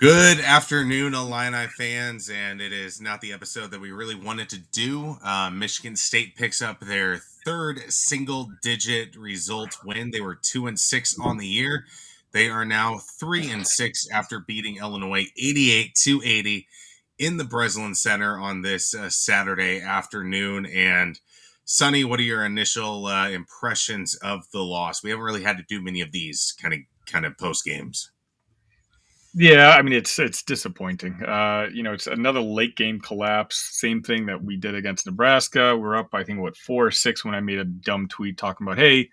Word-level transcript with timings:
Good 0.00 0.40
afternoon, 0.40 1.12
Illini 1.12 1.66
fans, 1.66 2.30
and 2.30 2.62
it 2.62 2.72
is 2.72 3.02
not 3.02 3.20
the 3.20 3.34
episode 3.34 3.70
that 3.70 3.82
we 3.82 3.92
really 3.92 4.14
wanted 4.14 4.48
to 4.48 4.58
do. 4.58 5.18
Uh, 5.22 5.50
Michigan 5.50 5.94
State 5.94 6.36
picks 6.36 6.62
up 6.62 6.80
their 6.80 7.18
third 7.44 7.82
single-digit 7.92 9.14
result 9.14 9.76
win. 9.84 10.10
They 10.10 10.22
were 10.22 10.36
two 10.36 10.66
and 10.66 10.80
six 10.80 11.18
on 11.20 11.36
the 11.36 11.46
year. 11.46 11.84
They 12.32 12.48
are 12.48 12.64
now 12.64 12.96
three 12.96 13.50
and 13.50 13.66
six 13.66 14.08
after 14.10 14.38
beating 14.38 14.78
Illinois 14.78 15.26
88 15.36 15.94
to 16.04 16.22
80 16.24 16.66
in 17.18 17.36
the 17.36 17.44
Breslin 17.44 17.94
Center 17.94 18.38
on 18.38 18.62
this 18.62 18.94
uh, 18.94 19.10
Saturday 19.10 19.82
afternoon. 19.82 20.64
And 20.64 21.20
Sunny, 21.66 22.04
what 22.04 22.20
are 22.20 22.22
your 22.22 22.46
initial 22.46 23.04
uh, 23.04 23.28
impressions 23.28 24.14
of 24.14 24.50
the 24.50 24.64
loss? 24.64 25.02
We 25.02 25.10
haven't 25.10 25.26
really 25.26 25.42
had 25.42 25.58
to 25.58 25.64
do 25.68 25.82
many 25.82 26.00
of 26.00 26.10
these 26.10 26.54
kind 26.58 26.72
of 26.72 26.80
kind 27.04 27.26
of 27.26 27.36
post 27.36 27.66
games. 27.66 28.10
Yeah, 29.34 29.70
I 29.78 29.82
mean 29.82 29.92
it's 29.92 30.18
it's 30.18 30.42
disappointing. 30.42 31.22
Uh, 31.22 31.68
you 31.72 31.82
know, 31.82 31.92
it's 31.92 32.08
another 32.08 32.40
late 32.40 32.76
game 32.76 33.00
collapse. 33.00 33.56
Same 33.78 34.02
thing 34.02 34.26
that 34.26 34.42
we 34.42 34.56
did 34.56 34.74
against 34.74 35.06
Nebraska. 35.06 35.76
We're 35.76 35.96
up, 35.96 36.08
I 36.12 36.24
think, 36.24 36.40
what 36.40 36.56
four 36.56 36.86
or 36.86 36.90
six 36.90 37.24
when 37.24 37.34
I 37.34 37.40
made 37.40 37.58
a 37.58 37.64
dumb 37.64 38.08
tweet 38.08 38.38
talking 38.38 38.66
about, 38.66 38.78
hey, 38.78 39.08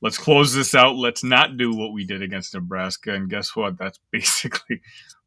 let's 0.00 0.16
close 0.16 0.54
this 0.54 0.74
out. 0.74 0.96
Let's 0.96 1.22
not 1.22 1.58
do 1.58 1.74
what 1.74 1.92
we 1.92 2.04
did 2.06 2.22
against 2.22 2.54
Nebraska. 2.54 3.14
And 3.14 3.28
guess 3.28 3.54
what? 3.54 3.78
That's 3.78 3.98
basically 4.12 4.80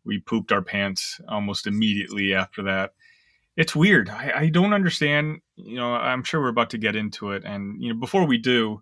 we 0.03 0.19
pooped 0.19 0.51
our 0.51 0.63
pants 0.63 1.21
almost 1.27 1.67
immediately 1.67 2.33
after 2.33 2.63
that. 2.63 2.93
It's 3.55 3.75
weird. 3.75 4.09
I, 4.09 4.31
I 4.35 4.49
don't 4.49 4.73
understand. 4.73 5.41
You 5.57 5.75
know, 5.75 5.93
I'm 5.93 6.23
sure 6.23 6.41
we're 6.41 6.47
about 6.47 6.71
to 6.71 6.77
get 6.79 6.95
into 6.95 7.31
it. 7.31 7.43
And 7.45 7.79
you 7.81 7.93
know, 7.93 7.99
before 7.99 8.25
we 8.25 8.39
do, 8.39 8.81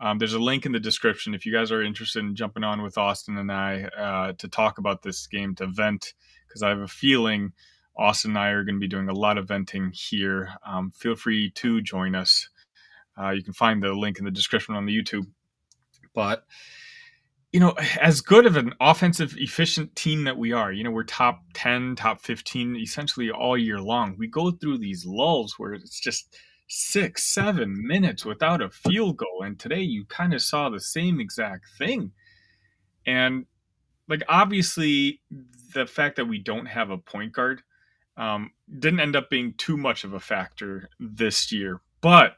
um, 0.00 0.18
there's 0.18 0.34
a 0.34 0.38
link 0.38 0.64
in 0.66 0.72
the 0.72 0.80
description 0.80 1.34
if 1.34 1.44
you 1.44 1.52
guys 1.52 1.72
are 1.72 1.82
interested 1.82 2.20
in 2.20 2.36
jumping 2.36 2.64
on 2.64 2.82
with 2.82 2.98
Austin 2.98 3.36
and 3.36 3.50
I 3.50 3.84
uh, 3.84 4.32
to 4.38 4.48
talk 4.48 4.78
about 4.78 5.02
this 5.02 5.26
game 5.26 5.54
to 5.56 5.66
vent 5.66 6.14
because 6.46 6.62
I 6.62 6.68
have 6.68 6.80
a 6.80 6.88
feeling 6.88 7.52
Austin 7.96 8.32
and 8.32 8.38
I 8.38 8.48
are 8.50 8.62
going 8.62 8.76
to 8.76 8.80
be 8.80 8.88
doing 8.88 9.08
a 9.08 9.14
lot 9.14 9.38
of 9.38 9.48
venting 9.48 9.90
here. 9.92 10.50
Um, 10.64 10.92
feel 10.92 11.16
free 11.16 11.50
to 11.56 11.80
join 11.82 12.14
us. 12.14 12.48
Uh, 13.20 13.30
you 13.30 13.42
can 13.42 13.52
find 13.52 13.82
the 13.82 13.92
link 13.92 14.18
in 14.18 14.24
the 14.24 14.30
description 14.30 14.76
on 14.76 14.86
the 14.86 14.96
YouTube. 14.96 15.26
But 16.14 16.44
you 17.52 17.60
know, 17.60 17.74
as 18.00 18.20
good 18.20 18.44
of 18.44 18.56
an 18.56 18.74
offensive 18.78 19.34
efficient 19.38 19.96
team 19.96 20.24
that 20.24 20.36
we 20.36 20.52
are, 20.52 20.70
you 20.70 20.84
know, 20.84 20.90
we're 20.90 21.04
top 21.04 21.40
10, 21.54 21.96
top 21.96 22.20
15 22.20 22.76
essentially 22.76 23.30
all 23.30 23.56
year 23.56 23.80
long. 23.80 24.16
We 24.18 24.26
go 24.26 24.50
through 24.50 24.78
these 24.78 25.06
lulls 25.06 25.54
where 25.58 25.72
it's 25.72 25.98
just 25.98 26.36
six, 26.68 27.24
seven 27.24 27.86
minutes 27.86 28.24
without 28.24 28.62
a 28.62 28.70
field 28.70 29.16
goal. 29.16 29.42
And 29.42 29.58
today 29.58 29.80
you 29.80 30.04
kind 30.04 30.34
of 30.34 30.42
saw 30.42 30.68
the 30.68 30.80
same 30.80 31.20
exact 31.20 31.64
thing. 31.78 32.12
And 33.06 33.46
like 34.08 34.22
obviously 34.28 35.20
the 35.74 35.86
fact 35.86 36.16
that 36.16 36.26
we 36.26 36.38
don't 36.38 36.66
have 36.66 36.90
a 36.90 36.98
point 36.98 37.32
guard 37.32 37.62
um, 38.16 38.50
didn't 38.78 39.00
end 39.00 39.16
up 39.16 39.30
being 39.30 39.54
too 39.58 39.76
much 39.76 40.04
of 40.04 40.12
a 40.12 40.20
factor 40.20 40.88
this 40.98 41.52
year. 41.52 41.80
But 42.00 42.34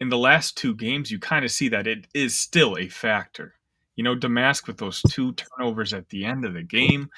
in 0.00 0.08
the 0.08 0.18
last 0.18 0.56
two 0.56 0.74
games, 0.74 1.10
you 1.10 1.18
kind 1.18 1.44
of 1.44 1.50
see 1.50 1.68
that 1.68 1.86
it 1.86 2.06
is 2.14 2.38
still 2.38 2.76
a 2.76 2.88
factor. 2.88 3.54
You 3.96 4.04
know, 4.04 4.16
Domask 4.16 4.66
with 4.66 4.76
those 4.76 5.00
two 5.02 5.32
turnovers 5.32 5.94
at 5.94 6.08
the 6.08 6.24
end 6.24 6.44
of 6.44 6.54
the 6.54 6.62
game. 6.62 7.08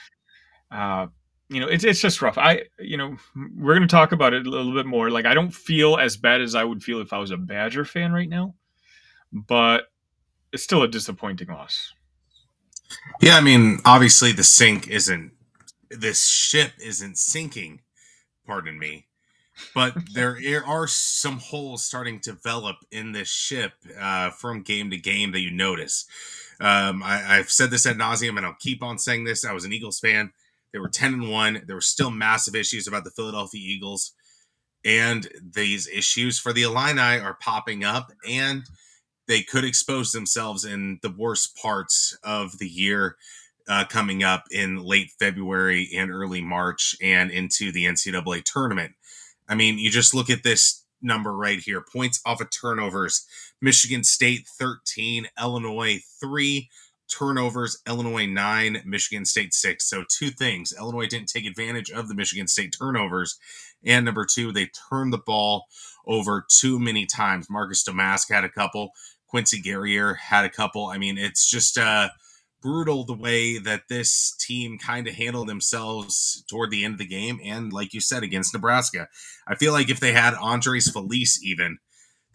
Uh, 0.71 1.07
you 1.49 1.61
know, 1.61 1.69
it's 1.69 1.85
it's 1.85 2.01
just 2.01 2.23
rough. 2.23 2.39
I 2.39 2.63
you 2.79 2.97
know, 2.97 3.17
we're 3.57 3.75
gonna 3.75 3.87
talk 3.87 4.13
about 4.13 4.35
it 4.35 4.47
a 4.47 4.51
little 4.51 4.75
bit 4.75 4.87
more. 4.87 5.11
Like 5.11 5.27
I 5.27 5.35
don't 5.35 5.55
feel 5.55 5.97
as 5.97 6.17
bad 6.17 6.41
as 6.41 6.55
I 6.55 6.65
would 6.65 6.83
feel 6.83 7.01
if 7.01 7.13
I 7.13 7.19
was 7.19 7.31
a 7.31 7.37
Badger 7.37 7.85
fan 7.85 8.13
right 8.13 8.29
now, 8.29 8.55
but 9.33 9.85
it's 10.53 10.65
still 10.65 10.83
a 10.83 10.89
disappointing 10.89 11.49
loss. 11.49 11.93
Yeah, 13.21 13.37
I 13.37 13.41
mean, 13.41 13.79
obviously 13.85 14.33
the 14.33 14.45
sink 14.45 14.89
isn't 14.89 15.33
this 15.91 16.27
ship 16.27 16.73
isn't 16.79 17.19
sinking, 17.19 17.81
pardon 18.47 18.79
me. 18.79 19.07
But 19.75 19.95
there 20.15 20.65
are 20.67 20.87
some 20.87 21.39
holes 21.39 21.85
starting 21.85 22.21
to 22.21 22.33
develop 22.33 22.77
in 22.91 23.13
this 23.13 23.29
ship 23.29 23.73
uh, 23.99 24.31
from 24.31 24.63
game 24.63 24.91
to 24.91 24.97
game 24.97 25.33
that 25.33 25.41
you 25.41 25.51
notice. 25.51 26.07
Um, 26.61 27.03
I, 27.03 27.37
have 27.37 27.51
said 27.51 27.71
this 27.71 27.87
at 27.87 27.97
nauseum, 27.97 28.37
and 28.37 28.47
I'll 28.47 28.57
keep 28.59 28.83
on 28.83 28.99
saying 28.99 29.25
this. 29.25 29.45
I 29.45 29.53
was 29.53 29.65
an 29.65 29.73
Eagles 29.73 30.01
fan 30.01 30.33
they 30.77 30.81
were 30.81 30.91
10 30.91 31.15
and 31.15 31.31
1. 31.31 31.63
There 31.67 31.77
were 31.77 31.81
still 31.81 32.11
massive 32.11 32.55
issues 32.55 32.87
about 32.87 33.05
the 33.05 33.11
Philadelphia 33.11 33.63
Eagles. 33.65 34.13
And 34.85 35.27
these 35.55 35.89
issues 35.89 36.39
for 36.39 36.53
the 36.53 36.65
Illini 36.65 37.19
are 37.19 37.39
popping 37.41 37.83
up, 37.83 38.13
and 38.29 38.63
they 39.27 39.41
could 39.41 39.65
expose 39.65 40.13
themselves 40.13 40.67
in 40.67 40.99
the 41.01 41.15
worst 41.17 41.57
parts 41.57 42.15
of 42.23 42.59
the 42.59 42.69
year 42.69 43.17
uh, 43.71 43.87
coming 43.87 44.23
up 44.23 44.45
in 44.51 44.77
late 44.77 45.13
February 45.19 45.89
and 45.97 46.11
early 46.11 46.43
March 46.43 46.95
and 47.03 47.31
into 47.31 47.73
the 47.73 47.87
NCAA 47.87 48.45
tournament. 48.45 48.93
I 49.49 49.55
mean, 49.55 49.79
you 49.79 49.89
just 49.89 50.13
look 50.13 50.29
at 50.29 50.43
this 50.43 50.85
number 51.01 51.33
right 51.33 51.59
here 51.59 51.83
points 51.91 52.21
off 52.27 52.43
of 52.43 52.51
turnovers. 52.51 53.25
Michigan 53.63 54.05
State 54.05 54.47
13, 54.59 55.29
Illinois 55.41 56.01
3, 56.21 56.69
turnovers, 57.09 57.81
Illinois 57.87 58.27
nine, 58.27 58.83
Michigan 58.85 59.25
State 59.25 59.55
six. 59.55 59.89
So, 59.89 60.05
two 60.09 60.31
things 60.31 60.73
Illinois 60.79 61.07
didn't 61.07 61.29
take 61.29 61.47
advantage 61.47 61.91
of 61.91 62.09
the 62.09 62.15
Michigan 62.15 62.49
State 62.49 62.75
turnovers. 62.79 63.39
And 63.85 64.05
number 64.05 64.25
two, 64.25 64.53
they 64.53 64.71
turned 64.91 65.13
the 65.13 65.19
ball 65.19 65.67
over 66.07 66.47
too 66.49 66.79
many 66.79 67.07
times. 67.07 67.49
Marcus 67.51 67.85
Domask 67.85 68.31
had 68.31 68.45
a 68.45 68.49
couple, 68.49 68.91
Quincy 69.29 69.61
Guerrier 69.61 70.15
had 70.15 70.45
a 70.45 70.51
couple. 70.51 70.87
I 70.87 70.99
mean, 70.99 71.19
it's 71.19 71.49
just 71.49 71.79
uh, 71.79 72.09
brutal 72.63 73.05
the 73.05 73.15
way 73.15 73.59
that 73.59 73.83
this 73.89 74.35
team 74.41 74.79
kind 74.79 75.07
of 75.07 75.15
handled 75.15 75.49
themselves 75.49 76.45
toward 76.49 76.71
the 76.71 76.85
end 76.85 76.95
of 76.95 76.99
the 76.99 77.07
game. 77.07 77.39
And 77.45 77.73
like 77.73 77.95
you 77.95 78.01
said, 78.01 78.23
against 78.23 78.55
Nebraska, 78.55 79.09
I 79.47 79.55
feel 79.55 79.73
like 79.73 79.89
if 79.91 80.01
they 80.01 80.13
had 80.13 80.35
Andres 80.35 80.91
Feliz 80.91 81.39
even, 81.43 81.79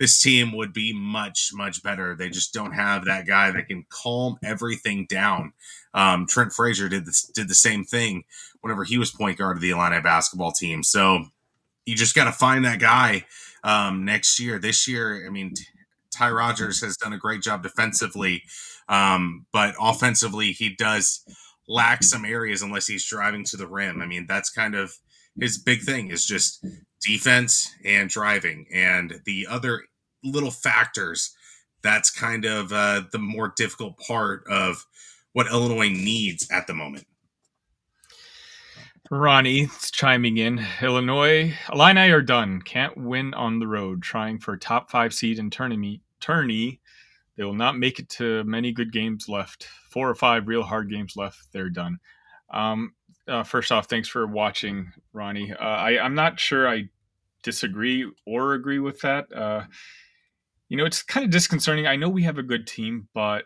this 0.01 0.19
team 0.19 0.51
would 0.53 0.73
be 0.73 0.93
much 0.93 1.51
much 1.53 1.83
better. 1.83 2.15
They 2.15 2.31
just 2.31 2.55
don't 2.55 2.71
have 2.71 3.05
that 3.05 3.27
guy 3.27 3.51
that 3.51 3.67
can 3.67 3.85
calm 3.89 4.39
everything 4.43 5.05
down. 5.07 5.53
Um, 5.93 6.25
Trent 6.25 6.53
Frazier 6.53 6.89
did 6.89 7.05
this 7.05 7.21
did 7.21 7.47
the 7.47 7.53
same 7.53 7.83
thing 7.85 8.23
whenever 8.61 8.83
he 8.83 8.97
was 8.97 9.11
point 9.11 9.37
guard 9.37 9.57
of 9.57 9.61
the 9.61 9.69
Illini 9.69 10.01
basketball 10.01 10.53
team. 10.53 10.81
So 10.81 11.25
you 11.85 11.95
just 11.95 12.15
got 12.15 12.23
to 12.23 12.31
find 12.31 12.65
that 12.65 12.79
guy 12.79 13.25
um, 13.63 14.03
next 14.03 14.39
year. 14.39 14.57
This 14.57 14.87
year, 14.87 15.23
I 15.27 15.29
mean, 15.29 15.53
Ty 16.11 16.31
Rodgers 16.31 16.81
has 16.81 16.97
done 16.97 17.13
a 17.13 17.19
great 17.19 17.43
job 17.43 17.61
defensively, 17.61 18.41
um, 18.89 19.45
but 19.53 19.75
offensively 19.79 20.51
he 20.51 20.75
does 20.75 21.23
lack 21.67 22.01
some 22.01 22.25
areas 22.25 22.63
unless 22.63 22.87
he's 22.87 23.05
driving 23.05 23.43
to 23.45 23.57
the 23.57 23.67
rim. 23.67 24.01
I 24.01 24.07
mean, 24.07 24.25
that's 24.27 24.49
kind 24.49 24.73
of 24.73 24.95
his 25.39 25.59
big 25.59 25.81
thing 25.81 26.09
is 26.09 26.25
just 26.25 26.65
defense 27.01 27.71
and 27.85 28.09
driving. 28.09 28.65
And 28.73 29.21
the 29.25 29.45
other 29.47 29.83
little 30.23 30.51
factors 30.51 31.35
that's 31.81 32.09
kind 32.09 32.45
of 32.45 32.71
uh, 32.71 33.03
the 33.11 33.19
more 33.19 33.53
difficult 33.55 33.97
part 33.97 34.43
of 34.47 34.85
what 35.33 35.47
Illinois 35.47 35.89
needs 35.89 36.49
at 36.51 36.67
the 36.67 36.73
moment. 36.73 37.07
Ronnie 39.09 39.67
chiming 39.91 40.37
in. 40.37 40.65
Illinois 40.81 41.53
Illini 41.71 42.11
are 42.11 42.21
done. 42.21 42.61
Can't 42.61 42.95
win 42.95 43.33
on 43.33 43.59
the 43.59 43.67
road. 43.67 44.01
Trying 44.01 44.39
for 44.39 44.55
top 44.55 44.89
five 44.89 45.13
seed 45.13 45.37
in 45.37 45.49
tourney. 45.49 46.01
Tourney. 46.21 46.79
They 47.35 47.43
will 47.43 47.53
not 47.53 47.77
make 47.77 47.99
it 47.99 48.07
to 48.09 48.43
many 48.45 48.71
good 48.71 48.93
games 48.93 49.27
left. 49.27 49.67
Four 49.89 50.09
or 50.09 50.15
five 50.15 50.47
real 50.47 50.63
hard 50.63 50.89
games 50.89 51.15
left. 51.17 51.51
They're 51.51 51.69
done. 51.69 51.99
Um, 52.53 52.93
uh, 53.27 53.43
first 53.43 53.71
off, 53.71 53.87
thanks 53.87 54.07
for 54.07 54.25
watching, 54.27 54.91
Ronnie. 55.11 55.51
Uh, 55.51 55.63
I, 55.63 55.99
I'm 55.99 56.15
not 56.15 56.39
sure 56.39 56.67
I 56.67 56.89
disagree 57.43 58.09
or 58.25 58.53
agree 58.53 58.79
with 58.79 59.01
that. 59.01 59.31
Uh, 59.33 59.63
you 60.71 60.77
know, 60.77 60.85
it's 60.85 61.03
kind 61.03 61.25
of 61.25 61.31
disconcerting. 61.31 61.85
I 61.85 61.97
know 61.97 62.07
we 62.07 62.23
have 62.23 62.37
a 62.37 62.43
good 62.43 62.65
team, 62.65 63.09
but 63.13 63.43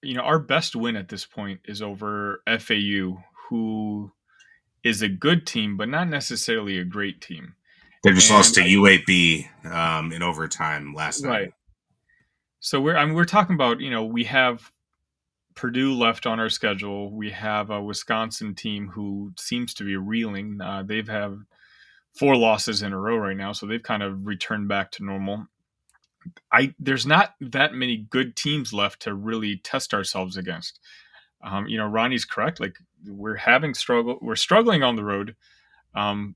you 0.00 0.14
know, 0.14 0.22
our 0.22 0.38
best 0.38 0.74
win 0.74 0.96
at 0.96 1.10
this 1.10 1.26
point 1.26 1.60
is 1.66 1.82
over 1.82 2.42
FAU, 2.46 3.22
who 3.50 4.10
is 4.82 5.02
a 5.02 5.08
good 5.10 5.46
team, 5.46 5.76
but 5.76 5.90
not 5.90 6.08
necessarily 6.08 6.78
a 6.78 6.84
great 6.84 7.20
team. 7.20 7.56
They 8.02 8.12
just 8.12 8.30
and 8.30 8.38
lost 8.38 8.54
to 8.54 8.62
I, 8.62 8.68
UAB 8.68 9.66
um, 9.70 10.10
in 10.12 10.22
overtime 10.22 10.94
last 10.94 11.24
night. 11.24 11.30
Right. 11.30 11.52
So 12.60 12.80
we're 12.80 12.96
I 12.96 13.04
mean, 13.04 13.14
we're 13.14 13.26
talking 13.26 13.54
about 13.54 13.80
you 13.80 13.90
know 13.90 14.06
we 14.06 14.24
have 14.24 14.72
Purdue 15.56 15.92
left 15.92 16.24
on 16.24 16.40
our 16.40 16.48
schedule. 16.48 17.12
We 17.12 17.32
have 17.32 17.68
a 17.68 17.82
Wisconsin 17.82 18.54
team 18.54 18.88
who 18.88 19.32
seems 19.38 19.74
to 19.74 19.84
be 19.84 19.96
reeling. 19.96 20.58
Uh, 20.58 20.84
they've 20.86 21.06
have 21.06 21.36
four 22.14 22.34
losses 22.34 22.80
in 22.80 22.94
a 22.94 22.98
row 22.98 23.18
right 23.18 23.36
now, 23.36 23.52
so 23.52 23.66
they've 23.66 23.82
kind 23.82 24.02
of 24.02 24.26
returned 24.26 24.68
back 24.68 24.90
to 24.92 25.04
normal. 25.04 25.46
I 26.52 26.74
there's 26.78 27.06
not 27.06 27.34
that 27.40 27.74
many 27.74 27.96
good 27.96 28.36
teams 28.36 28.72
left 28.72 29.02
to 29.02 29.14
really 29.14 29.58
test 29.58 29.94
ourselves 29.94 30.36
against. 30.36 30.80
Um, 31.42 31.66
you 31.68 31.78
know, 31.78 31.86
Ronnie's 31.86 32.24
correct. 32.24 32.60
Like 32.60 32.76
we're 33.06 33.36
having 33.36 33.74
struggle, 33.74 34.18
we're 34.20 34.36
struggling 34.36 34.82
on 34.82 34.96
the 34.96 35.04
road, 35.04 35.36
um, 35.94 36.34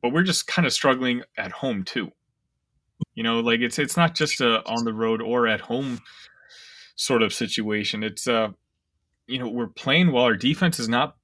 but 0.00 0.12
we're 0.12 0.22
just 0.22 0.46
kind 0.46 0.66
of 0.66 0.72
struggling 0.72 1.22
at 1.36 1.52
home 1.52 1.82
too. 1.82 2.12
You 3.14 3.22
know, 3.22 3.40
like 3.40 3.60
it's 3.60 3.78
it's 3.78 3.96
not 3.96 4.14
just 4.14 4.40
a 4.40 4.64
on 4.66 4.84
the 4.84 4.94
road 4.94 5.20
or 5.20 5.46
at 5.46 5.60
home 5.60 6.00
sort 6.96 7.22
of 7.22 7.32
situation. 7.32 8.02
It's 8.02 8.28
uh, 8.28 8.48
you 9.26 9.38
know, 9.38 9.48
we're 9.48 9.68
playing 9.68 10.12
well. 10.12 10.24
Our 10.24 10.36
defense 10.36 10.78
is 10.78 10.88
not 10.88 11.16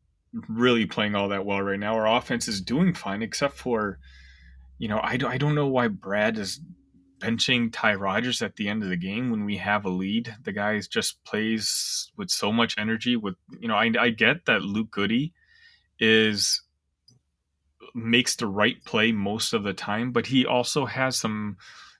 really 0.48 0.86
playing 0.86 1.14
all 1.14 1.28
that 1.28 1.44
well 1.44 1.60
right 1.62 1.78
now. 1.78 1.94
Our 1.94 2.16
offense 2.16 2.48
is 2.48 2.60
doing 2.60 2.94
fine, 2.94 3.22
except 3.22 3.56
for, 3.56 3.98
you 4.78 4.88
know, 4.88 4.98
I, 4.98 5.18
I 5.26 5.38
don't 5.38 5.54
know 5.54 5.66
why 5.66 5.88
Brad 5.88 6.38
is 6.38 6.60
benching 7.20 7.70
Ty 7.72 7.94
Rodgers 7.94 8.42
at 8.42 8.56
the 8.56 8.68
end 8.68 8.82
of 8.82 8.88
the 8.88 8.96
game 8.96 9.30
when 9.30 9.44
we 9.44 9.56
have 9.58 9.84
a 9.84 9.90
lead. 9.90 10.34
The 10.44 10.52
guy 10.52 10.80
just 10.80 11.22
plays 11.24 12.10
with 12.16 12.30
so 12.30 12.52
much 12.52 12.74
energy. 12.78 13.16
With 13.16 13.36
you 13.60 13.68
know, 13.68 13.76
I, 13.76 13.92
I 13.98 14.10
get 14.10 14.46
that 14.46 14.62
Luke 14.62 14.90
Goode 14.90 15.30
is 15.98 16.62
makes 17.94 18.36
the 18.36 18.46
right 18.46 18.82
play 18.84 19.12
most 19.12 19.52
of 19.52 19.62
the 19.62 19.72
time, 19.72 20.12
but 20.12 20.26
he 20.26 20.46
also 20.46 20.86
has 20.86 21.16
some 21.16 21.56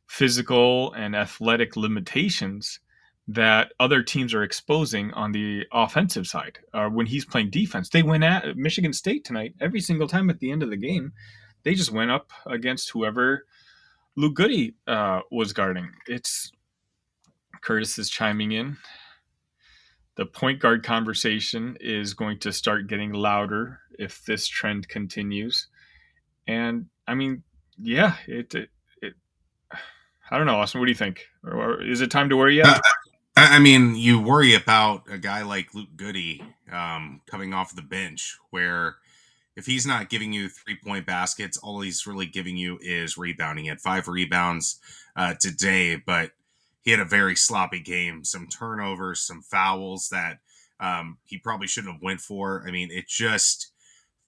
physical 0.07 0.93
and 0.95 1.15
athletic 1.15 1.77
limitations 1.77 2.81
that 3.29 3.73
other 3.79 4.03
teams 4.03 4.35
are 4.35 4.43
exposing 4.43 5.13
on 5.13 5.31
the 5.31 5.65
offensive 5.73 6.27
side. 6.27 6.59
Uh, 6.75 6.89
when 6.89 7.07
he's 7.07 7.25
playing 7.25 7.51
defense, 7.51 7.89
they 7.89 8.03
went 8.03 8.25
at 8.25 8.57
Michigan 8.57 8.93
State 8.93 9.25
tonight 9.25 9.55
every 9.61 9.81
single 9.81 10.09
time 10.09 10.31
at 10.31 10.41
the 10.41 10.51
end 10.51 10.63
of 10.63 10.71
the 10.71 10.77
game. 10.77 11.13
They 11.63 11.75
just 11.75 11.93
went 11.93 12.11
up 12.11 12.33
against 12.47 12.91
whoever 12.91 13.45
Luke 14.17 14.35
Goode 14.35 14.75
uh, 14.87 15.21
was 15.31 15.53
guarding. 15.53 15.91
It's 16.07 16.53
Curtis 17.63 17.99
is 17.99 18.11
chiming 18.11 18.53
in. 18.53 18.77
The 20.17 20.27
point 20.27 20.61
guard 20.61 20.85
conversation 20.85 21.77
is 21.81 22.15
going 22.15 22.39
to 22.41 22.53
start 22.53 22.89
getting 22.89 23.13
louder 23.13 23.81
if 23.99 24.25
this 24.25 24.47
trend 24.47 24.89
continues. 24.89 25.69
And 26.47 26.87
I 27.07 27.15
mean, 27.15 27.43
yeah, 27.79 28.17
it, 28.27 28.55
it, 28.55 28.71
it 29.01 29.15
I 30.31 30.37
don't 30.37 30.47
know, 30.47 30.57
Austin. 30.57 30.81
What 30.81 30.87
do 30.87 30.93
you 30.93 30.97
think? 30.97 31.27
Or 31.45 31.83
is 31.83 32.01
it 32.01 32.11
time 32.11 32.29
to 32.29 32.37
worry 32.37 32.57
yet? 32.57 32.67
Uh, 32.67 32.81
I 33.37 33.59
mean, 33.59 33.95
you 33.95 34.21
worry 34.21 34.55
about 34.55 35.05
a 35.11 35.17
guy 35.17 35.43
like 35.43 35.75
Luke 35.75 35.97
Goode 35.97 36.41
um, 36.71 37.23
coming 37.27 37.55
off 37.55 37.75
the 37.75 37.83
bench, 37.83 38.37
where 38.51 38.97
if 39.57 39.67
he's 39.67 39.87
not 39.87 40.09
giving 40.09 40.33
you 40.33 40.49
three 40.49 40.77
point 40.83 41.07
baskets, 41.07 41.59
all 41.59 41.81
he's 41.81 42.07
really 42.07 42.27
giving 42.27 42.57
you 42.57 42.79
is 42.81 43.19
rebounding. 43.19 43.65
He 43.65 43.69
had 43.69 43.81
five 43.81 44.09
rebounds 44.09 44.79
uh, 45.17 45.35
today, 45.39 45.97
but 45.97 46.33
he 46.83 46.91
had 46.91 47.01
a 47.01 47.05
very 47.05 47.37
sloppy 47.37 47.81
game. 47.81 48.25
Some 48.25 48.47
turnovers, 48.47 49.21
some 49.21 49.43
fouls 49.43 50.09
that 50.11 50.39
um, 50.79 51.19
he 51.25 51.37
probably 51.39 51.67
shouldn't 51.67 51.93
have 51.93 52.03
went 52.03 52.21
for. 52.21 52.65
I 52.67 52.71
mean, 52.71 52.91
it 52.91 53.07
just 53.07 53.73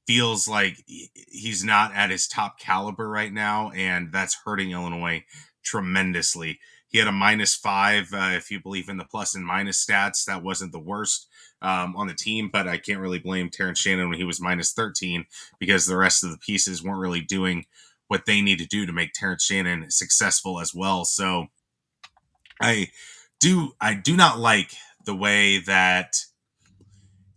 feels 0.06 0.48
like 0.48 0.84
he's 0.86 1.64
not 1.64 1.94
at 1.94 2.10
his 2.10 2.26
top 2.26 2.58
caliber 2.58 3.08
right 3.08 3.32
now, 3.32 3.70
and 3.70 4.12
that's 4.12 4.38
hurting 4.44 4.72
Illinois 4.72 5.24
tremendously. 5.62 6.58
He 6.88 6.98
had 6.98 7.08
a 7.08 7.12
minus 7.12 7.54
five, 7.54 8.12
uh, 8.12 8.32
if 8.34 8.50
you 8.50 8.60
believe 8.60 8.90
in 8.90 8.98
the 8.98 9.04
plus 9.04 9.34
and 9.34 9.46
minus 9.46 9.84
stats. 9.84 10.26
That 10.26 10.42
wasn't 10.42 10.72
the 10.72 10.78
worst 10.78 11.28
um, 11.62 11.94
on 11.96 12.08
the 12.08 12.14
team, 12.14 12.50
but 12.52 12.68
I 12.68 12.76
can't 12.76 13.00
really 13.00 13.18
blame 13.18 13.48
Terrence 13.48 13.80
Shannon 13.80 14.08
when 14.08 14.18
he 14.18 14.24
was 14.24 14.40
minus 14.40 14.72
13 14.72 15.24
because 15.58 15.86
the 15.86 15.96
rest 15.96 16.24
of 16.24 16.30
the 16.30 16.38
pieces 16.38 16.82
weren't 16.82 16.98
really 17.00 17.20
doing 17.20 17.64
what 18.08 18.26
they 18.26 18.42
need 18.42 18.58
to 18.58 18.66
do 18.66 18.84
to 18.84 18.92
make 18.92 19.12
Terrence 19.14 19.44
Shannon 19.44 19.90
successful 19.90 20.60
as 20.60 20.74
well. 20.74 21.04
So 21.04 21.46
I 22.60 22.88
do 23.40 23.72
I 23.80 23.94
do 23.94 24.16
not 24.16 24.38
like 24.38 24.72
the 25.04 25.14
way 25.14 25.58
that 25.60 26.16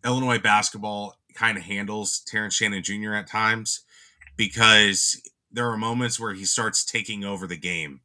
Illinois 0.04 0.39
basketball 0.39 1.18
kind 1.33 1.57
of 1.57 1.63
handles 1.63 2.19
Terrence 2.19 2.56
Shannon 2.56 2.83
Jr. 2.83 3.13
at 3.13 3.28
times 3.28 3.81
because 4.38 5.21
there 5.51 5.69
are 5.69 5.78
moments 5.78 6.19
where 6.19 6.33
he 6.33 6.45
starts 6.45 6.83
taking 6.83 7.24
over 7.24 7.48
the 7.48 7.57
game 7.57 8.01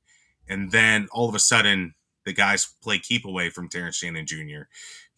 and 0.48 0.70
then 0.70 1.08
all 1.12 1.28
of 1.28 1.34
a 1.34 1.40
sudden 1.40 1.94
the 2.24 2.32
guys 2.32 2.72
play 2.82 2.98
keep 2.98 3.24
away 3.24 3.50
from 3.50 3.68
Terrence 3.68 3.96
Shannon 3.96 4.26
Jr. 4.26 4.62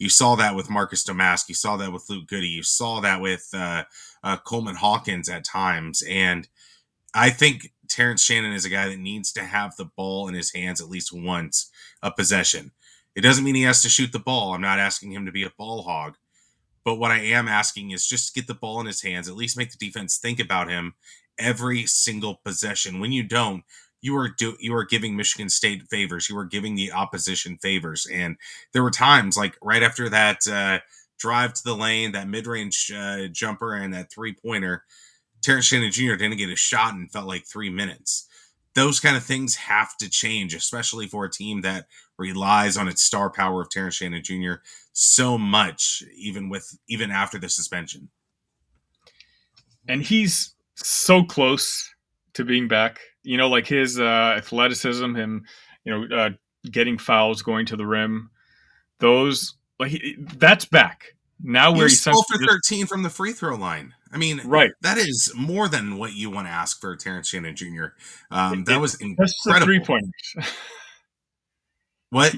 You 0.03 0.09
saw 0.09 0.35
that 0.35 0.57
with 0.57 0.69
Marcus 0.69 1.05
Domask. 1.05 1.49
You 1.49 1.55
saw 1.55 1.77
that 1.77 1.93
with 1.93 2.11
Luke 2.11 2.27
Goody. 2.27 2.49
You 2.49 2.65
saw 2.65 2.99
that 3.03 3.21
with 3.21 3.49
uh, 3.55 3.85
uh, 4.25 4.37
Coleman 4.39 4.75
Hawkins 4.75 5.29
at 5.29 5.45
times. 5.45 6.03
And 6.11 6.49
I 7.15 7.31
think 7.31 7.73
Terrence 7.89 8.21
Shannon 8.21 8.53
is 8.53 8.65
a 8.65 8.69
guy 8.69 8.89
that 8.89 8.99
needs 8.99 9.31
to 9.35 9.45
have 9.45 9.77
the 9.77 9.85
ball 9.85 10.27
in 10.27 10.35
his 10.35 10.53
hands 10.53 10.81
at 10.81 10.89
least 10.89 11.13
once 11.13 11.71
a 12.03 12.11
possession. 12.11 12.73
It 13.15 13.21
doesn't 13.21 13.45
mean 13.45 13.55
he 13.55 13.63
has 13.63 13.81
to 13.83 13.89
shoot 13.89 14.11
the 14.11 14.19
ball. 14.19 14.55
I'm 14.55 14.61
not 14.61 14.81
asking 14.81 15.13
him 15.13 15.25
to 15.25 15.31
be 15.31 15.45
a 15.45 15.53
ball 15.57 15.83
hog. 15.83 16.17
But 16.85 16.97
what 16.97 17.13
I 17.13 17.21
am 17.21 17.47
asking 17.47 17.93
is 17.93 18.05
just 18.05 18.35
get 18.35 18.49
the 18.49 18.55
ball 18.55 18.81
in 18.81 18.87
his 18.87 19.03
hands, 19.03 19.29
at 19.29 19.37
least 19.37 19.57
make 19.57 19.71
the 19.71 19.87
defense 19.87 20.19
think 20.19 20.41
about 20.41 20.69
him 20.69 20.95
every 21.39 21.87
single 21.87 22.41
possession. 22.45 22.99
When 22.99 23.13
you 23.13 23.23
don't, 23.23 23.63
you 24.03 24.15
were 24.15 24.29
do 24.29 24.57
you 24.61 24.73
were 24.73 24.85
giving 24.85 25.17
Michigan 25.17 25.49
State 25.49 25.85
favors. 25.89 26.29
You 26.29 26.35
were 26.35 26.45
giving 26.45 26.75
the 26.75 26.93
opposition 26.93 27.57
favors, 27.57 28.07
and 28.13 28.37
there 28.73 28.83
were 28.83 28.91
times 28.91 29.37
like 29.37 29.57
right 29.63 29.83
after 29.83 30.09
that 30.11 30.47
uh, 30.47 30.81
drive 31.19 31.55
to 31.55 31.65
the 31.65 31.77
lane, 31.77 32.13
that 32.13 32.29
mid 32.29 32.47
range 32.47 32.93
uh, 32.95 33.29
jumper, 33.29 33.75
and 33.75 33.95
that 33.95 34.13
three 34.13 34.35
pointer. 34.35 34.85
Terrence 35.41 35.67
Shannon 35.67 35.91
Jr. 35.91 36.15
didn't 36.15 36.37
get 36.37 36.51
a 36.51 36.57
shot 36.57 36.95
and 36.95 37.11
felt 37.11 37.27
like 37.27 37.47
three 37.47 37.71
minutes. 37.71 38.29
Those 38.75 39.01
kind 39.01 39.17
of 39.17 39.25
things 39.25 39.57
have 39.57 39.97
to 39.99 40.09
change, 40.09 40.55
especially 40.55 41.07
for 41.07 41.25
a 41.25 41.31
team 41.31 41.61
that 41.61 41.87
relies 42.17 42.77
on 42.77 42.89
its 42.89 43.03
star 43.03 43.31
power 43.31 43.63
of 43.63 43.71
Terrence 43.71 43.97
Shannon 43.97 44.23
Jr. 44.23 44.55
so 44.93 45.39
much, 45.39 46.03
even 46.17 46.49
with 46.49 46.77
even 46.89 47.11
after 47.11 47.39
the 47.39 47.49
suspension. 47.49 48.09
And 49.89 50.03
he's 50.03 50.55
so 50.75 51.23
close 51.23 51.89
to 52.35 52.45
being 52.45 52.67
back 52.67 53.01
you 53.23 53.37
know, 53.37 53.49
like 53.49 53.67
his 53.67 54.01
uh, 54.01 54.35
athleticism, 54.37 55.15
him, 55.15 55.45
you 55.85 56.09
know, 56.09 56.17
uh, 56.17 56.31
getting 56.71 56.99
fouls, 56.99 57.43
going 57.43 57.67
to 57.67 57.77
the 57.77 57.87
rim, 57.87 58.31
those 59.01 59.55
like 59.79 59.91
he, 59.91 60.17
that's 60.37 60.65
back 60.65 61.15
now. 61.43 61.73
Where 61.73 61.89
he's 61.89 62.03
12 62.03 62.25
for 62.31 62.39
thirteen 62.47 62.87
from 62.87 63.03
the 63.03 63.11
free 63.11 63.33
throw 63.33 63.57
line. 63.57 63.95
I 64.13 64.19
mean, 64.19 64.41
right? 64.45 64.71
That 64.83 64.99
is 64.99 65.33
more 65.35 65.69
than 65.69 65.97
what 65.97 66.13
you 66.13 66.31
want 66.31 66.47
to 66.47 66.53
ask 66.53 66.81
for 66.81 66.95
Terrence 66.97 67.29
Shannon 67.29 67.57
Jr. 67.57 67.87
Um, 68.31 68.65
that 68.65 68.79
was 68.79 68.95
incredible. 69.01 69.65
Three 69.65 69.81
pointers. 69.81 70.35
what? 72.11 72.35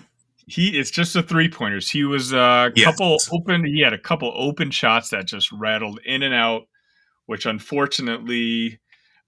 He 0.47 0.79
it's 0.79 0.91
just 0.91 1.15
the 1.15 1.23
three 1.23 1.49
pointers. 1.49 1.91
He 1.91 2.05
was 2.05 2.33
a 2.33 2.39
uh, 2.39 2.71
yes. 2.77 2.85
couple 2.85 3.19
open. 3.33 3.65
He 3.65 3.81
had 3.81 3.93
a 3.93 3.99
couple 3.99 4.33
open 4.37 4.71
shots 4.71 5.11
that 5.11 5.27
just 5.27 5.51
rattled 5.53 6.01
in 6.05 6.23
and 6.23 6.35
out, 6.35 6.69
which 7.27 7.47
unfortunately, 7.47 8.79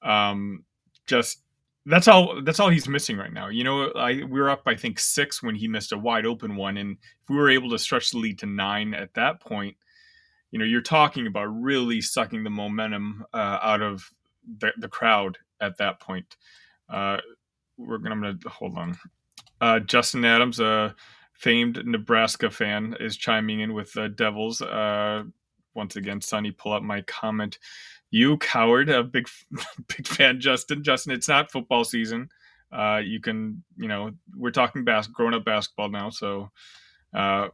um, 0.03 0.65
just 1.07 1.43
that's 1.87 2.09
all 2.09 2.43
that's 2.43 2.59
all 2.59 2.69
he's 2.69 2.89
missing 2.89 3.17
right 3.17 3.33
now. 3.33 3.49
You 3.49 3.65
know, 3.65 3.91
I 3.93 4.25
we 4.25 4.41
were 4.41 4.51
up 4.51 4.63
I 4.67 4.75
think 4.75 4.99
6 4.99 5.43
when 5.43 5.55
he 5.55 5.69
missed 5.69 5.93
a 5.93 5.99
wide 5.99 6.27
open 6.27 6.57
one 6.57 6.77
and 6.77 6.97
if 7.23 7.31
we 7.31 7.37
were 7.37 7.51
able 7.51 7.71
to 7.71 7.79
stretch 7.79 8.11
the 8.11 8.19
lead 8.19 8.39
to 8.41 8.47
9 8.47 8.93
at 8.93 9.15
that 9.15 9.41
point, 9.41 9.77
you 10.51 10.59
know, 10.59 10.65
you're 10.65 10.81
talking 10.81 11.27
about 11.27 11.47
really 11.47 12.01
sucking 12.01 12.43
the 12.43 12.51
momentum 12.51 13.25
uh, 13.33 13.59
out 13.63 13.83
of 13.83 14.11
the, 14.59 14.73
the 14.79 14.89
crowd 14.89 15.39
at 15.61 15.79
that 15.79 16.01
point. 16.01 16.37
Uh, 16.89 17.19
we're 17.79 17.99
gonna 17.99 18.15
I'm 18.15 18.21
gonna 18.23 18.39
hold 18.47 18.77
on. 18.77 18.99
Uh, 19.61 19.81
Justin 19.81 20.25
Adams, 20.25 20.61
a 20.61 20.95
famed 21.33 21.85
Nebraska 21.85 22.51
fan, 22.51 22.97
is 23.01 23.17
chiming 23.17 23.61
in 23.61 23.75
with 23.75 23.93
the 23.93 24.09
Devils. 24.09 24.61
Uh, 24.61 25.25
once 25.75 25.97
again, 25.97 26.21
Sunny, 26.21 26.51
pull 26.51 26.73
up 26.73 26.83
my 26.83 27.03
comment 27.03 27.59
you 28.11 28.37
coward, 28.39 28.89
a 28.89 29.03
big 29.03 29.29
big 29.89 30.07
fan, 30.07 30.41
Justin. 30.41 30.83
Justin, 30.83 31.13
it's 31.13 31.29
not 31.29 31.51
football 31.51 31.85
season. 31.85 32.29
Uh, 32.73 33.01
you 33.05 33.21
can, 33.21 33.63
you 33.77 33.89
know, 33.89 34.11
we're 34.37 34.51
talking 34.51 34.85
bas- 34.85 35.07
grown 35.07 35.35
up 35.35 35.45
basketball 35.45 35.89
now. 35.89 36.11
So, 36.11 36.51
uh, 37.15 37.49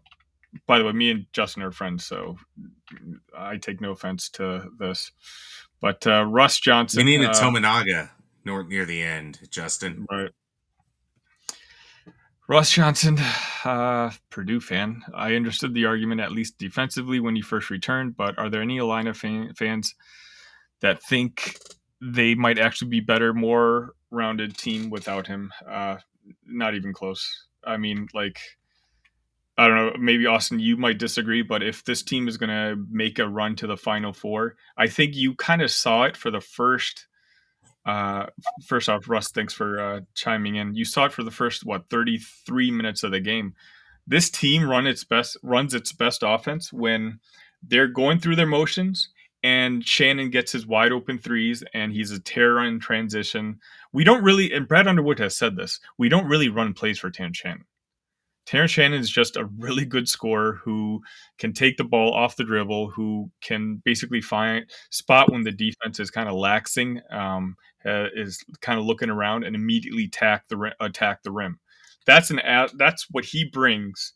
by 0.66 0.78
the 0.78 0.85
way, 0.85 0.92
me 0.92 1.11
and 1.11 1.26
Justin 1.32 1.62
are 1.62 1.71
friends, 1.71 2.04
so 2.04 2.37
I 3.37 3.56
take 3.56 3.80
no 3.80 3.90
offense 3.90 4.28
to 4.30 4.71
this. 4.78 5.12
But 5.80 6.06
uh, 6.06 6.25
Russ 6.25 6.61
Johnson, 6.61 7.04
we 7.04 7.11
need 7.11 7.25
a 7.25 7.30
uh, 7.30 7.35
Tominaga 7.35 8.11
near, 8.44 8.62
near 8.64 8.85
the 8.85 9.02
end, 9.02 9.40
Justin. 9.50 10.06
Right. 10.11 10.30
Russ 12.49 12.71
Johnson, 12.71 13.18
uh, 13.64 14.11
Purdue 14.28 14.61
fan. 14.61 15.02
I 15.14 15.37
understood 15.37 15.75
the 15.75 15.87
argument 15.87 16.21
at 16.21 16.32
least 16.32 16.59
defensively 16.59 17.18
when 17.21 17.35
he 17.35 17.40
first 17.40 17.71
returned, 17.71 18.16
but 18.16 18.38
are 18.38 18.50
there 18.50 18.61
any 18.61 18.78
Illini 18.78 19.12
fan, 19.14 19.54
fans 19.54 19.94
that 20.82 21.02
think 21.02 21.58
they 22.00 22.34
might 22.34 22.58
actually 22.58 22.88
be 22.88 23.00
better, 23.00 23.32
more 23.32 23.94
rounded 24.10 24.56
team 24.56 24.90
without 24.90 25.26
him. 25.26 25.52
Uh, 25.66 25.96
not 26.46 26.74
even 26.74 26.92
close. 26.92 27.46
I 27.64 27.76
mean, 27.76 28.08
like, 28.12 28.38
I 29.56 29.68
don't 29.68 29.76
know. 29.76 29.92
Maybe 29.98 30.26
Austin, 30.26 30.58
you 30.58 30.76
might 30.76 30.98
disagree, 30.98 31.42
but 31.42 31.62
if 31.62 31.84
this 31.84 32.02
team 32.02 32.26
is 32.26 32.36
going 32.36 32.50
to 32.50 32.84
make 32.90 33.18
a 33.18 33.28
run 33.28 33.54
to 33.56 33.66
the 33.66 33.76
Final 33.76 34.12
Four, 34.12 34.56
I 34.76 34.88
think 34.88 35.14
you 35.14 35.34
kind 35.34 35.62
of 35.62 35.70
saw 35.70 36.04
it 36.04 36.16
for 36.16 36.30
the 36.30 36.40
first. 36.40 37.06
Uh, 37.84 38.26
first 38.66 38.88
off, 38.88 39.08
Russ, 39.08 39.30
thanks 39.30 39.52
for 39.52 39.80
uh, 39.80 40.00
chiming 40.14 40.56
in. 40.56 40.74
You 40.74 40.84
saw 40.84 41.06
it 41.06 41.12
for 41.12 41.22
the 41.22 41.30
first 41.30 41.64
what 41.64 41.88
thirty 41.90 42.18
three 42.18 42.70
minutes 42.70 43.02
of 43.02 43.10
the 43.10 43.20
game. 43.20 43.54
This 44.06 44.30
team 44.30 44.68
run 44.68 44.86
its 44.86 45.04
best 45.04 45.36
runs 45.42 45.74
its 45.74 45.92
best 45.92 46.22
offense 46.24 46.72
when 46.72 47.20
they're 47.62 47.88
going 47.88 48.18
through 48.18 48.36
their 48.36 48.46
motions 48.46 49.08
and 49.42 49.87
Shannon 49.87 50.30
gets 50.30 50.52
his 50.52 50.66
wide 50.66 50.92
open 50.92 51.18
threes, 51.18 51.64
and 51.75 51.92
he's 51.92 52.11
a 52.11 52.20
terror 52.20 52.64
in 52.64 52.78
transition. 52.80 53.61
We 53.92 54.04
don't 54.04 54.22
really, 54.22 54.52
and 54.52 54.68
Brad 54.68 54.87
Underwood 54.87 55.18
has 55.18 55.37
said 55.37 55.56
this, 55.56 55.80
we 55.99 56.08
don't 56.08 56.28
really 56.28 56.49
run 56.49 56.75
plays 56.75 56.99
for 56.99 57.11
Tan 57.11 57.32
Shannon. 57.32 57.64
Terrence 58.44 58.72
Shannon 58.72 59.00
is 59.00 59.11
just 59.11 59.37
a 59.37 59.49
really 59.58 59.84
good 59.84 60.08
scorer 60.08 60.54
who 60.64 61.00
can 61.38 61.52
take 61.52 61.76
the 61.76 61.84
ball 61.84 62.12
off 62.12 62.37
the 62.37 62.44
dribble, 62.44 62.90
who 62.90 63.30
can 63.40 63.80
basically 63.84 64.20
find 64.20 64.66
spot 64.90 65.30
when 65.30 65.42
the 65.42 65.52
defense 65.52 66.00
is 66.00 66.11
kind 66.11 66.28
of 66.28 66.34
laxing, 66.34 67.00
um, 67.12 67.56
uh, 67.87 68.06
is 68.14 68.44
kind 68.61 68.80
of 68.80 68.84
looking 68.84 69.11
around 69.11 69.44
and 69.44 69.54
immediately 69.54 70.04
attack 70.04 70.49
the 70.49 70.72
attack 70.80 71.22
the 71.22 71.30
rim. 71.30 71.61
That's 72.04 72.30
an 72.30 72.40
that's 72.76 73.06
what 73.11 73.25
he 73.25 73.44
brings. 73.44 74.12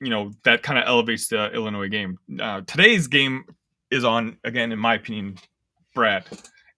You 0.00 0.10
know 0.10 0.32
that 0.44 0.62
kind 0.64 0.78
of 0.78 0.86
elevates 0.88 1.28
the 1.28 1.52
Illinois 1.52 1.88
game. 1.88 2.18
Uh, 2.40 2.62
today's 2.62 3.06
game 3.06 3.44
is 3.90 4.04
on 4.04 4.38
again, 4.44 4.72
in 4.72 4.78
my 4.78 4.94
opinion, 4.94 5.38
Brad 5.94 6.26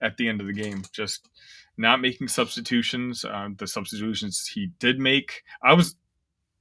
at 0.00 0.16
the 0.16 0.28
end 0.28 0.40
of 0.40 0.46
the 0.46 0.52
game. 0.52 0.82
Just 0.92 1.28
not 1.76 2.00
making 2.00 2.28
substitutions. 2.28 3.24
Uh, 3.24 3.48
the 3.56 3.66
substitutions 3.66 4.46
he 4.46 4.70
did 4.78 4.98
make, 4.98 5.42
I 5.62 5.72
was 5.74 5.96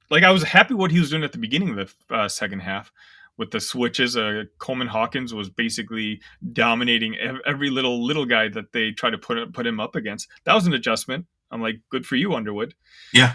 like, 0.10 0.24
I 0.24 0.32
was 0.32 0.44
happy 0.44 0.74
what 0.74 0.92
he 0.92 1.00
was 1.00 1.10
doing 1.10 1.24
at 1.24 1.32
the 1.32 1.38
beginning 1.38 1.78
of 1.78 1.96
the 2.10 2.16
uh, 2.16 2.28
second 2.28 2.60
half 2.60 2.92
with 3.38 3.52
the 3.52 3.60
switches. 3.60 4.18
Uh, 4.18 4.44
Coleman 4.60 4.88
Hawkins 4.88 5.34
was 5.34 5.50
basically 5.50 6.22
dominating 6.54 7.18
every 7.46 7.70
little 7.70 8.06
little 8.06 8.26
guy 8.26 8.50
that 8.50 8.72
they 8.72 8.92
tried 8.92 9.12
to 9.12 9.18
put 9.18 9.54
put 9.54 9.66
him 9.66 9.80
up 9.80 9.96
against. 9.96 10.28
That 10.44 10.54
was 10.54 10.68
an 10.68 10.74
adjustment. 10.74 11.26
I'm 11.50 11.62
like, 11.62 11.80
good 11.90 12.06
for 12.06 12.16
you, 12.16 12.34
Underwood. 12.34 12.76
Yeah. 13.14 13.34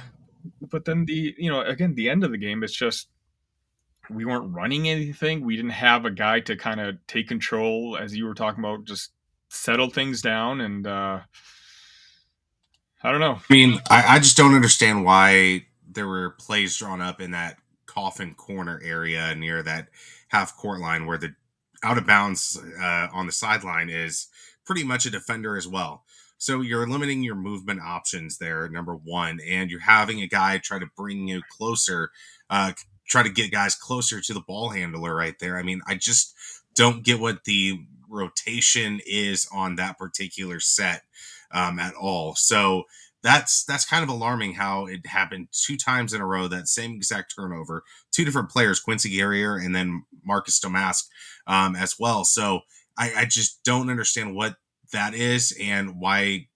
But 0.61 0.85
then 0.85 1.04
the 1.06 1.35
you 1.37 1.50
know 1.50 1.62
again 1.62 1.94
the 1.94 2.08
end 2.08 2.25
of 2.25 2.30
the 2.30 2.38
game, 2.38 2.62
it's 2.62 2.73
just 2.73 3.08
we 4.10 4.25
weren't 4.25 4.54
running 4.54 4.88
anything. 4.88 5.44
We 5.44 5.56
didn't 5.56 5.72
have 5.72 6.04
a 6.04 6.10
guy 6.10 6.40
to 6.40 6.56
kind 6.56 6.80
of 6.80 6.96
take 7.06 7.28
control, 7.28 7.98
as 8.00 8.16
you 8.16 8.26
were 8.26 8.34
talking 8.34 8.62
about, 8.62 8.84
just 8.84 9.10
settle 9.48 9.90
things 9.90 10.22
down. 10.22 10.60
And 10.60 10.86
uh, 10.86 11.20
I 13.02 13.10
don't 13.10 13.20
know. 13.20 13.40
I 13.48 13.52
mean, 13.52 13.80
I, 13.90 14.16
I 14.16 14.18
just 14.18 14.36
don't 14.36 14.54
understand 14.54 15.04
why 15.04 15.66
there 15.90 16.06
were 16.06 16.30
plays 16.30 16.76
drawn 16.76 17.00
up 17.00 17.20
in 17.20 17.30
that 17.32 17.56
coffin 17.86 18.34
corner 18.34 18.80
area 18.84 19.34
near 19.34 19.62
that 19.62 19.88
half 20.28 20.56
court 20.56 20.80
line 20.80 21.06
where 21.06 21.18
the 21.18 21.34
out 21.82 21.98
of 21.98 22.06
bounds 22.06 22.60
uh, 22.80 23.08
on 23.12 23.26
the 23.26 23.32
sideline 23.32 23.88
is 23.88 24.28
pretty 24.64 24.82
much 24.82 25.06
a 25.06 25.10
defender 25.10 25.56
as 25.56 25.68
well. 25.68 26.04
So 26.38 26.60
you're 26.60 26.86
limiting 26.86 27.22
your 27.22 27.34
movement 27.34 27.80
options 27.80 28.38
there, 28.38 28.68
number 28.68 28.94
one, 28.94 29.40
and 29.46 29.70
you're 29.70 29.80
having 29.80 30.20
a 30.20 30.26
guy 30.26 30.58
try 30.58 30.78
to 30.78 30.86
bring 30.96 31.28
you 31.28 31.40
closer, 31.48 32.10
uh, 32.50 32.72
try 33.06 33.22
to 33.22 33.30
get 33.30 33.52
guys 33.52 33.75
closer 33.75 34.20
to 34.20 34.34
the 34.34 34.40
ball 34.40 34.70
handler 34.70 35.14
right 35.14 35.38
there. 35.38 35.58
I 35.58 35.62
mean, 35.62 35.80
I 35.86 35.94
just 35.94 36.34
don't 36.75 37.04
get 37.04 37.20
what 37.20 37.44
the 37.44 37.80
rotation 38.08 39.00
is 39.06 39.48
on 39.52 39.76
that 39.76 39.98
particular 39.98 40.60
set 40.60 41.02
um, 41.52 41.78
at 41.78 41.94
all. 41.94 42.34
So 42.34 42.84
that's 43.26 43.64
that's 43.64 43.84
kind 43.84 44.04
of 44.04 44.08
alarming 44.08 44.54
how 44.54 44.86
it 44.86 45.04
happened 45.06 45.48
two 45.50 45.76
times 45.76 46.12
in 46.12 46.20
a 46.20 46.26
row 46.26 46.46
that 46.46 46.68
same 46.68 46.92
exact 46.92 47.34
turnover 47.34 47.82
two 48.12 48.25
different 48.25 48.50
players 48.50 48.78
quincy 48.78 49.10
guerrier 49.10 49.56
and 49.56 49.75
then 49.75 50.04
marcus 50.25 50.60
domask 50.60 51.04
um, 51.48 51.75
as 51.75 51.96
well 51.98 52.25
so 52.25 52.60
I, 52.96 53.12
I 53.16 53.25
just 53.25 53.64
don't 53.64 53.90
understand 53.90 54.36
what 54.36 54.56
that 54.92 55.12
is 55.12 55.56
and 55.60 55.98
why 55.98 56.46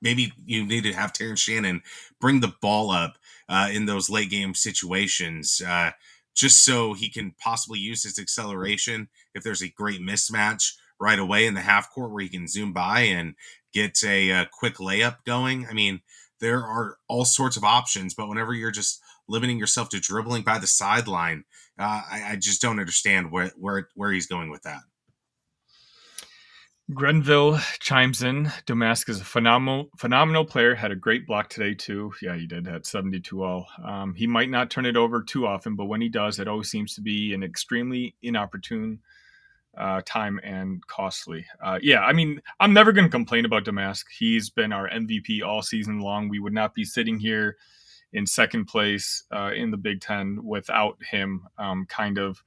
maybe 0.00 0.32
you 0.44 0.66
need 0.66 0.82
to 0.84 0.92
have 0.92 1.12
terrence 1.12 1.38
shannon 1.38 1.82
bring 2.20 2.40
the 2.40 2.52
ball 2.60 2.90
up 2.90 3.16
uh, 3.52 3.68
in 3.70 3.84
those 3.84 4.08
late 4.08 4.30
game 4.30 4.54
situations 4.54 5.60
uh, 5.66 5.90
just 6.34 6.64
so 6.64 6.94
he 6.94 7.10
can 7.10 7.34
possibly 7.38 7.78
use 7.78 8.02
his 8.02 8.18
acceleration 8.18 9.08
if 9.34 9.44
there's 9.44 9.62
a 9.62 9.68
great 9.68 10.00
mismatch 10.00 10.72
right 10.98 11.18
away 11.18 11.44
in 11.44 11.52
the 11.52 11.60
half 11.60 11.92
court 11.92 12.10
where 12.10 12.22
he 12.22 12.30
can 12.30 12.48
zoom 12.48 12.72
by 12.72 13.00
and 13.00 13.34
get 13.74 14.02
a, 14.04 14.30
a 14.30 14.36
uh, 14.36 14.44
quick 14.50 14.76
layup 14.76 15.16
going. 15.26 15.66
I 15.68 15.74
mean, 15.74 16.00
there 16.40 16.60
are 16.60 16.96
all 17.08 17.26
sorts 17.26 17.58
of 17.58 17.64
options, 17.64 18.14
but 18.14 18.28
whenever 18.28 18.54
you're 18.54 18.70
just 18.70 19.00
limiting 19.28 19.58
yourself 19.58 19.90
to 19.90 20.00
dribbling 20.00 20.42
by 20.42 20.58
the 20.58 20.66
sideline, 20.66 21.44
uh, 21.78 22.02
I, 22.10 22.22
I, 22.30 22.36
just 22.36 22.62
don't 22.62 22.80
understand 22.80 23.30
where 23.30 23.52
where 23.58 23.88
where 23.94 24.12
he's 24.12 24.26
going 24.26 24.50
with 24.50 24.62
that. 24.62 24.80
Grenville 26.94 27.58
chimes 27.80 28.22
in. 28.22 28.46
Domask 28.66 29.08
is 29.08 29.20
a 29.20 29.24
phenomenal 29.24 29.90
phenomenal 29.96 30.44
player. 30.44 30.74
Had 30.74 30.92
a 30.92 30.96
great 30.96 31.26
block 31.26 31.48
today 31.48 31.74
too. 31.74 32.12
Yeah, 32.20 32.36
he 32.36 32.46
did. 32.46 32.66
Had 32.66 32.86
72 32.86 33.42
all. 33.42 33.66
Um, 33.84 34.14
he 34.14 34.26
might 34.26 34.50
not 34.50 34.70
turn 34.70 34.86
it 34.86 34.96
over 34.96 35.22
too 35.22 35.46
often, 35.46 35.76
but 35.76 35.86
when 35.86 36.00
he 36.00 36.08
does, 36.08 36.38
it 36.38 36.48
always 36.48 36.70
seems 36.70 36.94
to 36.94 37.00
be 37.00 37.34
an 37.34 37.42
extremely 37.42 38.14
inopportune 38.22 39.00
uh, 39.76 40.02
time 40.04 40.40
and 40.42 40.86
costly. 40.86 41.46
Uh, 41.62 41.78
yeah, 41.82 42.00
I 42.00 42.12
mean, 42.12 42.40
I'm 42.60 42.72
never 42.72 42.92
going 42.92 43.06
to 43.06 43.10
complain 43.10 43.44
about 43.44 43.64
Domask. 43.64 44.04
He's 44.16 44.50
been 44.50 44.72
our 44.72 44.88
MVP 44.88 45.42
all 45.42 45.62
season 45.62 46.00
long. 46.00 46.28
We 46.28 46.40
would 46.40 46.52
not 46.52 46.74
be 46.74 46.84
sitting 46.84 47.18
here 47.18 47.56
in 48.12 48.26
second 48.26 48.66
place 48.66 49.24
uh, 49.32 49.52
in 49.54 49.70
the 49.70 49.78
Big 49.78 50.00
Ten 50.00 50.40
without 50.44 50.98
him 51.02 51.46
um, 51.58 51.86
kind 51.86 52.18
of 52.18 52.42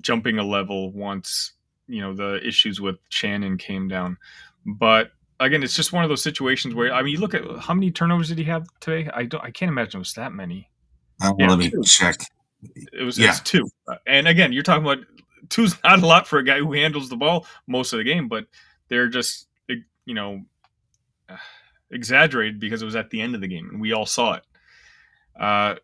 jumping 0.00 0.38
a 0.38 0.44
level 0.44 0.92
once 0.92 1.52
you 1.88 2.00
know 2.00 2.14
the 2.14 2.46
issues 2.46 2.80
with 2.80 2.96
Shannon 3.08 3.58
came 3.58 3.88
down. 3.88 4.16
But 4.64 5.10
again, 5.40 5.62
it's 5.62 5.74
just 5.74 5.92
one 5.92 6.04
of 6.04 6.08
those 6.08 6.22
situations 6.22 6.74
where 6.74 6.92
I 6.92 7.02
mean, 7.02 7.12
you 7.12 7.20
look 7.20 7.34
at 7.34 7.42
how 7.58 7.74
many 7.74 7.90
turnovers 7.90 8.28
did 8.28 8.38
he 8.38 8.44
have 8.44 8.66
today? 8.80 9.10
I 9.12 9.24
don't, 9.24 9.42
I 9.42 9.50
can't 9.50 9.68
imagine 9.68 9.98
it 9.98 10.00
was 10.00 10.14
that 10.14 10.32
many. 10.32 10.70
Uh, 11.22 11.32
yeah, 11.38 11.48
let 11.48 11.58
me 11.58 11.72
check. 11.84 12.16
It 12.92 13.04
was, 13.04 13.18
yeah. 13.18 13.36
two. 13.44 13.68
And 14.06 14.26
again, 14.26 14.52
you're 14.52 14.62
talking 14.62 14.84
about 14.84 14.98
two's 15.48 15.76
not 15.84 16.02
a 16.02 16.06
lot 16.06 16.26
for 16.26 16.38
a 16.38 16.44
guy 16.44 16.58
who 16.58 16.72
handles 16.72 17.08
the 17.08 17.16
ball 17.16 17.46
most 17.66 17.92
of 17.92 17.98
the 17.98 18.04
game, 18.04 18.28
but 18.28 18.46
they're 18.88 19.08
just 19.08 19.48
you 19.68 20.14
know 20.14 20.42
exaggerated 21.90 22.60
because 22.60 22.82
it 22.82 22.86
was 22.86 22.96
at 22.96 23.10
the 23.10 23.20
end 23.20 23.34
of 23.34 23.40
the 23.40 23.48
game 23.48 23.68
and 23.70 23.80
we 23.80 23.92
all 23.92 24.06
saw 24.06 24.34
it. 24.34 24.42
Uh, 25.38 25.74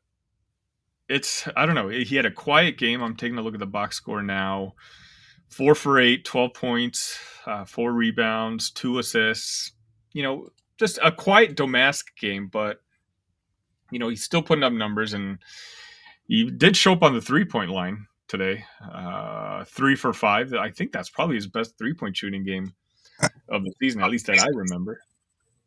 it's 1.09 1.47
I 1.57 1.67
don't 1.67 1.75
know. 1.75 1.89
He 1.89 2.17
had 2.17 2.27
a 2.27 2.31
quiet 2.31 2.79
game. 2.79 3.03
I'm 3.03 3.17
taking 3.17 3.37
a 3.37 3.43
look 3.43 3.55
at 3.55 3.61
the 3.61 3.67
box 3.67 3.97
score 3.97 4.23
now. 4.23 4.75
Four 5.53 5.75
for 5.75 6.01
eight, 6.01 6.25
12 6.25 6.55
points, 6.55 7.19
uh, 7.47 7.65
four 7.65 7.93
rebounds, 7.93 8.71
two 8.71 8.99
assists. 8.99 9.73
You 10.13 10.23
know, 10.23 10.49
just 10.79 10.99
a 11.03 11.13
quiet 11.13 11.57
Domask 11.57 12.05
game, 12.19 12.49
but 12.49 12.81
you 13.91 13.99
know 13.99 14.09
he's 14.09 14.25
still 14.25 14.43
putting 14.43 14.65
up 14.65 14.73
numbers 14.73 15.13
and 15.13 15.39
he 16.27 16.51
did 16.51 16.77
show 16.77 16.93
up 16.93 17.03
on 17.03 17.15
the 17.15 17.21
three 17.21 17.45
point 17.45 17.71
line 17.71 18.07
today. 18.29 18.65
Uh, 18.93 19.65
three 19.65 19.95
for 19.95 20.13
five. 20.13 20.55
I 20.55 20.71
think 20.71 20.93
that's 20.93 21.11
probably 21.11 21.37
his 21.37 21.47
best 21.47 21.77
three 21.79 21.95
point 21.95 22.17
shooting 22.17 22.45
game 22.45 22.73
of 23.49 23.65
the 23.65 23.73
season, 23.81 24.03
at 24.03 24.11
least 24.11 24.27
that 24.27 24.41
I 24.41 24.49
remember. 24.49 25.01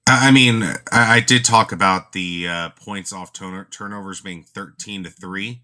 I 0.07 0.31
mean, 0.31 0.63
I, 0.91 1.19
did 1.19 1.43
talk 1.43 1.71
about 1.71 2.11
the 2.11 2.47
uh, 2.47 2.69
points 2.69 3.11
off 3.11 3.33
turn- 3.33 3.65
turnovers 3.71 4.21
being 4.21 4.43
13 4.43 5.03
to 5.03 5.09
3. 5.09 5.61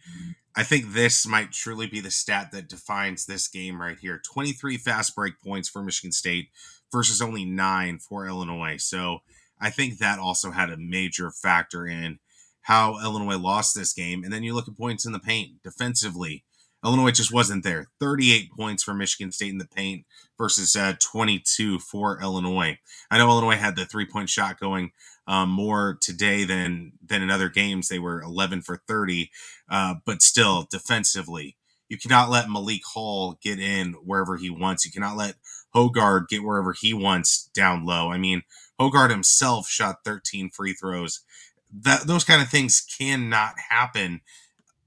I 0.56 0.64
think 0.64 0.92
this 0.92 1.26
might 1.26 1.52
truly 1.52 1.88
be 1.88 2.02
the 2.02 2.12
stat 2.12 2.52
that 2.52 2.68
defines 2.68 3.26
this 3.26 3.48
game 3.48 3.82
right 3.82 3.98
here 3.98 4.22
23 4.24 4.78
fast 4.78 5.16
break 5.16 5.34
points 5.42 5.70
for 5.70 5.82
Michigan 5.82 6.12
State 6.12 6.50
versus 6.92 7.22
only 7.22 7.46
nine 7.46 8.00
for 8.00 8.28
Illinois. 8.28 8.78
So 8.78 9.20
I 9.60 9.70
think 9.70 9.98
that 9.98 10.20
also 10.20 10.52
had 10.52 10.70
a 10.70 10.78
major 10.78 11.32
factor 11.32 11.86
in 11.88 12.20
how 12.64 13.00
Illinois 13.02 13.38
lost 13.38 13.76
this 13.76 13.94
game. 13.94 14.24
And 14.24 14.34
then 14.34 14.44
you 14.44 14.54
look 14.54 14.68
at 14.68 14.78
points 14.78 15.06
in 15.06 15.14
the 15.14 15.20
paint 15.20 15.64
defensively. 15.64 16.44
Illinois 16.84 17.12
just 17.12 17.34
wasn't 17.34 17.64
there. 17.64 17.88
38 18.00 18.52
points 18.58 18.84
for 18.84 18.94
Michigan 18.94 19.32
State 19.32 19.52
in 19.52 19.60
the 19.60 19.68
paint 19.68 20.06
versus 20.38 20.76
uh, 20.76 20.94
22 21.00 21.80
for 21.80 22.20
Illinois. 22.22 22.80
I 23.10 23.18
know 23.18 23.30
Illinois 23.30 23.58
had 23.58 23.76
the 23.76 23.86
three 23.86 24.06
point 24.06 24.30
shot 24.30 24.60
going 24.60 24.92
um, 25.28 25.50
more 25.50 25.98
today 26.02 26.44
than 26.44 26.94
than 27.06 27.22
in 27.22 27.30
other 27.30 27.50
games. 27.50 27.88
They 27.88 28.00
were 28.00 28.22
11 28.22 28.64
for 28.64 28.82
30, 28.88 29.30
uh, 29.70 29.96
but 30.06 30.22
still 30.22 30.68
defensively, 30.70 31.58
you 31.88 31.98
cannot 31.98 32.30
let 32.30 32.50
Malik 32.50 32.82
Hall 32.94 33.38
get 33.42 33.60
in 33.60 33.94
wherever 34.04 34.38
he 34.38 34.50
wants. 34.50 34.86
You 34.86 34.92
cannot 34.92 35.18
let 35.18 35.36
Hoggard 35.76 36.28
get 36.30 36.44
wherever 36.44 36.74
he 36.80 36.94
wants 36.94 37.50
down 37.54 37.86
low. 37.86 38.12
I 38.12 38.18
mean, 38.18 38.44
Hoggard 38.80 39.12
himself 39.12 39.68
shot 39.68 39.98
13 40.04 40.50
free 40.50 40.74
throws. 40.74 41.22
That 41.72 42.08
those 42.08 42.24
kind 42.24 42.42
of 42.42 42.50
things 42.50 42.82
cannot 42.82 43.54
happen 43.70 44.22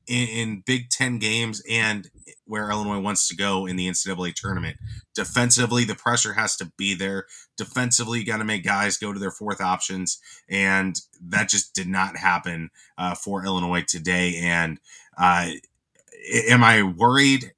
in, 0.06 0.28
in, 0.28 0.62
Big 0.66 0.90
Ten 0.90 1.18
games 1.18 1.62
and 1.68 2.08
where 2.46 2.70
Illinois 2.70 3.00
wants 3.00 3.28
to 3.28 3.36
go 3.36 3.66
in 3.66 3.76
the 3.76 3.88
NCAA 3.88 4.34
tournament. 4.34 4.76
Defensively, 5.14 5.84
the 5.84 5.94
pressure 5.94 6.34
has 6.34 6.56
to 6.56 6.70
be 6.76 6.94
there. 6.94 7.26
Defensively, 7.56 8.20
you 8.20 8.26
got 8.26 8.38
to 8.38 8.44
make 8.44 8.64
guys 8.64 8.98
go 8.98 9.12
to 9.12 9.18
their 9.18 9.30
fourth 9.30 9.60
options, 9.60 10.20
and 10.48 11.00
that 11.20 11.48
just 11.48 11.74
did 11.74 11.88
not 11.88 12.16
happen 12.16 12.70
uh, 12.98 13.14
for 13.14 13.44
Illinois 13.44 13.84
today. 13.86 14.36
And 14.42 14.78
uh, 15.16 15.50
am 16.48 16.62
I 16.62 16.82
worried 16.82 17.52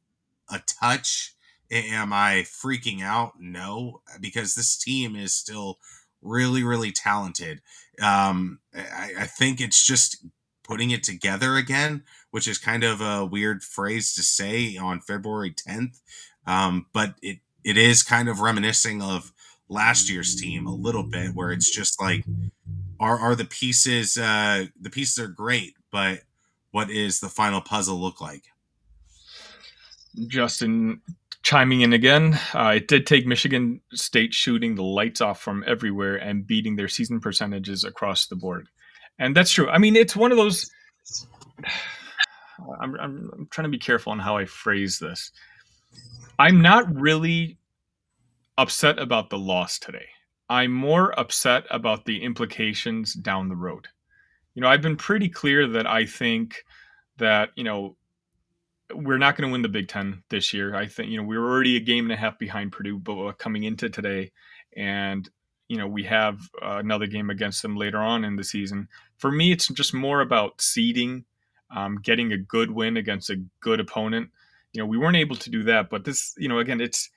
a 0.50 0.60
touch? 0.66 1.34
Am 1.70 2.12
I 2.12 2.44
freaking 2.46 3.02
out? 3.02 3.34
No, 3.40 4.02
because 4.20 4.54
this 4.54 4.76
team 4.76 5.16
is 5.16 5.34
still 5.34 5.78
really, 6.22 6.62
really 6.62 6.92
talented. 6.92 7.60
Um, 8.00 8.60
I, 8.74 9.12
I 9.20 9.26
think 9.26 9.60
it's 9.60 9.84
just 9.84 10.24
putting 10.62 10.90
it 10.90 11.02
together 11.02 11.56
again, 11.56 12.02
which 12.36 12.46
is 12.46 12.58
kind 12.58 12.84
of 12.84 13.00
a 13.00 13.24
weird 13.24 13.62
phrase 13.62 14.12
to 14.12 14.22
say 14.22 14.76
on 14.76 15.00
February 15.00 15.50
10th. 15.50 16.02
Um, 16.46 16.84
but 16.92 17.14
it, 17.22 17.38
it 17.64 17.78
is 17.78 18.02
kind 18.02 18.28
of 18.28 18.40
reminiscing 18.40 19.00
of 19.00 19.32
last 19.70 20.10
year's 20.10 20.36
team 20.36 20.66
a 20.66 20.74
little 20.74 21.02
bit, 21.02 21.30
where 21.32 21.50
it's 21.50 21.74
just 21.74 21.98
like, 21.98 22.26
are, 23.00 23.18
are 23.18 23.34
the 23.34 23.46
pieces, 23.46 24.18
uh, 24.18 24.66
the 24.78 24.90
pieces 24.90 25.18
are 25.18 25.28
great, 25.28 25.76
but 25.90 26.24
what 26.72 26.90
is 26.90 27.20
the 27.20 27.30
final 27.30 27.62
puzzle 27.62 27.98
look 27.98 28.20
like? 28.20 28.42
Justin 30.28 31.00
chiming 31.42 31.80
in 31.80 31.94
again. 31.94 32.38
Uh, 32.52 32.74
it 32.76 32.86
did 32.86 33.06
take 33.06 33.26
Michigan 33.26 33.80
State 33.94 34.34
shooting 34.34 34.74
the 34.74 34.82
lights 34.82 35.22
off 35.22 35.40
from 35.40 35.64
everywhere 35.66 36.16
and 36.16 36.46
beating 36.46 36.76
their 36.76 36.88
season 36.88 37.18
percentages 37.18 37.82
across 37.82 38.26
the 38.26 38.36
board. 38.36 38.68
And 39.18 39.34
that's 39.34 39.52
true. 39.52 39.70
I 39.70 39.78
mean, 39.78 39.96
it's 39.96 40.14
one 40.14 40.32
of 40.32 40.36
those. 40.36 40.70
I'm, 42.80 42.94
I'm, 43.00 43.30
I'm 43.32 43.48
trying 43.50 43.64
to 43.64 43.70
be 43.70 43.78
careful 43.78 44.12
on 44.12 44.18
how 44.18 44.36
I 44.36 44.44
phrase 44.44 44.98
this. 44.98 45.32
I'm 46.38 46.60
not 46.60 46.94
really 46.94 47.58
upset 48.58 48.98
about 48.98 49.30
the 49.30 49.38
loss 49.38 49.78
today. 49.78 50.06
I'm 50.48 50.72
more 50.72 51.18
upset 51.18 51.64
about 51.70 52.04
the 52.04 52.22
implications 52.22 53.14
down 53.14 53.48
the 53.48 53.56
road. 53.56 53.88
You 54.54 54.62
know, 54.62 54.68
I've 54.68 54.82
been 54.82 54.96
pretty 54.96 55.28
clear 55.28 55.66
that 55.68 55.86
I 55.86 56.06
think 56.06 56.64
that, 57.18 57.50
you 57.56 57.64
know, 57.64 57.96
we're 58.94 59.18
not 59.18 59.36
going 59.36 59.48
to 59.48 59.52
win 59.52 59.62
the 59.62 59.68
Big 59.68 59.88
Ten 59.88 60.22
this 60.30 60.52
year. 60.52 60.76
I 60.76 60.86
think, 60.86 61.10
you 61.10 61.16
know, 61.16 61.24
we 61.24 61.36
were 61.36 61.50
already 61.50 61.76
a 61.76 61.80
game 61.80 62.04
and 62.04 62.12
a 62.12 62.16
half 62.16 62.38
behind 62.38 62.72
Purdue, 62.72 62.98
but 62.98 63.32
coming 63.32 63.64
into 63.64 63.90
today, 63.90 64.30
and, 64.76 65.28
you 65.68 65.76
know, 65.76 65.88
we 65.88 66.04
have 66.04 66.38
uh, 66.62 66.76
another 66.76 67.06
game 67.06 67.30
against 67.30 67.62
them 67.62 67.76
later 67.76 67.98
on 67.98 68.24
in 68.24 68.36
the 68.36 68.44
season. 68.44 68.88
For 69.18 69.32
me, 69.32 69.50
it's 69.50 69.66
just 69.68 69.92
more 69.92 70.20
about 70.20 70.60
seeding, 70.60 71.24
um, 71.74 71.98
getting 72.02 72.32
a 72.32 72.38
good 72.38 72.70
win 72.70 72.96
against 72.96 73.30
a 73.30 73.42
good 73.60 73.80
opponent. 73.80 74.30
You 74.72 74.80
know, 74.80 74.86
we 74.86 74.98
weren't 74.98 75.16
able 75.16 75.36
to 75.36 75.50
do 75.50 75.62
that, 75.64 75.90
but 75.90 76.04
this, 76.04 76.34
you 76.36 76.48
know, 76.48 76.58
again, 76.58 76.80
it's, 76.80 77.10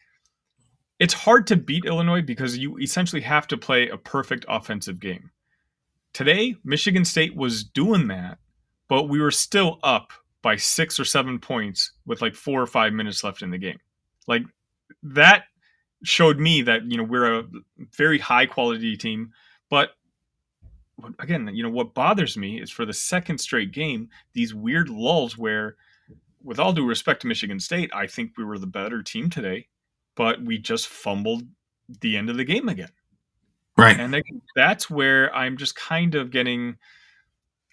it's 0.99 1.13
hard 1.13 1.47
to 1.47 1.55
beat 1.55 1.85
Illinois 1.85 2.21
because 2.21 2.57
you 2.57 2.77
essentially 2.77 3.21
have 3.21 3.47
to 3.47 3.57
play 3.57 3.89
a 3.89 3.97
perfect 3.97 4.45
offensive 4.49 4.99
game. 4.99 5.31
Today, 6.13 6.55
Michigan 6.63 7.05
State 7.05 7.35
was 7.35 7.63
doing 7.63 8.07
that, 8.07 8.39
but 8.87 9.03
we 9.03 9.21
were 9.21 9.31
still 9.31 9.79
up 9.83 10.11
by 10.41 10.55
six 10.55 10.99
or 10.99 11.05
seven 11.05 11.39
points 11.39 11.91
with 12.05 12.21
like 12.21 12.35
four 12.35 12.61
or 12.61 12.67
five 12.67 12.93
minutes 12.93 13.23
left 13.23 13.41
in 13.41 13.51
the 13.51 13.57
game. 13.57 13.79
Like 14.27 14.43
that 15.03 15.43
showed 16.03 16.39
me 16.39 16.61
that, 16.63 16.89
you 16.89 16.97
know, 16.97 17.03
we're 17.03 17.39
a 17.39 17.43
very 17.95 18.19
high 18.19 18.45
quality 18.45 18.95
team. 18.97 19.31
But 19.69 19.91
again, 21.19 21.49
you 21.53 21.63
know, 21.63 21.69
what 21.69 21.93
bothers 21.93 22.37
me 22.37 22.61
is 22.61 22.69
for 22.69 22.85
the 22.85 22.93
second 22.93 23.37
straight 23.37 23.71
game, 23.71 24.09
these 24.33 24.53
weird 24.53 24.89
lulls 24.89 25.37
where, 25.37 25.75
with 26.43 26.59
all 26.59 26.73
due 26.73 26.85
respect 26.85 27.21
to 27.21 27.27
Michigan 27.27 27.59
State, 27.59 27.89
I 27.93 28.07
think 28.07 28.37
we 28.37 28.43
were 28.43 28.57
the 28.57 28.67
better 28.67 29.03
team 29.03 29.29
today 29.29 29.67
but 30.19 30.43
we 30.43 30.57
just 30.57 30.89
fumbled 30.89 31.43
the 32.01 32.17
end 32.17 32.29
of 32.29 32.35
the 32.35 32.43
game 32.43 32.67
again. 32.67 32.91
Right. 33.77 33.97
And 33.97 34.21
that's 34.53 34.89
where 34.89 35.33
I'm 35.33 35.55
just 35.55 35.77
kind 35.77 36.13
of 36.13 36.29
getting 36.29 36.75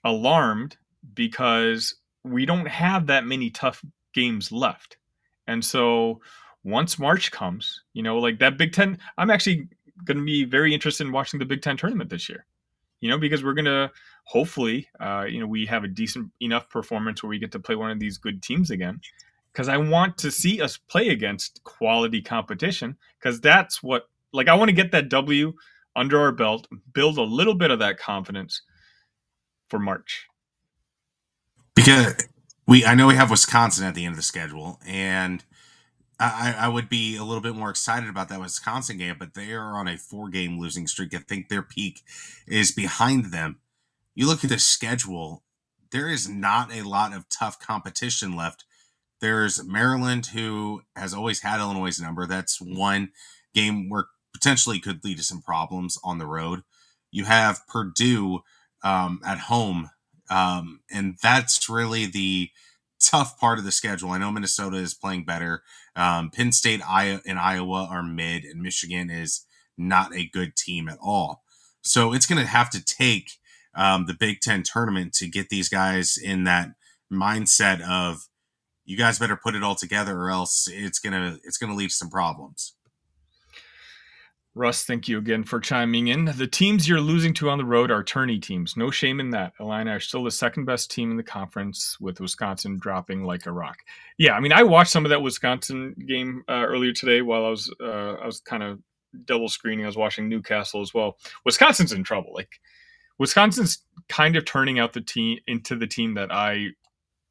alarmed 0.04 0.76
because 1.12 1.96
we 2.22 2.46
don't 2.46 2.68
have 2.68 3.08
that 3.08 3.26
many 3.26 3.50
tough 3.50 3.84
games 4.14 4.52
left. 4.52 4.96
And 5.48 5.64
so 5.64 6.20
once 6.62 7.00
March 7.00 7.32
comes, 7.32 7.82
you 7.94 8.04
know, 8.04 8.16
like 8.18 8.38
that 8.38 8.58
Big 8.58 8.72
Ten, 8.72 8.96
I'm 9.18 9.30
actually 9.30 9.66
going 10.04 10.18
to 10.18 10.24
be 10.24 10.44
very 10.44 10.72
interested 10.72 11.04
in 11.04 11.12
watching 11.12 11.40
the 11.40 11.46
Big 11.46 11.62
Ten 11.62 11.76
tournament 11.76 12.10
this 12.10 12.28
year, 12.28 12.45
you 13.00 13.10
know, 13.10 13.18
because 13.18 13.44
we're 13.44 13.54
going 13.54 13.66
to 13.66 13.90
hopefully, 14.24 14.88
uh, 15.00 15.24
you 15.28 15.40
know, 15.40 15.46
we 15.46 15.66
have 15.66 15.84
a 15.84 15.88
decent 15.88 16.30
enough 16.40 16.68
performance 16.68 17.22
where 17.22 17.30
we 17.30 17.38
get 17.38 17.52
to 17.52 17.60
play 17.60 17.76
one 17.76 17.90
of 17.90 18.00
these 18.00 18.18
good 18.18 18.42
teams 18.42 18.70
again 18.70 19.00
because 19.52 19.68
I 19.68 19.76
want 19.78 20.18
to 20.18 20.30
see 20.30 20.60
us 20.60 20.76
play 20.76 21.08
against 21.08 21.64
quality 21.64 22.20
competition 22.20 22.96
because 23.18 23.40
that's 23.40 23.82
what 23.82 24.08
like 24.32 24.48
I 24.48 24.54
want 24.54 24.68
to 24.68 24.74
get 24.74 24.92
that 24.92 25.08
W 25.08 25.54
under 25.94 26.20
our 26.20 26.32
belt, 26.32 26.68
build 26.92 27.16
a 27.16 27.22
little 27.22 27.54
bit 27.54 27.70
of 27.70 27.78
that 27.78 27.98
confidence 27.98 28.60
for 29.68 29.78
March. 29.78 30.26
Because 31.74 32.14
we 32.66 32.84
I 32.84 32.94
know 32.94 33.06
we 33.06 33.14
have 33.14 33.30
Wisconsin 33.30 33.86
at 33.86 33.94
the 33.94 34.04
end 34.04 34.12
of 34.12 34.16
the 34.16 34.22
schedule 34.22 34.78
and 34.86 35.42
I, 36.18 36.54
I 36.58 36.68
would 36.68 36.88
be 36.88 37.16
a 37.16 37.24
little 37.24 37.42
bit 37.42 37.54
more 37.54 37.70
excited 37.70 38.08
about 38.08 38.28
that 38.30 38.40
Wisconsin 38.40 38.98
game, 38.98 39.16
but 39.18 39.34
they 39.34 39.52
are 39.52 39.76
on 39.76 39.88
a 39.88 39.98
four 39.98 40.28
game 40.30 40.58
losing 40.58 40.86
streak. 40.86 41.14
I 41.14 41.18
think 41.18 41.48
their 41.48 41.62
peak 41.62 42.02
is 42.46 42.72
behind 42.72 43.26
them. 43.32 43.58
You 44.14 44.26
look 44.26 44.44
at 44.44 44.50
the 44.50 44.58
schedule, 44.58 45.42
there 45.92 46.08
is 46.08 46.28
not 46.28 46.74
a 46.74 46.82
lot 46.82 47.12
of 47.14 47.28
tough 47.28 47.60
competition 47.60 48.34
left 48.34 48.64
there's 49.20 49.64
Maryland, 49.64 50.26
who 50.26 50.82
has 50.94 51.14
always 51.14 51.40
had 51.40 51.60
Illinois' 51.60 52.00
number. 52.00 52.26
That's 52.26 52.60
one 52.60 53.10
game 53.54 53.88
where 53.88 54.06
potentially 54.32 54.78
could 54.78 55.02
lead 55.04 55.16
to 55.18 55.22
some 55.22 55.40
problems 55.40 55.98
on 56.04 56.18
the 56.18 56.26
road. 56.26 56.62
You 57.10 57.24
have 57.24 57.66
Purdue 57.66 58.40
um, 58.84 59.20
at 59.24 59.38
home, 59.38 59.90
um, 60.28 60.80
and 60.92 61.16
that's 61.22 61.68
really 61.68 62.06
the 62.06 62.50
tough 63.00 63.38
part 63.38 63.58
of 63.58 63.64
the 63.64 63.72
schedule. 63.72 64.10
I 64.10 64.18
know 64.18 64.30
Minnesota 64.30 64.76
is 64.76 64.94
playing 64.94 65.24
better. 65.24 65.62
Um, 65.96 66.30
Penn 66.30 66.52
State 66.52 66.82
and 66.86 67.38
Iowa 67.38 67.88
are 67.90 68.02
mid, 68.02 68.44
and 68.44 68.62
Michigan 68.62 69.10
is 69.10 69.46
not 69.78 70.14
a 70.14 70.28
good 70.28 70.54
team 70.56 70.88
at 70.88 70.98
all. 71.00 71.42
So 71.82 72.12
it's 72.12 72.26
going 72.26 72.40
to 72.40 72.46
have 72.46 72.70
to 72.70 72.84
take 72.84 73.32
um, 73.74 74.06
the 74.06 74.14
Big 74.14 74.40
Ten 74.40 74.62
tournament 74.62 75.12
to 75.14 75.28
get 75.28 75.48
these 75.48 75.68
guys 75.68 76.16
in 76.16 76.44
that 76.44 76.70
mindset 77.12 77.80
of 77.80 78.28
you 78.84 78.96
guys 78.96 79.18
better 79.18 79.36
put 79.36 79.54
it 79.54 79.62
all 79.62 79.74
together 79.74 80.18
or 80.18 80.30
else 80.30 80.68
it's 80.70 80.98
gonna 80.98 81.38
it's 81.44 81.58
gonna 81.58 81.74
lead 81.74 81.90
to 81.90 81.94
some 81.94 82.10
problems 82.10 82.74
russ 84.56 84.84
thank 84.84 85.06
you 85.06 85.18
again 85.18 85.44
for 85.44 85.60
chiming 85.60 86.08
in. 86.08 86.24
The 86.24 86.46
teams 86.46 86.88
you're 86.88 87.00
losing 87.00 87.34
to 87.34 87.50
on 87.50 87.58
the 87.58 87.64
road 87.64 87.90
are 87.90 88.02
tourney 88.02 88.38
teams. 88.38 88.76
No 88.76 88.90
shame 88.90 89.20
in 89.20 89.30
that. 89.30 89.52
Illini 89.60 89.90
are 89.90 90.00
still 90.00 90.24
the 90.24 90.30
second 90.30 90.64
best 90.64 90.90
team 90.90 91.10
in 91.10 91.16
the 91.16 91.22
conference 91.22 91.98
with 92.00 92.20
wisconsin 92.20 92.78
dropping 92.78 93.22
like 93.22 93.46
a 93.46 93.52
rock. 93.52 93.78
Yeah 94.18 94.32
i 94.32 94.40
mean 94.40 94.52
i 94.52 94.62
watched 94.62 94.90
some 94.90 95.04
of 95.04 95.10
that 95.10 95.22
wisconsin 95.22 95.94
game 96.06 96.42
uh, 96.48 96.64
earlier 96.66 96.92
today 96.92 97.22
while 97.22 97.44
i 97.44 97.50
was 97.50 97.72
uh, 97.80 98.14
i 98.14 98.26
was 98.26 98.40
kind 98.40 98.62
of 98.62 98.80
double 99.24 99.48
screening. 99.48 99.84
I 99.84 99.88
was 99.88 99.96
watching 99.96 100.28
newcastle 100.28 100.82
as 100.82 100.92
well. 100.92 101.16
Wisconsin's 101.44 101.92
in 101.92 102.02
trouble. 102.02 102.32
Like 102.34 102.60
wisconsin's 103.18 103.78
kind 104.08 104.36
of 104.36 104.44
turning 104.44 104.78
out 104.78 104.92
the 104.92 105.00
team 105.00 105.38
into 105.46 105.76
the 105.76 105.86
team 105.86 106.14
that 106.14 106.32
i 106.32 106.68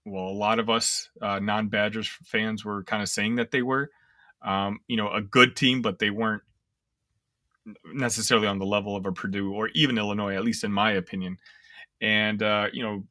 well, 0.06 0.28
a 0.28 0.30
lot 0.30 0.60
of 0.60 0.70
us 0.70 1.10
uh, 1.22 1.40
non-Badgers 1.40 2.08
fans 2.24 2.64
were 2.64 2.84
kind 2.84 3.02
of 3.02 3.10
saying 3.10 3.36
that 3.36 3.50
they 3.50 3.64
were, 3.64 3.90
um, 4.44 4.80
you 4.88 4.98
know, 4.98 5.12
a 5.12 5.22
good 5.22 5.56
team, 5.56 5.82
but 5.82 5.98
they 5.98 6.12
weren't 6.12 6.44
necessarily 7.86 8.48
on 8.48 8.60
the 8.60 8.66
level 8.66 8.96
of 8.96 9.06
a 9.06 9.12
Purdue 9.12 9.54
or 9.54 9.70
even 9.70 9.98
Illinois, 9.98 10.36
at 10.36 10.44
least 10.44 10.64
in 10.64 10.72
my 10.72 10.94
opinion. 10.94 11.38
And 12.02 12.42
uh, 12.44 12.68
you 12.74 12.84
know, 12.84 13.04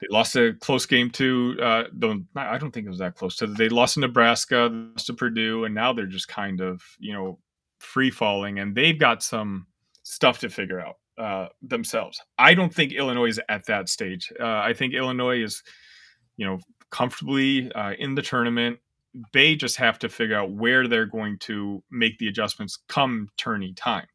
they 0.00 0.06
lost 0.10 0.36
a 0.36 0.54
close 0.60 0.86
game 0.86 1.10
to. 1.10 1.56
Uh, 1.60 1.84
don't 1.98 2.26
I 2.36 2.58
don't 2.58 2.70
think 2.70 2.86
it 2.86 2.90
was 2.90 2.98
that 2.98 3.14
close. 3.14 3.36
So 3.36 3.46
they 3.46 3.68
lost 3.68 3.94
to 3.94 4.00
Nebraska, 4.00 4.68
lost 4.72 5.06
to 5.06 5.14
Purdue, 5.14 5.64
and 5.64 5.74
now 5.74 5.92
they're 5.92 6.06
just 6.06 6.28
kind 6.28 6.60
of 6.60 6.82
you 6.98 7.12
know 7.12 7.38
free 7.78 8.10
falling, 8.10 8.58
and 8.58 8.74
they've 8.74 8.98
got 8.98 9.22
some 9.22 9.66
stuff 10.02 10.38
to 10.40 10.48
figure 10.48 10.80
out 10.80 10.96
uh, 11.18 11.48
themselves. 11.62 12.20
I 12.38 12.54
don't 12.54 12.72
think 12.72 12.92
Illinois 12.92 13.30
is 13.30 13.40
at 13.48 13.66
that 13.66 13.88
stage. 13.88 14.32
Uh, 14.40 14.46
I 14.46 14.72
think 14.72 14.94
Illinois 14.94 15.42
is, 15.42 15.62
you 16.36 16.46
know, 16.46 16.58
comfortably 16.90 17.70
uh, 17.72 17.92
in 17.98 18.14
the 18.14 18.22
tournament. 18.22 18.78
They 19.32 19.56
just 19.56 19.76
have 19.76 19.98
to 20.00 20.08
figure 20.08 20.36
out 20.36 20.52
where 20.52 20.86
they're 20.86 21.06
going 21.06 21.38
to 21.40 21.82
make 21.90 22.18
the 22.18 22.28
adjustments 22.28 22.78
come 22.88 23.28
tourney 23.36 23.72
time. 23.74 24.06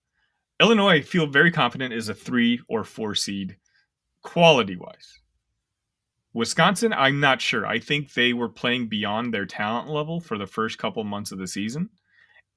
Illinois, 0.62 0.96
I 0.98 1.02
feel 1.02 1.28
very 1.28 1.52
confident, 1.52 1.94
is 1.94 2.10
a 2.10 2.14
three 2.14 2.62
or 2.70 2.84
four 2.84 3.16
seed 3.16 3.58
quality 4.22 4.76
wise. 4.76 5.20
Wisconsin, 6.34 6.94
I'm 6.94 7.20
not 7.20 7.42
sure. 7.42 7.66
I 7.66 7.80
think 7.80 8.14
they 8.14 8.34
were 8.34 8.50
playing 8.50 8.88
beyond 8.88 9.34
their 9.34 9.46
talent 9.46 9.90
level 9.90 10.20
for 10.20 10.38
the 10.38 10.48
first 10.48 10.78
couple 10.78 11.04
months 11.04 11.32
of 11.32 11.38
the 11.38 11.48
season 11.48 11.90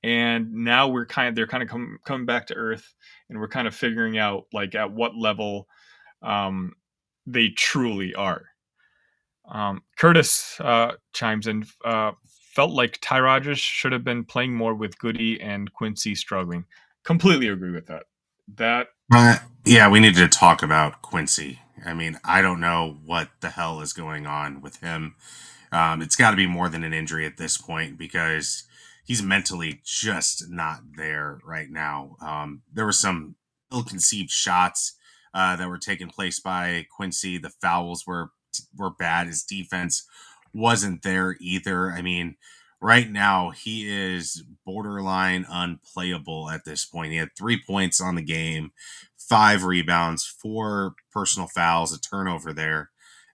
and 0.07 0.53
now 0.53 0.89
we're 0.89 1.07
kind 1.07 1.29
of 1.29 1.35
they're 1.35 1.47
kind 1.47 1.63
of 1.63 1.69
come, 1.69 1.99
coming 2.05 2.27
back 2.27 2.47
to 2.47 2.55
earth 2.55 2.95
and 3.29 3.39
we're 3.39 3.49
kind 3.49 3.67
of 3.67 3.75
figuring 3.75 4.19
out 4.19 4.45
like 4.53 4.75
at 4.75 4.93
what 4.93 5.17
level 5.17 5.67
um, 6.23 6.73
they 7.27 7.49
truly 7.49 8.15
are 8.15 8.45
um, 9.51 9.83
curtis 9.99 10.61
uh, 10.61 10.93
chimes 11.13 11.47
in 11.47 11.65
uh, 11.85 12.13
felt 12.57 12.73
like 12.73 12.99
ty 13.01 13.21
rodgers 13.21 13.59
should 13.59 13.93
have 13.93 14.05
been 14.05 14.25
playing 14.25 14.55
more 14.55 14.75
with 14.75 14.99
goode 14.99 15.21
and 15.41 15.73
quincy 15.73 16.15
struggling 16.15 16.65
completely 17.05 17.49
agree 17.49 17.73
with 17.73 17.87
that 17.87 18.05
that 18.57 18.89
uh, 19.13 19.37
yeah 19.65 19.89
we 19.89 20.01
needed 20.01 20.17
to 20.17 20.39
talk 20.39 20.63
about 20.63 21.03
quincy 21.03 21.61
i 21.85 21.95
mean 21.95 22.19
i 22.25 22.43
don't 22.43 22.61
know 22.61 22.97
what 23.05 23.29
the 23.41 23.51
hell 23.51 23.81
is 23.81 23.93
going 23.93 24.27
on 24.27 24.61
with 24.61 24.81
him 24.81 25.15
um, 25.73 26.01
it's 26.01 26.17
got 26.17 26.31
to 26.31 26.37
be 26.37 26.47
more 26.47 26.69
than 26.69 26.85
an 26.85 26.93
injury 26.93 27.27
at 27.27 27.37
this 27.37 27.59
point 27.59 27.99
because 27.99 28.65
he's 29.05 29.23
mentally 29.23 29.81
just 29.85 30.49
not 30.51 30.81
there 30.97 31.39
right 31.45 31.71
now. 31.71 32.17
Um, 32.21 32.63
there 32.73 32.85
were 32.85 32.93
some 32.93 33.37
ill-conceived 33.73 34.31
shots 34.31 34.97
uh, 35.35 35.57
that 35.57 35.69
were 35.69 35.79
taking 35.79 36.09
place 36.09 36.41
by 36.41 36.87
Quincy. 36.95 37.39
The 37.39 37.51
fouls 37.51 38.07
were 38.07 38.31
were 38.77 38.91
bad. 38.91 39.27
His 39.27 39.43
defense 39.43 40.07
wasn't 40.57 41.03
there 41.03 41.37
either. 41.41 41.91
I 41.91 42.03
mean, 42.03 42.37
right 42.81 43.11
now 43.11 43.51
he 43.51 43.89
is 43.89 44.43
borderline 44.65 45.47
unplayable 45.49 46.51
at 46.51 46.65
this 46.65 46.85
point. 46.85 47.13
He 47.13 47.19
had 47.19 47.37
three 47.37 47.61
points 47.65 48.01
on 48.01 48.15
the 48.15 48.23
game, 48.23 48.71
five 49.17 49.65
rebounds, 49.65 50.27
four 50.27 50.95
personal 51.13 51.49
fouls, 51.49 51.93
a 51.93 52.01
turnover 52.01 52.53
there. 52.53 52.91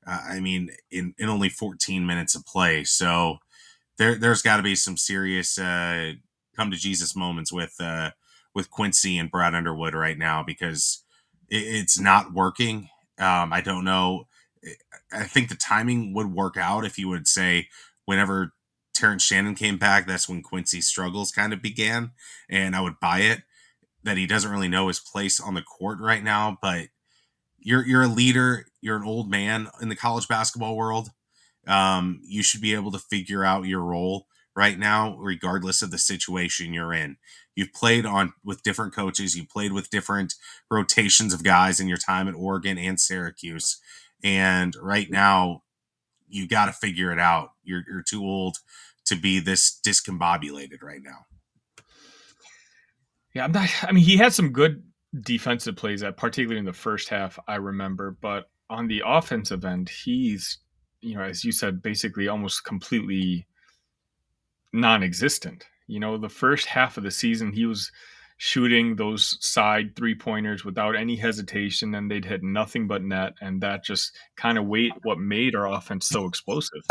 Uh, 0.06 0.20
I 0.30 0.40
mean, 0.40 0.70
in, 0.90 1.14
in 1.18 1.28
only 1.28 1.48
14 1.48 2.06
minutes 2.06 2.34
of 2.34 2.44
play. 2.44 2.84
So 2.84 3.38
there, 3.98 4.16
there's 4.16 4.42
got 4.42 4.56
to 4.56 4.62
be 4.62 4.74
some 4.74 4.96
serious 4.96 5.58
uh, 5.58 6.12
come 6.56 6.70
to 6.70 6.76
Jesus 6.76 7.14
moments 7.16 7.52
with 7.52 7.74
uh, 7.80 8.10
with 8.54 8.70
Quincy 8.70 9.16
and 9.16 9.30
Brad 9.30 9.54
Underwood 9.54 9.94
right 9.94 10.18
now 10.18 10.42
because 10.42 11.04
it, 11.48 11.62
it's 11.62 11.98
not 11.98 12.32
working. 12.32 12.88
Um, 13.18 13.52
I 13.52 13.60
don't 13.60 13.84
know. 13.84 14.26
I 15.12 15.24
think 15.24 15.48
the 15.48 15.54
timing 15.56 16.14
would 16.14 16.32
work 16.32 16.56
out 16.56 16.84
if 16.84 16.98
you 16.98 17.08
would 17.08 17.26
say 17.26 17.68
whenever 18.04 18.52
Terrence 18.94 19.22
Shannon 19.22 19.54
came 19.54 19.78
back, 19.78 20.06
that's 20.06 20.28
when 20.28 20.42
Quincy's 20.42 20.86
struggles 20.86 21.32
kind 21.32 21.52
of 21.52 21.62
began, 21.62 22.12
and 22.48 22.76
I 22.76 22.80
would 22.80 23.00
buy 23.00 23.20
it 23.20 23.42
that 24.04 24.16
he 24.16 24.26
doesn't 24.26 24.50
really 24.50 24.68
know 24.68 24.88
his 24.88 25.00
place 25.00 25.40
on 25.40 25.54
the 25.54 25.62
court 25.62 25.98
right 26.00 26.22
now. 26.22 26.58
But 26.60 26.88
you're 27.58 27.86
you're 27.86 28.02
a 28.02 28.08
leader, 28.08 28.66
you're 28.80 28.96
an 28.96 29.06
old 29.06 29.30
man 29.30 29.68
in 29.80 29.88
the 29.88 29.96
college 29.96 30.28
basketball 30.28 30.76
world. 30.76 31.10
Um, 31.66 32.20
you 32.24 32.42
should 32.42 32.60
be 32.60 32.74
able 32.74 32.90
to 32.92 32.98
figure 32.98 33.44
out 33.44 33.66
your 33.66 33.82
role 33.82 34.26
right 34.54 34.78
now, 34.78 35.16
regardless 35.18 35.80
of 35.82 35.90
the 35.90 35.98
situation 35.98 36.74
you're 36.74 36.92
in. 36.92 37.16
You've 37.54 37.72
played 37.72 38.06
on 38.06 38.32
with 38.44 38.62
different 38.62 38.94
coaches, 38.94 39.36
you 39.36 39.46
played 39.46 39.72
with 39.72 39.90
different 39.90 40.34
rotations 40.70 41.32
of 41.32 41.44
guys 41.44 41.80
in 41.80 41.88
your 41.88 41.98
time 41.98 42.28
at 42.28 42.34
Oregon 42.34 42.78
and 42.78 42.98
Syracuse. 42.98 43.78
And 44.22 44.74
right 44.80 45.10
now, 45.10 45.62
you 46.28 46.48
got 46.48 46.66
to 46.66 46.72
figure 46.72 47.12
it 47.12 47.18
out. 47.18 47.50
You're, 47.64 47.82
you're 47.88 48.02
too 48.02 48.22
old 48.22 48.58
to 49.06 49.16
be 49.16 49.40
this 49.40 49.80
discombobulated 49.84 50.82
right 50.82 51.02
now. 51.02 51.26
Yeah, 53.34 53.44
I'm 53.44 53.52
not. 53.52 53.68
I 53.82 53.92
mean, 53.92 54.04
he 54.04 54.16
had 54.16 54.32
some 54.32 54.52
good 54.52 54.82
defensive 55.20 55.76
plays 55.76 56.00
that, 56.00 56.16
particularly 56.16 56.58
in 56.58 56.64
the 56.64 56.72
first 56.72 57.08
half, 57.08 57.38
I 57.48 57.56
remember. 57.56 58.16
But 58.20 58.50
on 58.70 58.86
the 58.86 59.02
offensive 59.04 59.64
end, 59.64 59.88
he's, 59.88 60.58
you 61.00 61.16
know, 61.16 61.22
as 61.22 61.44
you 61.44 61.52
said, 61.52 61.82
basically 61.82 62.28
almost 62.28 62.64
completely 62.64 63.46
non-existent. 64.72 65.66
You 65.86 66.00
know, 66.00 66.16
the 66.16 66.28
first 66.28 66.66
half 66.66 66.96
of 66.96 67.02
the 67.02 67.10
season, 67.10 67.52
he 67.52 67.66
was 67.66 67.90
shooting 68.44 68.96
those 68.96 69.38
side 69.38 69.94
three 69.94 70.16
pointers 70.16 70.64
without 70.64 70.96
any 70.96 71.14
hesitation, 71.14 71.94
and 71.94 72.10
they'd 72.10 72.24
hit 72.24 72.42
nothing 72.42 72.88
but 72.88 73.00
net, 73.00 73.34
and 73.40 73.60
that 73.60 73.84
just 73.84 74.10
kind 74.34 74.58
of 74.58 74.66
wait 74.66 74.90
what 75.04 75.16
made 75.16 75.54
our 75.54 75.72
offense 75.72 76.08
so 76.08 76.26
explosive. 76.26 76.82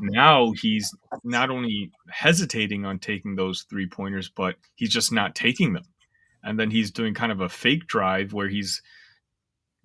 Now 0.00 0.52
he's 0.52 0.90
not 1.22 1.50
only 1.50 1.90
hesitating 2.08 2.86
on 2.86 3.00
taking 3.00 3.36
those 3.36 3.66
three 3.68 3.86
pointers, 3.86 4.30
but 4.30 4.54
he's 4.76 4.88
just 4.88 5.12
not 5.12 5.34
taking 5.34 5.74
them, 5.74 5.84
and 6.42 6.58
then 6.58 6.70
he's 6.70 6.90
doing 6.90 7.12
kind 7.12 7.30
of 7.30 7.42
a 7.42 7.50
fake 7.50 7.86
drive 7.86 8.32
where 8.32 8.48
he's 8.48 8.80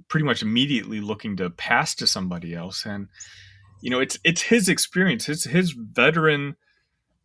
pretty 0.08 0.26
much 0.26 0.42
immediately 0.42 1.02
looking 1.02 1.36
to 1.36 1.50
pass 1.50 1.96
to 1.96 2.08
somebody 2.08 2.56
else, 2.56 2.86
and 2.86 3.10
you 3.82 3.90
know 3.90 4.00
it's 4.00 4.18
it's 4.24 4.42
his 4.42 4.70
experience, 4.70 5.28
it's 5.28 5.44
his 5.44 5.72
veteran 5.78 6.56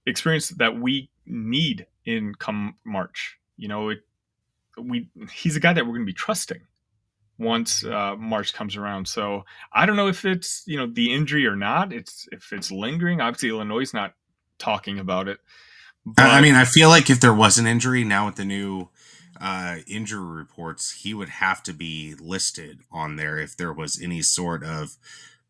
experience 0.05 0.49
that 0.49 0.81
we 0.81 1.11
need 1.27 1.87
in 2.05 2.35
come 2.35 2.75
March 2.85 3.39
you 3.57 3.69
know, 3.69 3.91
it, 3.91 4.01
we 4.79 5.09
he's 5.33 5.57
a 5.57 5.61
guy 5.61 5.73
that 5.73 5.85
we're 5.85 5.93
going 5.93 6.07
to 6.07 6.07
be 6.07 6.13
trusting 6.13 6.61
once 7.39 7.85
uh, 7.85 8.15
March 8.17 8.55
comes 8.55 8.77
around. 8.77 9.09
So 9.09 9.45
I 9.73 9.87
don't 9.87 9.97
know 9.97 10.09
if 10.09 10.25
it's 10.25 10.63
you 10.67 10.77
know 10.77 10.87
the 10.87 11.13
injury 11.13 11.47
or 11.47 11.57
not. 11.57 11.93
It's 11.93 12.29
if 12.33 12.53
it's 12.53 12.71
lingering. 12.71 13.21
Obviously, 13.21 13.51
Illinois 13.51 13.81
is 13.81 13.95
not 13.95 14.15
talking 14.59 14.99
about 14.99 15.29
it. 15.29 15.39
But... 16.07 16.27
I 16.27 16.41
mean, 16.41 16.55
I 16.55 16.65
feel 16.65 16.89
like 16.89 17.09
if 17.09 17.21
there 17.21 17.35
was 17.35 17.59
an 17.59 17.67
injury 17.67 18.05
now 18.05 18.27
with 18.27 18.37
the 18.37 18.45
new 18.45 18.89
uh, 19.41 19.79
injury 19.87 20.25
reports, 20.25 20.91
he 21.03 21.15
would 21.15 21.29
have 21.29 21.63
to 21.65 21.73
be 21.73 22.15
listed 22.21 22.81
on 22.91 23.17
there 23.17 23.39
if 23.39 23.57
there 23.57 23.73
was 23.73 24.01
any 24.01 24.23
sort 24.23 24.63
of 24.63 24.97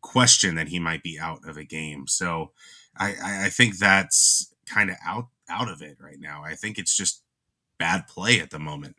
question 0.01 0.55
that 0.55 0.69
he 0.69 0.79
might 0.79 1.03
be 1.03 1.19
out 1.19 1.47
of 1.47 1.57
a 1.57 1.63
game. 1.63 2.07
So 2.07 2.51
I, 2.97 3.45
I 3.45 3.49
think 3.49 3.77
that's 3.77 4.53
kind 4.65 4.89
of 4.89 4.95
out 5.05 5.27
out 5.49 5.69
of 5.69 5.81
it 5.81 5.97
right 5.99 6.19
now. 6.19 6.41
I 6.43 6.55
think 6.55 6.77
it's 6.77 6.95
just 6.95 7.21
bad 7.77 8.07
play 8.07 8.39
at 8.39 8.49
the 8.49 8.59
moment. 8.59 8.95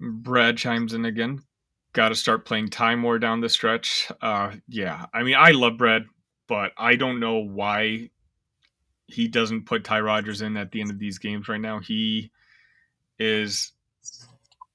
Brad 0.00 0.56
chimes 0.56 0.94
in 0.94 1.04
again. 1.04 1.42
Got 1.92 2.10
to 2.10 2.14
start 2.14 2.46
playing 2.46 2.68
time 2.68 3.00
more 3.00 3.18
down 3.18 3.40
the 3.40 3.48
stretch. 3.48 4.10
Uh, 4.22 4.52
yeah, 4.68 5.06
I 5.12 5.22
mean, 5.22 5.36
I 5.36 5.50
love 5.50 5.76
Brad, 5.76 6.04
but 6.46 6.72
I 6.78 6.96
don't 6.96 7.20
know 7.20 7.38
why 7.38 8.10
he 9.06 9.28
doesn't 9.28 9.66
put 9.66 9.84
Ty 9.84 10.00
Rodgers 10.00 10.40
in 10.40 10.56
at 10.56 10.70
the 10.70 10.80
end 10.80 10.90
of 10.90 10.98
these 10.98 11.18
games 11.18 11.48
right 11.48 11.60
now. 11.60 11.80
He 11.80 12.30
is. 13.18 13.72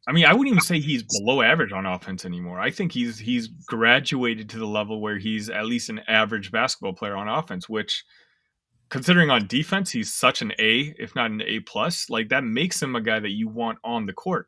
I 0.07 0.11
mean, 0.11 0.25
I 0.25 0.33
wouldn't 0.33 0.49
even 0.49 0.61
say 0.61 0.79
he's 0.79 1.01
below 1.01 1.41
average 1.41 1.71
on 1.71 1.87
offense 1.87 2.25
anymore. 2.25 2.59
I 2.59 2.69
think 2.69 2.91
he's 2.91 3.17
he's 3.17 3.47
graduated 3.47 4.49
to 4.49 4.59
the 4.59 4.67
level 4.67 5.01
where 5.01 5.17
he's 5.17 5.49
at 5.49 5.65
least 5.65 5.89
an 5.89 6.01
average 6.07 6.51
basketball 6.51 6.93
player 6.93 7.15
on 7.15 7.27
offense, 7.27 7.67
which 7.67 8.03
considering 8.95 9.29
on 9.29 9.45
defense 9.45 9.91
he's 9.91 10.13
such 10.13 10.41
an 10.41 10.53
A, 10.57 10.95
if 10.97 11.13
not 11.15 11.29
an 11.29 11.41
A 11.41 11.59
plus, 11.59 12.09
like 12.09 12.29
that 12.29 12.45
makes 12.45 12.81
him 12.81 12.95
a 12.95 13.01
guy 13.01 13.19
that 13.19 13.31
you 13.31 13.49
want 13.49 13.77
on 13.83 14.05
the 14.05 14.13
court. 14.13 14.47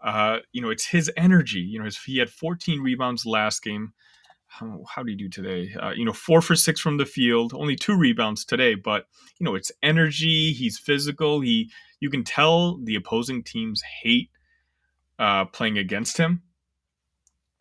Uh, 0.00 0.38
you 0.50 0.60
know, 0.60 0.70
it's 0.70 0.84
his 0.84 1.08
energy. 1.16 1.60
You 1.60 1.78
know, 1.78 1.84
his, 1.84 1.96
he 1.96 2.18
had 2.18 2.28
14 2.28 2.80
rebounds 2.80 3.24
last 3.24 3.62
game. 3.62 3.92
How, 4.48 4.82
how 4.88 5.04
did 5.04 5.12
he 5.12 5.16
do 5.16 5.28
today? 5.28 5.72
Uh, 5.80 5.90
you 5.90 6.04
know, 6.04 6.12
four 6.12 6.42
for 6.42 6.56
six 6.56 6.80
from 6.80 6.96
the 6.96 7.06
field, 7.06 7.52
only 7.54 7.76
two 7.76 7.96
rebounds 7.96 8.44
today. 8.44 8.74
But 8.74 9.06
you 9.38 9.44
know, 9.44 9.54
it's 9.54 9.70
energy. 9.80 10.52
He's 10.52 10.76
physical. 10.76 11.40
He, 11.40 11.70
you 12.00 12.10
can 12.10 12.24
tell 12.24 12.78
the 12.78 12.96
opposing 12.96 13.44
teams 13.44 13.80
hate 13.82 14.30
uh, 15.20 15.44
playing 15.44 15.78
against 15.78 16.16
him. 16.16 16.42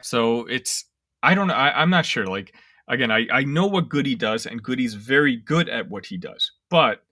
So 0.02 0.48
it's, 0.48 0.86
I 1.22 1.36
don't 1.36 1.46
know. 1.46 1.54
I'm 1.54 1.92
not 1.92 2.08
sure. 2.08 2.26
Like 2.26 2.56
again, 2.88 3.12
I, 3.12 3.28
I 3.32 3.44
know 3.44 3.68
what 3.68 3.90
Goode 3.90 4.18
does, 4.18 4.46
and 4.46 4.64
Goode's 4.64 4.94
very 4.94 5.36
good 5.36 5.70
at 5.70 5.90
what 5.90 6.06
he 6.06 6.18
does. 6.18 6.52
But 6.70 7.04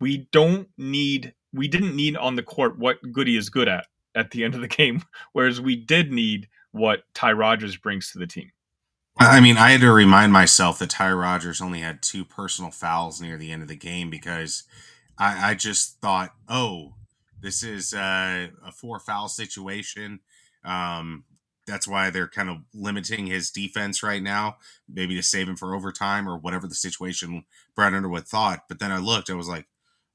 we 0.00 0.28
don't 0.32 0.68
need 0.76 1.34
we 1.52 1.68
didn't 1.68 1.96
need 1.96 2.16
on 2.16 2.36
the 2.36 2.42
court 2.42 2.78
what 2.78 2.98
Goode 3.12 3.28
is 3.28 3.50
good 3.50 3.68
at 3.68 3.86
at 4.14 4.30
the 4.30 4.44
end 4.44 4.54
of 4.54 4.60
the 4.60 4.68
game, 4.82 5.02
whereas 5.32 5.60
we 5.60 5.76
did 5.76 6.12
need 6.12 6.48
what 6.72 7.02
Ty 7.14 7.32
Rodgers 7.32 7.76
brings 7.76 8.12
to 8.12 8.18
the 8.18 8.26
team. 8.26 8.50
I 9.18 9.40
mean, 9.40 9.58
I 9.58 9.72
had 9.72 9.82
to 9.82 9.92
remind 9.92 10.32
myself 10.32 10.78
that 10.78 10.90
Ty 10.90 11.12
Rodgers 11.12 11.60
only 11.60 11.80
had 11.80 12.00
two 12.00 12.24
personal 12.24 12.70
fouls 12.70 13.20
near 13.20 13.36
the 13.36 13.52
end 13.52 13.60
of 13.60 13.68
the 13.68 13.76
game 13.76 14.08
because 14.08 14.62
I, 15.18 15.50
I 15.50 15.54
just 15.54 16.00
thought, 16.00 16.30
oh, 16.48 16.94
this 17.42 17.62
is 17.62 17.92
uh, 17.92 18.48
a 18.64 18.72
four 18.72 18.98
foul 18.98 19.28
situation. 19.28 20.20
Um, 20.64 21.24
that's 21.70 21.88
why 21.88 22.10
they're 22.10 22.28
kind 22.28 22.50
of 22.50 22.58
limiting 22.74 23.26
his 23.26 23.50
defense 23.50 24.02
right 24.02 24.22
now, 24.22 24.56
maybe 24.88 25.14
to 25.14 25.22
save 25.22 25.48
him 25.48 25.56
for 25.56 25.74
overtime 25.74 26.28
or 26.28 26.36
whatever 26.36 26.66
the 26.66 26.74
situation 26.74 27.44
Brad 27.74 27.94
Underwood 27.94 28.26
thought. 28.26 28.64
But 28.68 28.80
then 28.80 28.90
I 28.90 28.98
looked, 28.98 29.30
I 29.30 29.34
was 29.34 29.48
like, 29.48 29.66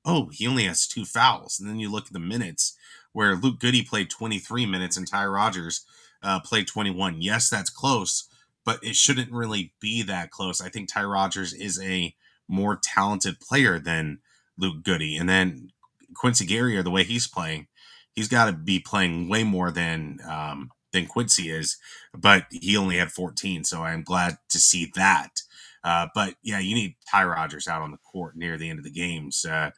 oh, 0.04 0.30
he 0.32 0.48
only 0.48 0.66
has 0.66 0.88
two 0.88 1.06
fouls. 1.06 1.60
And 1.60 1.70
then 1.70 1.80
you 1.80 1.92
look 1.92 2.08
at 2.08 2.14
the 2.14 2.20
minutes 2.20 2.78
where 3.14 3.36
Luke 3.36 3.60
Goode 3.60 3.88
played 3.88 4.10
23 4.10 4.66
minutes 4.66 4.98
and 4.98 5.08
Ty 5.08 5.26
Rodgers 5.26 5.86
uh, 6.22 6.40
played 6.42 6.68
21. 6.68 7.22
Yes, 7.22 7.50
that's 7.50 7.70
close, 7.70 8.30
but 8.66 8.84
it 8.84 8.96
shouldn't 8.96 9.32
really 9.32 9.74
be 9.80 10.04
that 10.04 10.32
close. 10.32 10.62
I 10.62 10.70
think 10.70 10.90
Ty 10.90 11.06
Rodgers 11.06 11.54
is 11.54 11.82
a 11.82 12.14
more 12.48 12.80
talented 12.82 13.40
player 13.40 13.80
than 13.80 14.20
Luke 14.58 14.84
Goode. 14.84 15.02
And 15.02 15.30
then 15.30 15.72
Quincy 16.14 16.46
Guerrier, 16.46 16.84
the 16.84 16.92
way 16.92 17.04
he's 17.04 17.28
playing, 17.28 17.68
he's 18.14 18.28
got 18.28 18.46
to 18.46 18.54
be 18.54 18.80
playing 18.80 19.30
way 19.30 19.44
more 19.44 19.72
than 19.72 20.20
um, 20.28 20.72
than 20.96 21.06
Quincy 21.06 21.50
is, 21.50 21.78
but 22.14 22.46
he 22.50 22.76
only 22.76 22.98
had 22.98 23.12
14. 23.12 23.64
So 23.64 23.84
I'm 23.84 24.04
glad 24.04 24.38
to 24.50 24.58
see 24.58 24.92
that. 24.96 25.42
Uh, 25.84 26.08
but 26.16 26.36
yeah, 26.42 26.60
you 26.60 26.74
need 26.74 26.96
Ty 27.10 27.26
Rodgers 27.26 27.68
out 27.68 27.84
on 27.84 27.92
the 27.92 27.98
court 27.98 28.36
near 28.36 28.58
the 28.58 28.70
end 28.70 28.80
of 28.80 28.86
the 28.86 28.92
games 28.92 29.46
uh, 29.46 29.70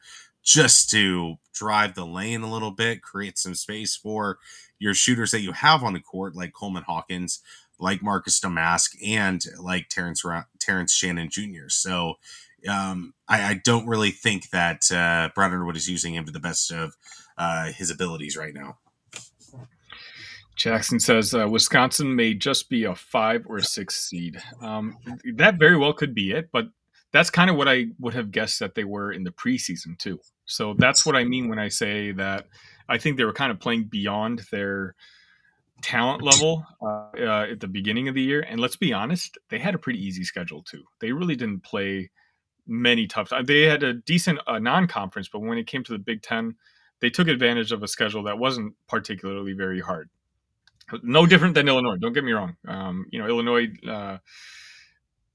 just 0.42 0.88
to 0.90 1.36
drive 1.52 1.94
the 1.94 2.06
lane 2.06 2.42
a 2.42 2.50
little 2.50 2.70
bit, 2.70 3.02
create 3.02 3.36
some 3.36 3.54
space 3.54 3.94
for 3.94 4.38
your 4.78 4.94
shooters 4.94 5.32
that 5.32 5.42
you 5.42 5.52
have 5.52 5.82
on 5.82 5.92
the 5.92 6.00
court, 6.00 6.34
like 6.34 6.54
Coleman 6.54 6.84
Hawkins, 6.84 7.40
like 7.78 8.02
Marcus 8.02 8.40
Domask, 8.40 8.96
and 9.04 9.44
like 9.60 9.88
Terrence 9.88 10.24
Terrence 10.58 10.94
Shannon 10.94 11.28
Jr. 11.30 11.68
So 11.68 12.14
um, 12.68 13.12
I, 13.28 13.50
I, 13.50 13.60
don't 13.64 13.86
really 13.86 14.10
think 14.10 14.50
that 14.50 14.90
uh, 14.90 15.28
Underwood 15.36 15.76
is 15.76 15.88
using 15.88 16.14
him 16.14 16.24
to 16.24 16.32
the 16.32 16.40
best 16.40 16.72
of 16.72 16.96
uh, 17.36 17.70
his 17.72 17.90
abilities 17.90 18.36
right 18.36 18.54
now. 18.54 18.78
Jackson 20.58 20.98
says 20.98 21.34
uh, 21.34 21.48
Wisconsin 21.48 22.14
may 22.14 22.34
just 22.34 22.68
be 22.68 22.84
a 22.84 22.94
five 22.94 23.46
or 23.46 23.60
six 23.60 24.08
seed. 24.08 24.38
Um, 24.60 24.98
that 25.36 25.56
very 25.56 25.76
well 25.76 25.92
could 25.92 26.14
be 26.14 26.32
it, 26.32 26.50
but 26.52 26.66
that's 27.12 27.30
kind 27.30 27.48
of 27.48 27.56
what 27.56 27.68
I 27.68 27.86
would 28.00 28.14
have 28.14 28.32
guessed 28.32 28.58
that 28.58 28.74
they 28.74 28.84
were 28.84 29.12
in 29.12 29.22
the 29.22 29.30
preseason 29.30 29.96
too. 29.98 30.18
So 30.46 30.74
that's 30.74 31.06
what 31.06 31.14
I 31.14 31.24
mean 31.24 31.48
when 31.48 31.60
I 31.60 31.68
say 31.68 32.12
that 32.12 32.46
I 32.88 32.98
think 32.98 33.16
they 33.16 33.24
were 33.24 33.32
kind 33.32 33.52
of 33.52 33.60
playing 33.60 33.84
beyond 33.84 34.42
their 34.50 34.94
talent 35.80 36.22
level 36.22 36.66
uh, 36.82 37.10
uh, 37.16 37.46
at 37.52 37.60
the 37.60 37.68
beginning 37.68 38.08
of 38.08 38.16
the 38.16 38.22
year. 38.22 38.40
And 38.40 38.58
let's 38.58 38.76
be 38.76 38.92
honest, 38.92 39.38
they 39.50 39.60
had 39.60 39.76
a 39.76 39.78
pretty 39.78 40.04
easy 40.04 40.24
schedule 40.24 40.62
too. 40.62 40.82
They 41.00 41.12
really 41.12 41.36
didn't 41.36 41.62
play 41.62 42.10
many 42.66 43.06
tough. 43.06 43.32
They 43.44 43.62
had 43.62 43.84
a 43.84 43.94
decent 43.94 44.40
uh, 44.46 44.58
non-conference, 44.58 45.28
but 45.28 45.38
when 45.40 45.56
it 45.56 45.68
came 45.68 45.84
to 45.84 45.92
the 45.92 45.98
Big 45.98 46.22
Ten, 46.22 46.56
they 47.00 47.10
took 47.10 47.28
advantage 47.28 47.70
of 47.70 47.84
a 47.84 47.88
schedule 47.88 48.24
that 48.24 48.38
wasn't 48.38 48.74
particularly 48.88 49.52
very 49.52 49.80
hard. 49.80 50.10
No 51.02 51.26
different 51.26 51.54
than 51.54 51.68
Illinois. 51.68 51.96
Don't 51.96 52.12
get 52.12 52.24
me 52.24 52.32
wrong. 52.32 52.56
Um, 52.66 53.06
you 53.10 53.18
know, 53.18 53.26
Illinois 53.26 53.68
uh, 53.88 54.18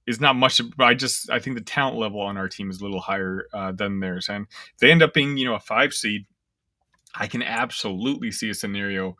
is 0.08 0.20
not 0.20 0.36
much. 0.36 0.60
I 0.80 0.94
just 0.94 1.30
I 1.30 1.39
think 1.39 1.56
the 1.56 1.63
talent 1.63 1.98
level 1.98 2.22
on 2.22 2.38
our 2.38 2.50
team 2.50 2.70
is 2.70 2.82
a 2.82 2.84
little 2.84 3.00
higher 3.00 3.48
uh, 3.54 3.72
than 3.72 4.00
theirs, 4.00 4.30
and 4.30 4.48
they 4.80 4.92
end 4.92 5.04
up 5.04 5.13
being 5.13 5.38
you 5.38 5.46
know 5.46 5.56
a 5.56 5.60
five 5.60 5.94
seed. 5.94 6.26
I 7.16 7.28
can 7.28 7.44
absolutely 7.44 8.32
see 8.32 8.50
a 8.50 8.56
scenario 8.56 9.18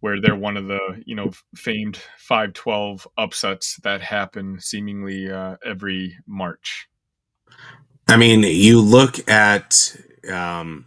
where 0.00 0.20
they're 0.20 0.36
one 0.36 0.56
of 0.56 0.66
the 0.66 1.02
you 1.04 1.14
know 1.14 1.30
famed 1.54 2.00
512 2.18 3.08
upsets 3.18 3.76
that 3.82 4.00
happen 4.00 4.60
seemingly 4.60 5.30
uh, 5.30 5.56
every 5.64 6.16
March. 6.26 6.88
I 8.08 8.16
mean, 8.16 8.42
you 8.42 8.80
look 8.80 9.28
at 9.28 9.96
um, 10.32 10.86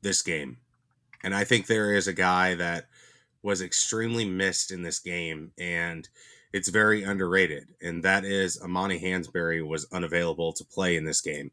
this 0.00 0.22
game, 0.22 0.58
and 1.22 1.34
I 1.34 1.44
think 1.44 1.66
there 1.66 1.92
is 1.92 2.08
a 2.08 2.14
guy 2.14 2.54
that 2.54 2.86
was 3.44 3.60
extremely 3.60 4.24
missed 4.24 4.72
in 4.72 4.82
this 4.82 4.98
game, 4.98 5.52
and 5.58 6.08
it's 6.52 6.70
very 6.70 7.04
underrated, 7.04 7.68
and 7.82 8.02
that 8.02 8.24
is 8.24 8.60
Amani 8.60 8.98
Hansberry 8.98 9.64
was 9.64 9.86
unavailable 9.92 10.52
to 10.54 10.64
play 10.64 10.96
in 10.96 11.04
this 11.04 11.20
game. 11.20 11.50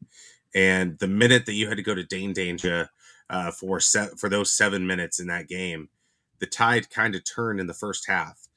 And 0.54 0.98
the 0.98 1.06
minute 1.06 1.44
that 1.46 1.52
you 1.52 1.68
had 1.68 1.76
to 1.76 1.82
go 1.82 1.94
to 1.94 2.02
Dain 2.02 2.32
Dainja 2.32 2.88
uh, 3.28 3.50
for 3.50 3.78
se- 3.78 4.16
for 4.16 4.30
those 4.30 4.50
seven 4.50 4.86
minutes 4.86 5.20
in 5.20 5.26
that 5.26 5.48
game, 5.48 5.90
the 6.38 6.46
tide 6.46 6.88
kind 6.90 7.14
of 7.14 7.24
turned 7.24 7.60
in 7.60 7.66
the 7.66 7.74
first 7.74 8.08
half. 8.08 8.48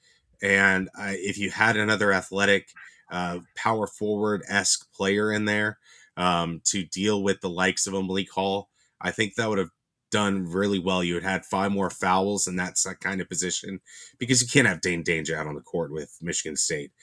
And 0.42 0.90
uh, 0.98 1.12
if 1.12 1.38
you 1.38 1.50
had 1.52 1.76
another 1.78 2.14
athletic, 2.14 2.70
uh, 3.12 3.40
power 3.56 3.86
forward 3.86 4.44
esque 4.48 4.92
player 4.94 5.32
in 5.32 5.46
there 5.46 5.78
um, 6.18 6.62
to 6.66 6.84
deal 6.84 7.22
with 7.22 7.42
the 7.42 7.50
likes 7.50 7.86
of 7.86 7.94
a 7.94 8.02
Malik 8.02 8.32
Hall, 8.32 8.70
I 9.02 9.12
think 9.12 9.36
that 9.36 9.50
would 9.50 9.60
have 9.60 9.75
done 10.16 10.50
really 10.50 10.80
well. 10.80 11.04
You 11.04 11.16
had 11.16 11.24
had 11.24 11.46
five 11.46 11.74
more 11.74 11.90
fouls 11.90 12.48
in 12.48 12.56
that 12.56 12.78
kind 13.02 13.20
of 13.20 13.28
position 13.28 13.82
because 14.18 14.42
you 14.42 14.48
can't 14.48 14.66
have 14.66 14.80
Dain 14.80 15.04
Dainja 15.04 15.36
out 15.36 15.46
on 15.46 15.56
the 15.56 15.62
court 15.62 15.92
with 15.92 16.18
Michigan 16.22 16.56
State. 16.56 16.94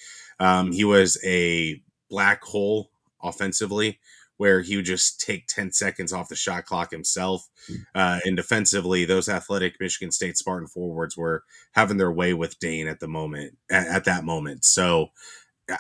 Um, 0.40 0.72
he 0.72 0.82
was 0.82 1.22
a 1.22 1.82
black 2.08 2.42
hole 2.42 2.90
offensively 3.22 3.98
where 4.38 4.62
he 4.62 4.76
would 4.76 4.86
just 4.86 5.20
take 5.20 5.46
10 5.46 5.72
seconds 5.72 6.10
off 6.10 6.30
the 6.30 6.34
shot 6.34 6.64
clock 6.64 6.90
himself. 6.90 7.50
Hmm. 7.66 7.74
Uh, 7.94 8.20
and 8.24 8.34
defensively, 8.34 9.04
those 9.04 9.28
athletic 9.28 9.78
Michigan 9.78 10.10
State 10.10 10.38
Spartan 10.38 10.66
forwards 10.66 11.14
were 11.14 11.44
having 11.72 11.98
their 11.98 12.10
way 12.10 12.32
with 12.32 12.58
Dain 12.60 12.88
at 12.88 12.98
the 12.98 13.08
moment, 13.08 13.58
at, 13.70 13.88
at 13.88 14.04
that 14.04 14.24
moment. 14.24 14.64
So 14.64 15.10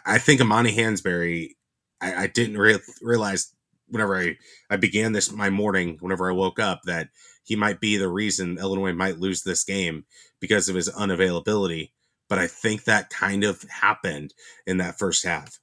I 0.04 0.18
think 0.18 0.42
Amani 0.42 0.76
Hansberry, 0.76 1.56
I, 1.98 2.24
I 2.24 2.26
didn't 2.26 2.58
re- 2.58 2.78
realize 3.00 3.54
whenever 3.92 4.16
I, 4.16 4.36
I 4.70 4.76
began 4.76 5.12
this, 5.12 5.30
my 5.30 5.50
morning, 5.50 5.98
whenever 6.00 6.28
I 6.28 6.32
woke 6.32 6.58
up, 6.58 6.80
that 6.86 7.08
he 7.44 7.56
might 7.56 7.78
be 7.78 7.98
the 7.98 8.08
reason 8.08 8.58
Illinois 8.58 8.94
might 8.94 9.18
lose 9.18 9.42
this 9.42 9.64
game 9.64 10.06
because 10.40 10.68
of 10.68 10.74
his 10.74 10.88
unavailability. 10.88 11.90
But 12.26 12.38
I 12.38 12.46
think 12.46 12.84
that 12.84 13.10
kind 13.10 13.44
of 13.44 13.62
happened 13.64 14.32
in 14.66 14.78
that 14.78 14.98
first 14.98 15.26
half. 15.26 15.60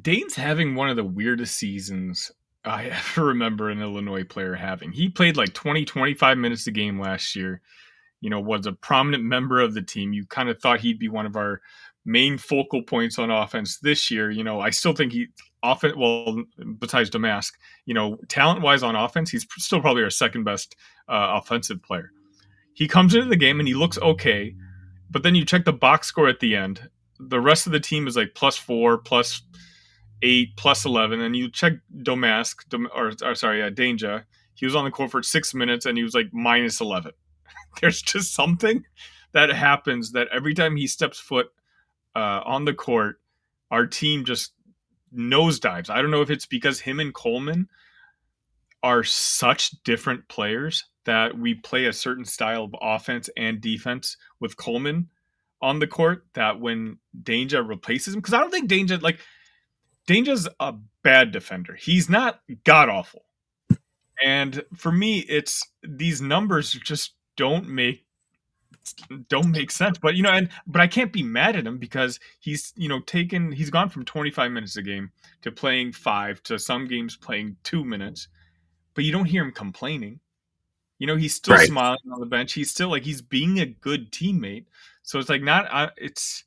Dain's 0.00 0.34
having 0.34 0.74
one 0.74 0.88
of 0.88 0.96
the 0.96 1.04
weirdest 1.04 1.56
seasons 1.56 2.32
I 2.64 2.86
ever 3.16 3.26
remember 3.26 3.68
an 3.68 3.82
Illinois 3.82 4.24
player 4.24 4.54
having. 4.54 4.90
He 4.90 5.10
played 5.10 5.36
like 5.36 5.52
20, 5.52 5.84
25 5.84 6.38
minutes 6.38 6.66
a 6.66 6.70
game 6.70 6.98
last 6.98 7.36
year. 7.36 7.60
You 8.22 8.30
know, 8.30 8.40
was 8.40 8.64
a 8.64 8.72
prominent 8.72 9.22
member 9.22 9.60
of 9.60 9.74
the 9.74 9.82
team. 9.82 10.14
You 10.14 10.24
kind 10.24 10.48
of 10.48 10.58
thought 10.58 10.80
he'd 10.80 10.98
be 10.98 11.10
one 11.10 11.26
of 11.26 11.36
our 11.36 11.60
main 12.06 12.38
focal 12.38 12.82
points 12.82 13.18
on 13.18 13.30
offense 13.30 13.78
this 13.78 14.10
year. 14.10 14.30
You 14.30 14.44
know, 14.44 14.60
I 14.60 14.70
still 14.70 14.94
think 14.94 15.12
he 15.12 15.26
often 15.64 15.98
well 15.98 16.44
besides 16.78 17.10
Domask, 17.10 17.52
you 17.86 17.94
know, 17.94 18.16
talent 18.28 18.62
wise 18.62 18.82
on 18.82 18.94
offense, 18.94 19.30
he's 19.30 19.46
still 19.58 19.80
probably 19.80 20.02
our 20.02 20.10
second 20.10 20.44
best 20.44 20.76
uh, 21.08 21.40
offensive 21.42 21.82
player. 21.82 22.12
He 22.74 22.86
comes 22.86 23.14
into 23.14 23.28
the 23.28 23.36
game 23.36 23.58
and 23.58 23.68
he 23.68 23.74
looks 23.74 23.98
okay, 23.98 24.54
but 25.10 25.22
then 25.22 25.34
you 25.34 25.44
check 25.44 25.64
the 25.64 25.72
box 25.72 26.08
score 26.08 26.28
at 26.28 26.40
the 26.40 26.54
end. 26.54 26.88
The 27.18 27.40
rest 27.40 27.66
of 27.66 27.72
the 27.72 27.80
team 27.80 28.06
is 28.06 28.16
like 28.16 28.34
plus 28.34 28.56
four, 28.56 28.98
plus 28.98 29.42
eight 30.24 30.56
plus 30.56 30.84
11 30.84 31.20
and 31.20 31.36
you 31.36 31.50
check 31.50 31.74
Domask 31.98 32.54
or, 32.94 33.12
or 33.22 33.34
sorry 33.34 33.62
uh, 33.62 33.70
Dainja 33.70 34.24
he 34.54 34.64
was 34.64 34.74
on 34.74 34.84
the 34.84 34.90
court 34.90 35.10
for 35.10 35.22
six 35.22 35.54
minutes 35.54 35.86
and 35.86 35.98
he 35.98 36.02
was 36.02 36.14
like 36.14 36.32
minus 36.32 36.80
11 36.80 37.12
there's 37.80 38.00
just 38.00 38.34
something 38.34 38.84
that 39.32 39.50
happens 39.50 40.12
that 40.12 40.28
every 40.32 40.54
time 40.54 40.76
he 40.76 40.86
steps 40.86 41.18
foot 41.18 41.46
uh, 42.16 42.40
on 42.44 42.64
the 42.64 42.72
court 42.72 43.20
our 43.70 43.86
team 43.86 44.24
just 44.24 44.52
nosedives 45.16 45.90
I 45.90 46.00
don't 46.02 46.10
know 46.10 46.22
if 46.22 46.30
it's 46.30 46.46
because 46.46 46.80
him 46.80 47.00
and 47.00 47.14
Coleman 47.14 47.68
are 48.82 49.04
such 49.04 49.70
different 49.82 50.28
players 50.28 50.84
that 51.04 51.38
we 51.38 51.54
play 51.54 51.86
a 51.86 51.92
certain 51.92 52.24
style 52.24 52.64
of 52.64 52.74
offense 52.80 53.30
and 53.36 53.60
defense 53.60 54.16
with 54.40 54.56
Coleman 54.56 55.08
on 55.62 55.78
the 55.78 55.86
court 55.86 56.26
that 56.34 56.60
when 56.60 56.98
Dainja 57.22 57.66
replaces 57.66 58.14
him 58.14 58.20
because 58.20 58.34
I 58.34 58.40
don't 58.40 58.50
think 58.50 58.70
Dainja 58.70 59.00
like 59.00 59.20
Dainja's 60.06 60.48
a 60.60 60.74
bad 61.02 61.32
defender. 61.32 61.74
He's 61.74 62.10
not 62.10 62.40
god 62.64 62.88
awful. 62.88 63.24
And 64.22 64.62
for 64.76 64.92
me, 64.92 65.20
it's 65.20 65.62
these 65.82 66.20
numbers 66.20 66.72
just 66.72 67.14
don't 67.36 67.68
make 67.68 68.04
don't 69.28 69.50
make 69.50 69.70
sense. 69.70 69.98
But 69.98 70.16
you 70.16 70.22
know, 70.22 70.30
and 70.30 70.48
but 70.66 70.80
I 70.80 70.86
can't 70.86 71.12
be 71.12 71.22
mad 71.22 71.56
at 71.56 71.66
him 71.66 71.78
because 71.78 72.20
he's 72.40 72.72
you 72.76 72.88
know 72.88 73.00
taken 73.00 73.52
he's 73.52 73.70
gone 73.70 73.88
from 73.88 74.04
25 74.04 74.50
minutes 74.50 74.76
a 74.76 74.82
game 74.82 75.10
to 75.42 75.52
playing 75.52 75.92
five 75.92 76.42
to 76.44 76.58
some 76.58 76.86
games 76.86 77.16
playing 77.16 77.56
two 77.62 77.84
minutes, 77.84 78.28
but 78.94 79.04
you 79.04 79.12
don't 79.12 79.26
hear 79.26 79.44
him 79.44 79.52
complaining. 79.52 80.20
You 80.98 81.06
know, 81.06 81.16
he's 81.16 81.34
still 81.34 81.56
right. 81.56 81.66
smiling 81.66 81.98
on 82.12 82.20
the 82.20 82.26
bench. 82.26 82.52
He's 82.52 82.70
still 82.70 82.88
like 82.88 83.02
he's 83.02 83.22
being 83.22 83.60
a 83.60 83.66
good 83.66 84.12
teammate. 84.12 84.66
So 85.02 85.18
it's 85.18 85.28
like 85.28 85.42
not 85.42 85.66
uh, 85.70 85.90
it's 85.96 86.44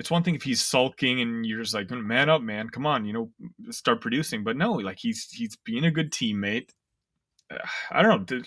it's 0.00 0.10
one 0.10 0.22
thing 0.22 0.34
if 0.34 0.42
he's 0.42 0.62
sulking 0.62 1.20
and 1.20 1.44
you're 1.44 1.60
just 1.60 1.74
like, 1.74 1.90
man 1.90 2.30
up, 2.30 2.40
man, 2.40 2.70
come 2.70 2.86
on, 2.86 3.04
you 3.04 3.12
know, 3.12 3.30
start 3.70 4.00
producing. 4.00 4.42
But 4.42 4.56
no, 4.56 4.72
like 4.72 4.98
he's 4.98 5.30
he's 5.30 5.56
being 5.56 5.84
a 5.84 5.90
good 5.90 6.10
teammate. 6.10 6.70
I 7.90 8.02
don't 8.02 8.30
know. 8.30 8.40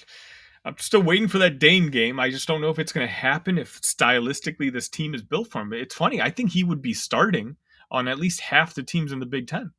I'm 0.66 0.78
still 0.78 1.04
waiting 1.04 1.28
for 1.28 1.40
that 1.40 1.60
Dain 1.60 1.90
game. 1.90 2.20
I 2.20 2.30
just 2.30 2.48
don't 2.48 2.62
know 2.62 2.70
if 2.70 2.80
it's 2.80 2.94
going 2.94 3.06
to 3.06 3.14
happen. 3.14 3.58
If 3.58 3.82
stylistically 3.82 4.72
this 4.72 4.88
team 4.88 5.14
is 5.14 5.22
built 5.22 5.50
for 5.52 5.62
him, 5.62 5.74
it's 5.74 5.96
funny. 5.96 6.22
I 6.22 6.30
think 6.30 6.52
he 6.52 6.64
would 6.64 6.82
be 6.82 6.94
starting 6.94 7.58
on 7.92 8.08
at 8.08 8.20
least 8.20 8.40
half 8.40 8.74
the 8.74 8.84
teams 8.84 9.12
in 9.12 9.20
the 9.20 9.26
Big 9.26 9.48
Ten. 9.48 9.72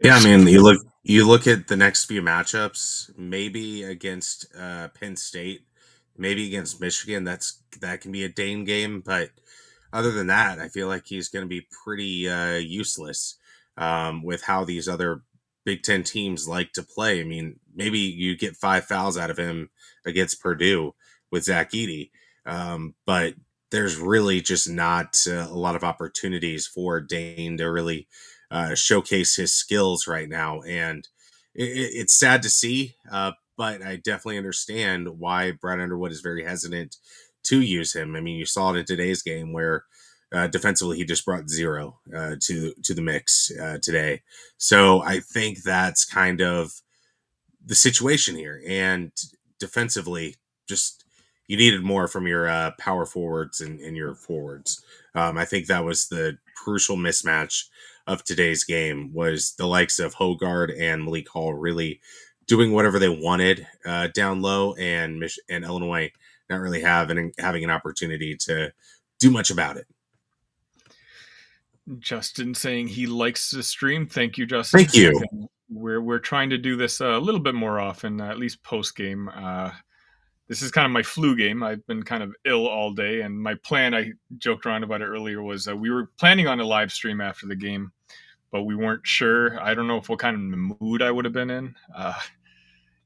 Yeah, 0.00 0.16
I 0.16 0.24
mean, 0.24 0.46
you 0.46 0.62
look 0.62 0.78
you 1.02 1.26
look 1.26 1.46
at 1.46 1.68
the 1.68 1.76
next 1.76 2.04
few 2.04 2.20
matchups. 2.20 3.16
Maybe 3.16 3.82
against 3.82 4.46
uh, 4.58 4.88
Penn 4.88 5.16
State, 5.16 5.62
maybe 6.18 6.46
against 6.46 6.80
Michigan. 6.80 7.24
That's 7.24 7.62
that 7.80 8.02
can 8.02 8.12
be 8.12 8.24
a 8.24 8.28
Dain 8.28 8.64
game, 8.64 9.00
but 9.00 9.30
other 9.92 10.10
than 10.10 10.26
that, 10.26 10.58
I 10.58 10.68
feel 10.68 10.88
like 10.88 11.06
he's 11.06 11.28
going 11.28 11.44
to 11.44 11.48
be 11.48 11.66
pretty 11.84 12.28
uh, 12.28 12.56
useless 12.56 13.36
um, 13.78 14.22
with 14.22 14.42
how 14.42 14.64
these 14.64 14.88
other 14.88 15.22
Big 15.64 15.82
Ten 15.82 16.02
teams 16.02 16.46
like 16.46 16.72
to 16.74 16.82
play. 16.82 17.20
I 17.20 17.24
mean, 17.24 17.58
maybe 17.76 17.98
you 17.98 18.36
get 18.36 18.56
five 18.56 18.84
fouls 18.84 19.16
out 19.18 19.30
of 19.30 19.38
him 19.38 19.70
against 20.04 20.40
Purdue 20.40 20.94
with 21.30 21.44
Zach 21.44 21.72
Edey, 21.72 22.10
um, 22.44 22.94
but 23.04 23.34
there's 23.70 23.98
really 23.98 24.40
just 24.40 24.68
not 24.68 25.16
uh, 25.28 25.46
a 25.50 25.54
lot 25.54 25.76
of 25.76 25.84
opportunities 25.84 26.66
for 26.66 27.00
Dain 27.00 27.56
to 27.58 27.70
really 27.70 28.08
uh, 28.50 28.74
showcase 28.74 29.36
his 29.36 29.54
skills 29.54 30.06
right 30.06 30.28
now, 30.28 30.62
and 30.62 31.08
it, 31.54 31.64
it's 31.94 32.18
sad 32.18 32.42
to 32.42 32.50
see. 32.50 32.94
Uh, 33.10 33.32
but 33.56 33.82
I 33.82 33.96
definitely 33.96 34.36
understand 34.38 35.18
why 35.18 35.52
Brad 35.52 35.80
Underwood 35.80 36.12
is 36.12 36.20
very 36.20 36.44
hesitant 36.44 36.96
to 37.44 37.60
use 37.60 37.94
him. 37.94 38.14
I 38.14 38.20
mean, 38.20 38.36
you 38.36 38.44
saw 38.44 38.72
it 38.72 38.78
in 38.78 38.84
today's 38.84 39.22
game 39.22 39.52
where 39.52 39.84
uh, 40.32 40.46
defensively 40.48 40.96
he 40.98 41.04
just 41.04 41.24
brought 41.24 41.48
zero 41.48 41.98
uh, 42.14 42.36
to 42.42 42.74
to 42.82 42.94
the 42.94 43.02
mix 43.02 43.50
uh, 43.60 43.78
today. 43.80 44.22
So 44.58 45.02
I 45.02 45.20
think 45.20 45.62
that's 45.62 46.04
kind 46.04 46.40
of 46.40 46.72
the 47.66 47.74
situation 47.74 48.36
here. 48.36 48.62
And 48.66 49.12
defensively, 49.58 50.36
just 50.68 51.04
you 51.48 51.56
needed 51.56 51.82
more 51.82 52.08
from 52.08 52.26
your 52.26 52.48
uh, 52.48 52.72
power 52.78 53.06
forwards 53.06 53.60
and, 53.60 53.80
and 53.80 53.96
your 53.96 54.14
forwards. 54.14 54.82
Um, 55.14 55.38
I 55.38 55.44
think 55.44 55.66
that 55.66 55.84
was 55.84 56.08
the 56.08 56.38
crucial 56.56 56.96
mismatch 56.96 57.64
of 58.06 58.24
today's 58.24 58.64
game 58.64 59.12
was 59.12 59.54
the 59.54 59.66
likes 59.66 59.98
of 59.98 60.14
Hoggard 60.14 60.72
and 60.78 61.04
Malik 61.04 61.28
Hall 61.28 61.54
really 61.54 62.00
doing 62.46 62.72
whatever 62.72 62.98
they 62.98 63.08
wanted 63.08 63.66
uh, 63.84 64.08
down 64.08 64.40
low, 64.40 64.74
and 64.74 65.18
Mich- 65.18 65.40
and 65.48 65.64
Illinois 65.64 66.12
not 66.48 66.60
really 66.60 66.80
having 66.80 67.32
having 67.38 67.64
an 67.64 67.70
opportunity 67.70 68.36
to 68.36 68.72
do 69.18 69.30
much 69.30 69.50
about 69.50 69.76
it. 69.76 69.86
Justin 71.98 72.54
saying 72.54 72.88
he 72.88 73.06
likes 73.06 73.50
to 73.50 73.62
stream. 73.62 74.06
Thank 74.06 74.38
you, 74.38 74.46
Justin. 74.46 74.80
Thank 74.80 74.94
you. 74.94 75.48
We're 75.68 76.00
we're 76.00 76.18
trying 76.18 76.50
to 76.50 76.58
do 76.58 76.76
this 76.76 77.00
a 77.00 77.18
little 77.18 77.40
bit 77.40 77.54
more 77.54 77.80
often, 77.80 78.20
at 78.20 78.38
least 78.38 78.62
post 78.62 78.96
game. 78.96 79.28
Uh, 79.28 79.70
this 80.48 80.62
is 80.62 80.70
kind 80.70 80.86
of 80.86 80.92
my 80.92 81.02
flu 81.02 81.36
game. 81.36 81.62
I've 81.62 81.84
been 81.86 82.02
kind 82.04 82.22
of 82.22 82.34
ill 82.44 82.68
all 82.68 82.92
day, 82.92 83.22
and 83.22 83.40
my 83.40 83.54
plan, 83.56 83.94
I 83.94 84.12
joked 84.38 84.64
around 84.64 84.84
about 84.84 85.02
it 85.02 85.06
earlier, 85.06 85.42
was 85.42 85.66
uh, 85.66 85.76
we 85.76 85.90
were 85.90 86.10
planning 86.18 86.46
on 86.46 86.60
a 86.60 86.64
live 86.64 86.92
stream 86.92 87.20
after 87.20 87.46
the 87.46 87.56
game, 87.56 87.90
but 88.52 88.62
we 88.62 88.76
weren't 88.76 89.04
sure. 89.04 89.60
I 89.60 89.74
don't 89.74 89.88
know 89.88 89.98
if 89.98 90.08
what 90.08 90.20
kind 90.20 90.36
of 90.36 90.80
mood 90.80 91.02
I 91.02 91.10
would 91.10 91.24
have 91.24 91.34
been 91.34 91.50
in. 91.50 91.74
Uh, 91.94 92.14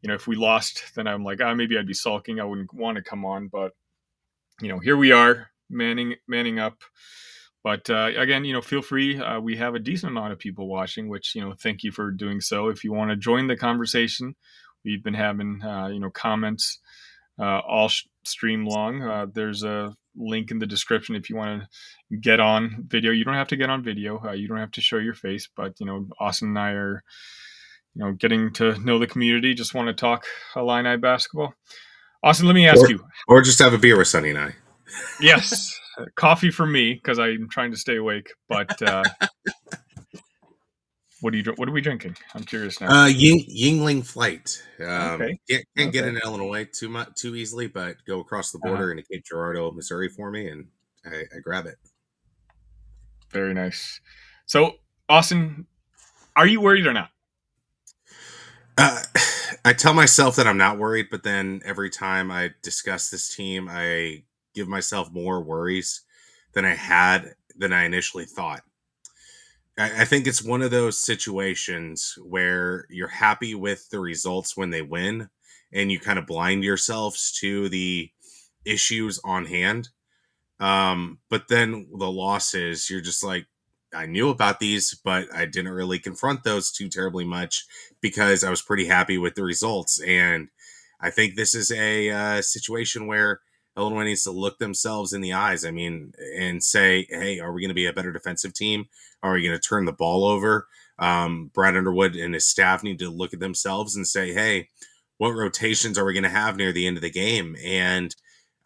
you 0.03 0.09
know, 0.09 0.15
if 0.15 0.27
we 0.27 0.37
lost, 0.37 0.95
then 0.95 1.07
I'm 1.07 1.25
like, 1.25 1.41
ah, 1.43 1.55
maybe 1.55 1.79
I'd 1.79 1.87
be 1.87 1.95
sulking. 1.95 2.41
I 2.41 2.45
wouldn't 2.45 2.73
want 2.75 2.97
to 2.97 3.03
come 3.03 3.25
on, 3.25 3.49
but 3.49 3.73
you 4.61 4.69
know, 4.69 4.79
here 4.79 4.97
we 4.99 5.13
are, 5.13 5.51
manning 5.71 6.17
manning 6.29 6.59
up. 6.59 6.83
But 7.63 7.91
uh, 7.91 8.11
again, 8.17 8.45
you 8.45 8.53
know, 8.53 8.63
feel 8.63 8.83
free. 8.83 9.21
Uh, 9.21 9.41
we 9.41 9.57
have 9.57 9.75
a 9.75 9.79
decent 9.79 10.11
amount 10.11 10.33
of 10.33 10.39
people 10.39 10.67
watching, 10.67 11.09
which 11.09 11.35
you 11.35 11.43
know, 11.43 11.55
thank 11.55 11.83
you 11.83 11.93
for 11.93 12.11
doing 12.11 12.41
so. 12.41 12.69
If 12.69 12.85
you 12.85 12.93
want 12.93 13.11
to 13.11 13.17
join 13.17 13.49
the 13.49 13.57
conversation, 13.57 14.35
we've 14.85 15.05
been 15.05 15.15
having 15.15 15.63
uh, 15.63 15.89
you 15.89 16.01
know 16.01 16.11
comments 16.11 16.79
uh, 17.39 17.61
all 17.61 17.89
sh- 17.89 18.07
stream 18.25 18.67
long. 18.67 19.03
Uh, 19.03 19.27
there's 19.33 19.63
a 19.63 19.95
link 20.17 20.51
in 20.51 20.59
the 20.59 20.67
description 20.67 21.15
if 21.15 21.31
you 21.31 21.37
want 21.37 21.63
to 22.11 22.17
get 22.17 22.41
on 22.41 22.85
video. 22.87 23.13
You 23.13 23.25
don't 23.25 23.35
have 23.35 23.49
to 23.49 23.57
get 23.57 23.71
on 23.71 23.83
video. 23.83 24.23
Uh, 24.25 24.33
you 24.33 24.49
don't 24.49 24.59
have 24.59 24.73
to 24.73 24.81
show 24.81 24.99
your 24.99 25.15
face, 25.15 25.49
but 25.55 25.79
you 25.81 25.87
know, 25.87 26.07
Austin 26.19 26.49
and 26.49 26.59
I 26.59 26.71
are 26.73 27.03
you 27.95 28.05
know 28.05 28.13
getting 28.13 28.53
to 28.55 28.79
know 28.79 28.99
the 28.99 29.07
community. 29.07 29.55
Just 29.55 29.75
want 29.75 29.89
to 29.89 29.95
talk 29.95 30.25
Illini 30.57 30.97
basketball. 30.97 31.55
Austin, 32.23 32.47
let 32.47 32.55
me 32.55 32.67
ask 32.67 32.83
or, 32.83 32.91
you, 32.91 33.05
or 33.29 33.43
just 33.43 33.59
have 33.61 33.73
a 33.73 33.79
beer 33.79 33.97
with 33.97 34.09
Sunny 34.09 34.31
and 34.31 34.39
I. 34.39 34.55
Yes, 35.21 35.79
coffee 36.17 36.51
for 36.51 36.67
me 36.67 36.95
because 36.95 37.19
I'm 37.19 37.49
trying 37.51 37.71
to 37.73 37.77
stay 37.77 37.97
awake. 37.97 38.33
But 38.49 38.81
uh, 38.83 39.05
what 41.21 41.35
are 41.35 41.37
you? 41.37 41.53
What 41.57 41.69
are 41.69 41.73
we 41.73 41.81
drinking? 41.81 42.17
I'm 42.35 42.45
curious 42.45 42.81
now. 42.81 42.89
Uh, 42.89 43.07
Ying, 43.07 43.45
Yuengling 43.49 44.07
Flight. 44.07 44.63
Um, 44.81 45.21
Okay. 45.21 45.39
Can't, 45.49 45.65
can't 45.77 45.89
Okay. 45.89 45.91
get 45.91 46.07
into 46.07 46.21
Illinois 46.25 46.67
too 46.73 46.89
much 46.89 47.15
too 47.17 47.37
easily, 47.37 47.67
but 47.67 47.97
go 48.07 48.21
across 48.21 48.53
the 48.53 48.59
border 48.59 48.91
into 48.91 49.03
Cape 49.03 49.25
Girardeau, 49.25 49.71
Missouri 49.73 50.09
for 50.09 50.31
me, 50.31 50.49
and 50.49 50.67
I, 51.05 51.25
I 51.35 51.39
grab 51.43 51.67
it. 51.67 51.77
Very 53.31 53.55
nice. 53.55 54.01
So, 54.47 54.75
Austin, 55.09 55.67
are 56.37 56.47
you 56.47 56.61
worried 56.61 56.87
or 56.87 56.93
not? 56.93 57.11
Uh, 58.77 59.03
I 59.65 59.73
tell 59.75 59.95
myself 59.95 60.37
that 60.37 60.47
I'm 60.47 60.57
not 60.57 60.79
worried, 60.79 61.09
but 61.11 61.23
then 61.23 61.61
every 61.65 61.91
time 61.91 62.31
I 62.31 62.51
discuss 62.63 63.11
this 63.11 63.35
team, 63.35 63.69
I 63.71 64.25
give 64.55 64.69
myself 64.69 65.13
more 65.13 65.43
worries 65.43 66.03
than 66.53 66.65
I 66.65 66.75
had 66.75 67.35
than 67.57 67.73
I 67.73 67.85
initially 67.85 68.25
thought. 68.25 68.63
I, 69.79 70.03
I 70.03 70.05
think 70.05 70.27
it's 70.27 70.43
one 70.43 70.63
of 70.63 70.71
those 70.71 70.99
situations 70.99 72.19
where 72.23 72.87
you're 72.89 73.09
happy 73.09 73.55
with 73.55 73.89
the 73.91 74.01
results 74.01 74.57
when 74.57 74.71
they 74.71 74.83
win, 74.83 75.29
and 75.73 75.91
you 75.91 76.01
kind 76.01 76.19
of 76.19 76.27
blind 76.27 76.65
yourselves 76.65 77.33
to 77.41 77.69
the 77.69 78.11
issues 78.65 79.21
on 79.25 79.47
hand. 79.47 79.89
Um, 80.59 81.19
but 81.31 81.49
then 81.49 81.89
the 81.97 82.11
losses, 82.11 82.91
you're 82.91 83.01
just 83.01 83.25
like, 83.25 83.47
I 83.95 84.07
knew 84.07 84.29
about 84.29 84.61
these, 84.61 84.95
but 85.05 85.35
I 85.35 85.47
didn't 85.47 85.73
really 85.73 85.99
confront 85.99 86.45
those 86.45 86.71
too 86.71 86.89
terribly 86.89 87.25
much 87.25 87.65
because 88.01 88.45
I 88.45 88.51
was 88.51 88.63
pretty 88.63 88.87
happy 88.87 89.19
with 89.19 89.35
the 89.35 89.43
results. 89.43 90.01
And 90.01 90.49
I 91.01 91.11
think 91.11 91.35
this 91.35 91.55
is 91.55 91.73
a 91.73 92.11
uh, 92.11 92.43
situation 92.43 93.07
where 93.07 93.41
Illinois 93.77 94.05
needs 94.05 94.25
to 94.25 94.31
look 94.31 94.59
themselves 94.59 95.13
in 95.13 95.21
the 95.21 95.33
eyes. 95.33 95.65
I 95.65 95.71
mean, 95.71 96.13
and 96.37 96.63
say, 96.63 97.07
hey, 97.11 97.41
are 97.41 97.53
we 97.53 97.63
going 97.63 97.69
to 97.69 97.75
be 97.75 97.87
a 97.87 97.93
better 97.93 98.13
defensive 98.13 98.55
team? 98.55 98.87
Are 99.23 99.35
we 99.35 99.43
going 99.43 99.59
to 99.59 99.69
turn 99.69 99.85
the 99.85 99.93
ball 99.93 100.25
over? 100.25 100.67
Um, 100.99 101.51
Brad 101.55 101.77
Underwood 101.77 102.15
and 102.17 102.35
his 102.35 102.47
staff 102.47 102.83
need 102.83 102.99
to 102.99 103.11
look 103.11 103.33
at 103.33 103.41
themselves 103.41 103.97
and 103.97 104.07
say, 104.07 104.33
hey, 104.35 104.69
what 105.19 105.31
rotations 105.31 105.99
are 105.99 106.05
we 106.05 106.13
going 106.13 106.25
to 106.25 106.31
have 106.31 106.57
near 106.57 106.73
the 106.73 106.87
end 106.87 106.97
of 106.97 107.03
the 107.03 107.11
game? 107.11 107.57
And 107.65 108.15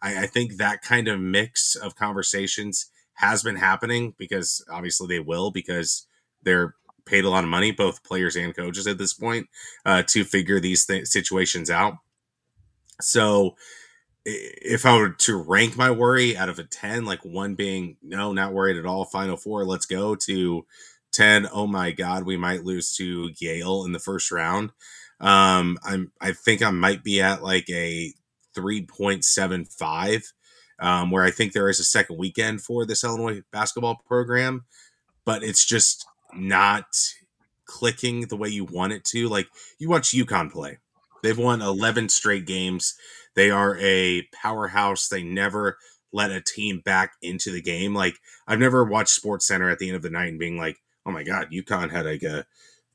I, 0.01 0.23
I 0.23 0.27
think 0.27 0.57
that 0.57 0.81
kind 0.81 1.07
of 1.07 1.19
mix 1.19 1.75
of 1.75 1.95
conversations 1.95 2.87
has 3.15 3.43
been 3.43 3.55
happening 3.55 4.13
because 4.17 4.65
obviously 4.69 5.07
they 5.07 5.19
will 5.19 5.51
because 5.51 6.07
they're 6.43 6.75
paid 7.05 7.23
a 7.23 7.29
lot 7.29 7.43
of 7.43 7.49
money, 7.49 7.71
both 7.71 8.03
players 8.03 8.35
and 8.35 8.55
coaches 8.55 8.87
at 8.87 8.97
this 8.97 9.13
point, 9.13 9.47
uh, 9.85 10.03
to 10.07 10.23
figure 10.23 10.59
these 10.59 10.85
th- 10.85 11.07
situations 11.07 11.69
out. 11.69 11.95
So 12.99 13.55
if 14.25 14.85
I 14.85 14.97
were 14.97 15.09
to 15.09 15.37
rank 15.37 15.77
my 15.77 15.91
worry 15.91 16.35
out 16.35 16.49
of 16.49 16.57
a 16.57 16.63
10, 16.63 17.05
like 17.05 17.23
one 17.23 17.55
being, 17.55 17.97
no, 18.01 18.33
not 18.33 18.53
worried 18.53 18.77
at 18.77 18.85
all, 18.85 19.05
final 19.05 19.37
four, 19.37 19.65
let's 19.65 19.85
go, 19.85 20.15
to 20.15 20.65
10, 21.13 21.47
oh 21.53 21.67
my 21.67 21.91
God, 21.91 22.25
we 22.25 22.35
might 22.35 22.65
lose 22.65 22.95
to 22.95 23.29
Yale 23.37 23.85
in 23.85 23.91
the 23.91 23.99
first 23.99 24.31
round. 24.31 24.71
Um, 25.19 25.77
I'm, 25.83 26.11
I 26.19 26.31
think 26.31 26.61
I 26.63 26.71
might 26.71 27.03
be 27.03 27.21
at 27.21 27.43
like 27.43 27.69
a 27.69 28.13
3.75, 28.55 30.33
um, 30.79 31.11
where 31.11 31.23
I 31.23 31.31
think 31.31 31.53
there 31.53 31.69
is 31.69 31.79
a 31.79 31.85
second 31.85 32.17
weekend 32.17 32.61
for 32.61 32.85
this 32.85 33.03
Illinois 33.03 33.43
basketball 33.51 34.01
program, 34.07 34.65
but 35.23 35.43
it's 35.43 35.65
just 35.65 36.05
not 36.33 36.85
clicking 37.65 38.21
the 38.21 38.35
way 38.37 38.49
you 38.49 38.65
want 38.65 38.93
it 38.93 39.03
to. 39.05 39.29
Like 39.29 39.47
you 39.77 39.89
watch 39.89 40.11
UConn 40.11 40.51
play, 40.51 40.79
they've 41.21 41.37
won 41.37 41.61
11 41.61 42.09
straight 42.09 42.45
games. 42.45 42.95
They 43.35 43.51
are 43.51 43.77
a 43.79 44.23
powerhouse. 44.33 45.07
They 45.07 45.23
never 45.23 45.77
let 46.13 46.31
a 46.31 46.41
team 46.41 46.81
back 46.83 47.13
into 47.21 47.51
the 47.51 47.61
game. 47.61 47.93
Like 47.93 48.15
I've 48.47 48.59
never 48.59 48.83
watched 48.83 49.09
Sports 49.09 49.47
Center 49.47 49.69
at 49.69 49.79
the 49.79 49.87
end 49.87 49.97
of 49.97 50.01
the 50.01 50.09
night 50.09 50.29
and 50.29 50.39
being 50.39 50.57
like, 50.57 50.77
"Oh 51.05 51.11
my 51.11 51.23
God, 51.23 51.49
UConn 51.51 51.91
had 51.91 52.05
like 52.05 52.23
a 52.23 52.45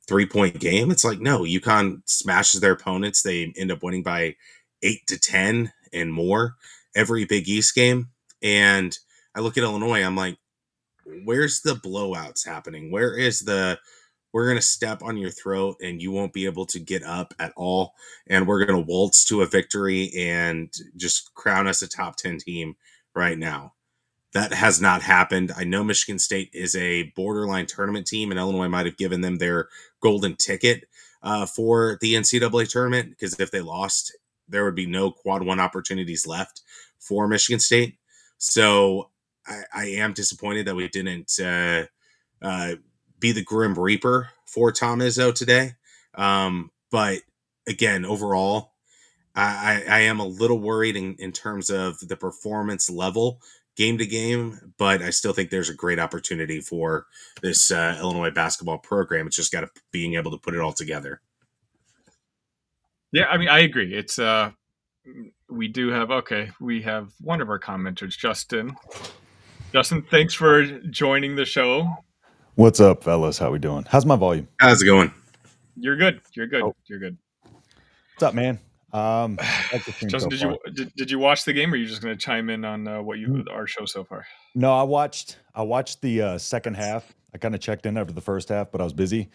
three 0.06 0.26
point 0.26 0.58
game." 0.58 0.90
It's 0.90 1.04
like 1.04 1.20
no, 1.20 1.40
UConn 1.40 2.02
smashes 2.06 2.60
their 2.60 2.72
opponents. 2.72 3.22
They 3.22 3.52
end 3.56 3.70
up 3.70 3.82
winning 3.82 4.02
by 4.02 4.36
eight 4.82 5.06
to 5.08 5.18
ten 5.18 5.72
and 5.92 6.12
more 6.12 6.56
every 6.94 7.24
Big 7.24 7.48
East 7.48 7.74
game. 7.74 8.08
And 8.42 8.96
I 9.34 9.40
look 9.40 9.58
at 9.58 9.64
Illinois, 9.64 10.02
I'm 10.02 10.16
like, 10.16 10.38
where's 11.24 11.60
the 11.60 11.74
blowouts 11.74 12.46
happening? 12.46 12.90
Where 12.90 13.16
is 13.16 13.40
the 13.40 13.78
we're 14.32 14.46
going 14.46 14.58
to 14.58 14.62
step 14.62 15.02
on 15.02 15.16
your 15.16 15.30
throat 15.30 15.76
and 15.82 16.00
you 16.00 16.10
won't 16.10 16.32
be 16.32 16.46
able 16.46 16.66
to 16.66 16.78
get 16.78 17.02
up 17.02 17.34
at 17.38 17.52
all 17.56 17.94
and 18.28 18.46
we're 18.46 18.64
going 18.64 18.78
to 18.78 18.86
waltz 18.86 19.24
to 19.24 19.42
a 19.42 19.46
victory 19.46 20.12
and 20.16 20.72
just 20.96 21.34
crown 21.34 21.66
us 21.66 21.82
a 21.82 21.88
top 21.88 22.16
10 22.16 22.38
team 22.38 22.76
right 23.14 23.38
now. 23.38 23.74
That 24.32 24.52
has 24.52 24.80
not 24.80 25.02
happened. 25.02 25.50
I 25.56 25.64
know 25.64 25.82
Michigan 25.82 26.20
State 26.20 26.50
is 26.52 26.76
a 26.76 27.12
borderline 27.16 27.66
tournament 27.66 28.06
team, 28.06 28.30
and 28.30 28.38
Illinois 28.38 28.68
might 28.68 28.86
have 28.86 28.96
given 28.96 29.22
them 29.22 29.38
their 29.38 29.68
golden 30.00 30.36
ticket 30.36 30.84
uh, 31.20 31.46
for 31.46 31.98
the 32.00 32.14
NCAA 32.14 32.68
tournament 32.68 33.10
because 33.10 33.40
if 33.40 33.50
they 33.50 33.60
lost, 33.60 34.16
there 34.48 34.64
would 34.64 34.76
be 34.76 34.86
no 34.86 35.10
quad 35.10 35.42
one 35.42 35.58
opportunities 35.58 36.28
left 36.28 36.62
for 37.00 37.26
Michigan 37.26 37.58
State. 37.58 37.96
So 38.38 39.10
I, 39.46 39.62
I 39.74 39.84
am 39.86 40.12
disappointed 40.12 40.66
that 40.66 40.76
we 40.76 40.86
didn't 40.86 41.32
uh, 41.40 41.86
uh, 42.40 42.76
be 43.20 43.32
the 43.32 43.44
Grim 43.44 43.74
Reaper 43.74 44.30
for 44.46 44.72
Tom 44.72 45.00
Izzo 45.00 45.34
today. 45.34 45.74
Um, 46.14 46.70
but 46.90 47.20
again, 47.68 48.04
overall, 48.04 48.72
I, 49.34 49.84
I, 49.88 50.00
am 50.00 50.18
a 50.18 50.26
little 50.26 50.58
worried 50.58 50.96
in, 50.96 51.14
in 51.18 51.30
terms 51.30 51.70
of 51.70 52.00
the 52.00 52.16
performance 52.16 52.90
level 52.90 53.40
game 53.76 53.96
to 53.98 54.06
game, 54.06 54.72
but 54.76 55.02
I 55.02 55.10
still 55.10 55.32
think 55.32 55.50
there's 55.50 55.70
a 55.70 55.74
great 55.74 55.98
opportunity 56.00 56.60
for 56.60 57.06
this 57.40 57.70
uh, 57.70 57.96
Illinois 58.00 58.30
basketball 58.30 58.78
program. 58.78 59.26
It's 59.26 59.36
just 59.36 59.52
got 59.52 59.60
to 59.60 59.68
being 59.92 60.14
able 60.14 60.32
to 60.32 60.36
put 60.36 60.54
it 60.54 60.60
all 60.60 60.72
together. 60.72 61.20
Yeah, 63.12 63.26
I 63.26 63.38
mean, 63.38 63.48
I 63.48 63.60
agree. 63.60 63.94
It's 63.94 64.18
uh, 64.18 64.50
we 65.48 65.68
do 65.68 65.88
have 65.88 66.10
okay. 66.10 66.50
We 66.60 66.82
have 66.82 67.12
one 67.20 67.40
of 67.40 67.48
our 67.48 67.58
commenters, 67.58 68.16
Justin. 68.18 68.76
Justin, 69.72 70.02
thanks 70.02 70.34
for 70.34 70.64
joining 70.64 71.36
the 71.36 71.44
show. 71.44 71.88
What's 72.60 72.78
up, 72.78 73.02
fellas? 73.02 73.38
How 73.38 73.50
we 73.50 73.58
doing? 73.58 73.86
How's 73.88 74.04
my 74.04 74.16
volume? 74.16 74.46
How's 74.58 74.82
it 74.82 74.84
going? 74.84 75.10
You're 75.76 75.96
good. 75.96 76.20
You're 76.34 76.46
good. 76.46 76.60
Oh. 76.60 76.76
You're 76.88 76.98
good. 76.98 77.16
What's 78.12 78.22
up, 78.22 78.34
man? 78.34 78.58
Um, 78.92 79.38
like 79.72 79.82
the 79.86 79.92
stream 79.92 80.10
Justin, 80.10 80.30
so 80.30 80.36
did 80.36 80.40
far. 80.40 80.50
you 80.66 80.72
did, 80.74 80.94
did 80.94 81.10
you 81.10 81.18
watch 81.18 81.46
the 81.46 81.54
game, 81.54 81.72
or 81.72 81.76
are 81.76 81.78
you 81.78 81.86
just 81.86 82.02
going 82.02 82.14
to 82.14 82.22
chime 82.22 82.50
in 82.50 82.66
on 82.66 82.86
uh, 82.86 83.00
what 83.00 83.18
you 83.18 83.28
Mm. 83.28 83.50
our 83.50 83.66
show 83.66 83.86
so 83.86 84.04
far? 84.04 84.26
No, 84.54 84.74
I 84.74 84.82
watched. 84.82 85.38
I 85.54 85.62
watched 85.62 86.02
the 86.02 86.20
uh, 86.20 86.36
second 86.36 86.74
half. 86.74 87.14
I 87.34 87.38
kind 87.38 87.54
of 87.54 87.62
checked 87.62 87.86
in 87.86 87.96
after 87.96 88.12
the 88.12 88.20
first 88.20 88.50
half, 88.50 88.70
but 88.70 88.82
I 88.82 88.84
was 88.84 88.92
busy. 88.92 89.30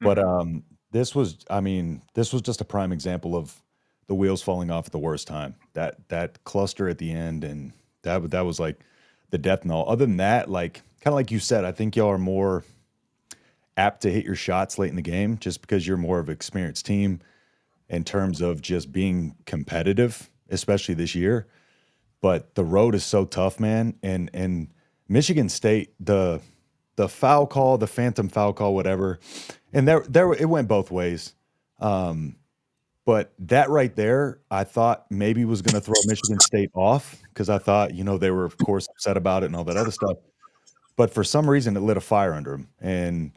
But 0.00 0.18
um, 0.18 0.62
this 0.92 1.14
was, 1.14 1.44
I 1.50 1.60
mean, 1.60 2.00
this 2.14 2.32
was 2.32 2.40
just 2.40 2.62
a 2.62 2.64
prime 2.64 2.90
example 2.90 3.36
of 3.36 3.54
the 4.06 4.14
wheels 4.14 4.40
falling 4.40 4.70
off 4.70 4.86
at 4.86 4.92
the 4.92 4.98
worst 4.98 5.28
time. 5.28 5.56
That 5.74 6.08
that 6.08 6.42
cluster 6.44 6.88
at 6.88 6.96
the 6.96 7.12
end, 7.12 7.44
and 7.44 7.74
that 8.00 8.30
that 8.30 8.46
was 8.46 8.58
like 8.58 8.80
the 9.32 9.38
death 9.38 9.64
knell. 9.64 9.84
Other 9.88 10.06
than 10.06 10.18
that, 10.18 10.48
like 10.48 10.82
kind 11.00 11.12
of 11.12 11.14
like 11.14 11.32
you 11.32 11.40
said, 11.40 11.64
I 11.64 11.72
think 11.72 11.96
y'all 11.96 12.10
are 12.10 12.18
more 12.18 12.62
apt 13.76 14.02
to 14.02 14.10
hit 14.10 14.24
your 14.24 14.36
shots 14.36 14.78
late 14.78 14.90
in 14.90 14.96
the 14.96 15.02
game, 15.02 15.38
just 15.38 15.60
because 15.62 15.86
you're 15.86 15.96
more 15.96 16.20
of 16.20 16.28
an 16.28 16.34
experienced 16.34 16.86
team 16.86 17.20
in 17.88 18.04
terms 18.04 18.40
of 18.40 18.62
just 18.62 18.92
being 18.92 19.34
competitive, 19.46 20.30
especially 20.48 20.94
this 20.94 21.14
year. 21.14 21.48
But 22.20 22.54
the 22.54 22.64
road 22.64 22.94
is 22.94 23.04
so 23.04 23.24
tough, 23.24 23.58
man. 23.58 23.94
And 24.02 24.30
and 24.32 24.68
Michigan 25.08 25.48
State, 25.48 25.94
the 25.98 26.40
the 26.96 27.08
foul 27.08 27.46
call, 27.46 27.78
the 27.78 27.88
phantom 27.88 28.28
foul 28.28 28.52
call, 28.52 28.74
whatever, 28.74 29.18
and 29.72 29.88
there 29.88 30.04
there 30.08 30.32
it 30.32 30.48
went 30.48 30.68
both 30.68 30.90
ways. 30.90 31.34
Um, 31.80 32.36
but 33.04 33.32
that 33.38 33.68
right 33.68 33.94
there, 33.94 34.40
I 34.50 34.64
thought 34.64 35.06
maybe 35.10 35.44
was 35.44 35.62
going 35.62 35.74
to 35.74 35.80
throw 35.80 35.94
Michigan 36.06 36.38
State 36.40 36.70
off 36.74 37.20
because 37.28 37.48
I 37.48 37.58
thought, 37.58 37.94
you 37.94 38.04
know, 38.04 38.18
they 38.18 38.30
were 38.30 38.44
of 38.44 38.56
course 38.58 38.88
upset 38.88 39.16
about 39.16 39.42
it 39.42 39.46
and 39.46 39.56
all 39.56 39.64
that 39.64 39.76
other 39.76 39.90
stuff. 39.90 40.18
But 40.96 41.12
for 41.12 41.24
some 41.24 41.48
reason, 41.48 41.76
it 41.76 41.80
lit 41.80 41.96
a 41.96 42.00
fire 42.00 42.34
under 42.34 42.52
them, 42.52 42.68
and 42.80 43.32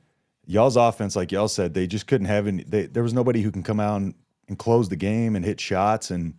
y'all's 0.45 0.75
offense, 0.75 1.15
like 1.15 1.31
y'all 1.31 1.47
said, 1.47 1.73
they 1.73 1.87
just 1.87 2.07
couldn't 2.07 2.27
have 2.27 2.47
any. 2.47 2.63
They, 2.63 2.85
there 2.85 3.03
was 3.03 3.13
nobody 3.13 3.41
who 3.41 3.51
can 3.51 3.63
come 3.63 3.79
out 3.79 3.97
and, 3.97 4.13
and 4.47 4.59
close 4.59 4.89
the 4.89 4.95
game 4.95 5.35
and 5.35 5.43
hit 5.43 5.59
shots, 5.59 6.11
and 6.11 6.35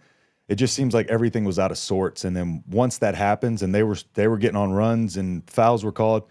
it 0.48 0.56
just 0.56 0.74
seems 0.74 0.94
like 0.94 1.08
everything 1.08 1.44
was 1.44 1.58
out 1.58 1.70
of 1.70 1.78
sorts. 1.78 2.24
And 2.24 2.36
then 2.36 2.62
once 2.68 2.98
that 2.98 3.14
happens, 3.14 3.62
and 3.62 3.74
they 3.74 3.82
were 3.82 3.96
they 4.14 4.28
were 4.28 4.38
getting 4.38 4.56
on 4.56 4.72
runs 4.72 5.16
and 5.16 5.48
fouls 5.50 5.84
were 5.84 5.92
called, 5.92 6.24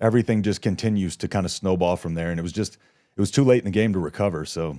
everything 0.00 0.42
just 0.42 0.62
continues 0.62 1.16
to 1.16 1.28
kind 1.28 1.44
of 1.44 1.52
snowball 1.52 1.96
from 1.96 2.14
there. 2.14 2.30
And 2.30 2.38
it 2.38 2.42
was 2.42 2.52
just 2.52 2.74
it 3.16 3.20
was 3.20 3.30
too 3.30 3.44
late 3.44 3.58
in 3.58 3.64
the 3.64 3.70
game 3.70 3.92
to 3.92 3.98
recover. 3.98 4.44
So 4.44 4.78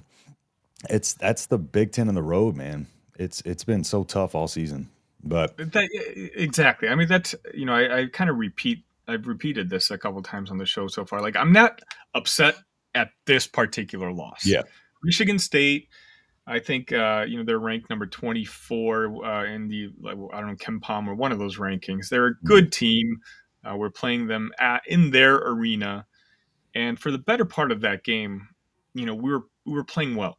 it's 0.89 1.13
that's 1.13 1.47
the 1.47 1.57
Big 1.57 1.91
Ten 1.91 2.07
on 2.07 2.15
the 2.15 2.23
road, 2.23 2.55
man. 2.55 2.87
It's 3.17 3.41
it's 3.41 3.63
been 3.63 3.83
so 3.83 4.03
tough 4.03 4.35
all 4.35 4.47
season. 4.47 4.89
But 5.23 5.57
that, 5.57 5.89
exactly. 6.35 6.89
I 6.89 6.95
mean, 6.95 7.07
that's 7.07 7.35
you 7.53 7.65
know, 7.65 7.73
I, 7.73 8.01
I 8.01 8.05
kind 8.07 8.29
of 8.29 8.37
repeat. 8.37 8.83
I've 9.07 9.27
repeated 9.27 9.69
this 9.69 9.89
a 9.89 9.97
couple 9.97 10.21
times 10.21 10.51
on 10.51 10.57
the 10.57 10.65
show 10.65 10.87
so 10.87 11.05
far. 11.05 11.21
Like, 11.21 11.35
I'm 11.35 11.53
not 11.53 11.81
upset 12.13 12.57
at 12.93 13.11
this 13.25 13.47
particular 13.47 14.11
loss. 14.11 14.45
Yeah, 14.45 14.63
Michigan 15.03 15.39
State. 15.39 15.89
I 16.45 16.59
think 16.59 16.93
uh, 16.93 17.25
you 17.27 17.37
know 17.37 17.43
they're 17.43 17.59
ranked 17.59 17.89
number 17.89 18.05
24 18.05 19.25
uh, 19.25 19.45
in 19.45 19.67
the 19.67 19.91
like, 19.99 20.17
I 20.33 20.39
don't 20.39 20.49
know 20.49 20.55
KenPom 20.55 21.07
or 21.07 21.15
one 21.15 21.31
of 21.31 21.39
those 21.39 21.57
rankings. 21.57 22.09
They're 22.09 22.27
a 22.27 22.31
mm-hmm. 22.31 22.47
good 22.47 22.71
team. 22.71 23.17
Uh, 23.65 23.75
we're 23.75 23.89
playing 23.89 24.27
them 24.27 24.51
at 24.59 24.83
in 24.87 25.11
their 25.11 25.35
arena, 25.35 26.05
and 26.73 26.97
for 26.97 27.11
the 27.11 27.17
better 27.17 27.43
part 27.43 27.71
of 27.71 27.81
that 27.81 28.03
game, 28.03 28.47
you 28.93 29.05
know 29.05 29.15
we 29.15 29.31
were 29.31 29.43
we 29.65 29.73
were 29.73 29.83
playing 29.83 30.15
well. 30.15 30.37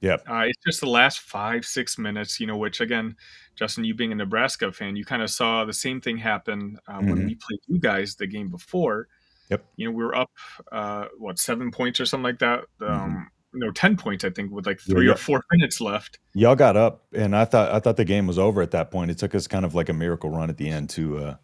Yep. 0.00 0.24
Uh, 0.28 0.44
it's 0.46 0.58
just 0.64 0.80
the 0.80 0.88
last 0.88 1.20
five, 1.20 1.64
six 1.64 1.98
minutes, 1.98 2.38
you 2.38 2.46
know, 2.46 2.56
which 2.56 2.80
again, 2.80 3.16
Justin, 3.56 3.84
you 3.84 3.94
being 3.94 4.12
a 4.12 4.14
Nebraska 4.14 4.70
fan, 4.70 4.94
you 4.94 5.04
kind 5.04 5.22
of 5.22 5.30
saw 5.30 5.64
the 5.64 5.72
same 5.72 6.00
thing 6.00 6.16
happen 6.16 6.78
uh, 6.86 6.98
mm-hmm. 6.98 7.10
when 7.10 7.26
we 7.26 7.34
played 7.34 7.60
you 7.66 7.78
guys 7.80 8.14
the 8.14 8.26
game 8.26 8.48
before. 8.48 9.08
Yep. 9.50 9.64
You 9.76 9.86
know, 9.88 9.96
we 9.96 10.04
were 10.04 10.14
up, 10.14 10.30
uh, 10.70 11.06
what, 11.18 11.38
seven 11.38 11.70
points 11.70 12.00
or 12.00 12.06
something 12.06 12.24
like 12.24 12.38
that. 12.38 12.60
Mm-hmm. 12.80 12.92
Um, 12.92 13.10
mm-hmm. 13.10 13.22
No, 13.54 13.72
ten 13.72 13.96
points, 13.96 14.24
I 14.24 14.30
think, 14.30 14.52
with 14.52 14.66
like 14.66 14.78
three 14.78 15.06
yeah, 15.06 15.14
or 15.14 15.16
four 15.16 15.42
minutes 15.52 15.80
left. 15.80 16.18
Y'all 16.34 16.54
got 16.54 16.76
up, 16.76 17.06
and 17.14 17.34
I 17.34 17.46
thought 17.46 17.72
I 17.72 17.80
thought 17.80 17.96
the 17.96 18.04
game 18.04 18.26
was 18.26 18.38
over 18.38 18.60
at 18.60 18.72
that 18.72 18.90
point. 18.90 19.10
It 19.10 19.16
took 19.16 19.34
us 19.34 19.46
kind 19.46 19.64
of 19.64 19.74
like 19.74 19.88
a 19.88 19.94
miracle 19.94 20.28
run 20.28 20.50
at 20.50 20.58
the 20.58 20.68
end 20.68 20.90
to 20.90 21.18
uh, 21.18 21.36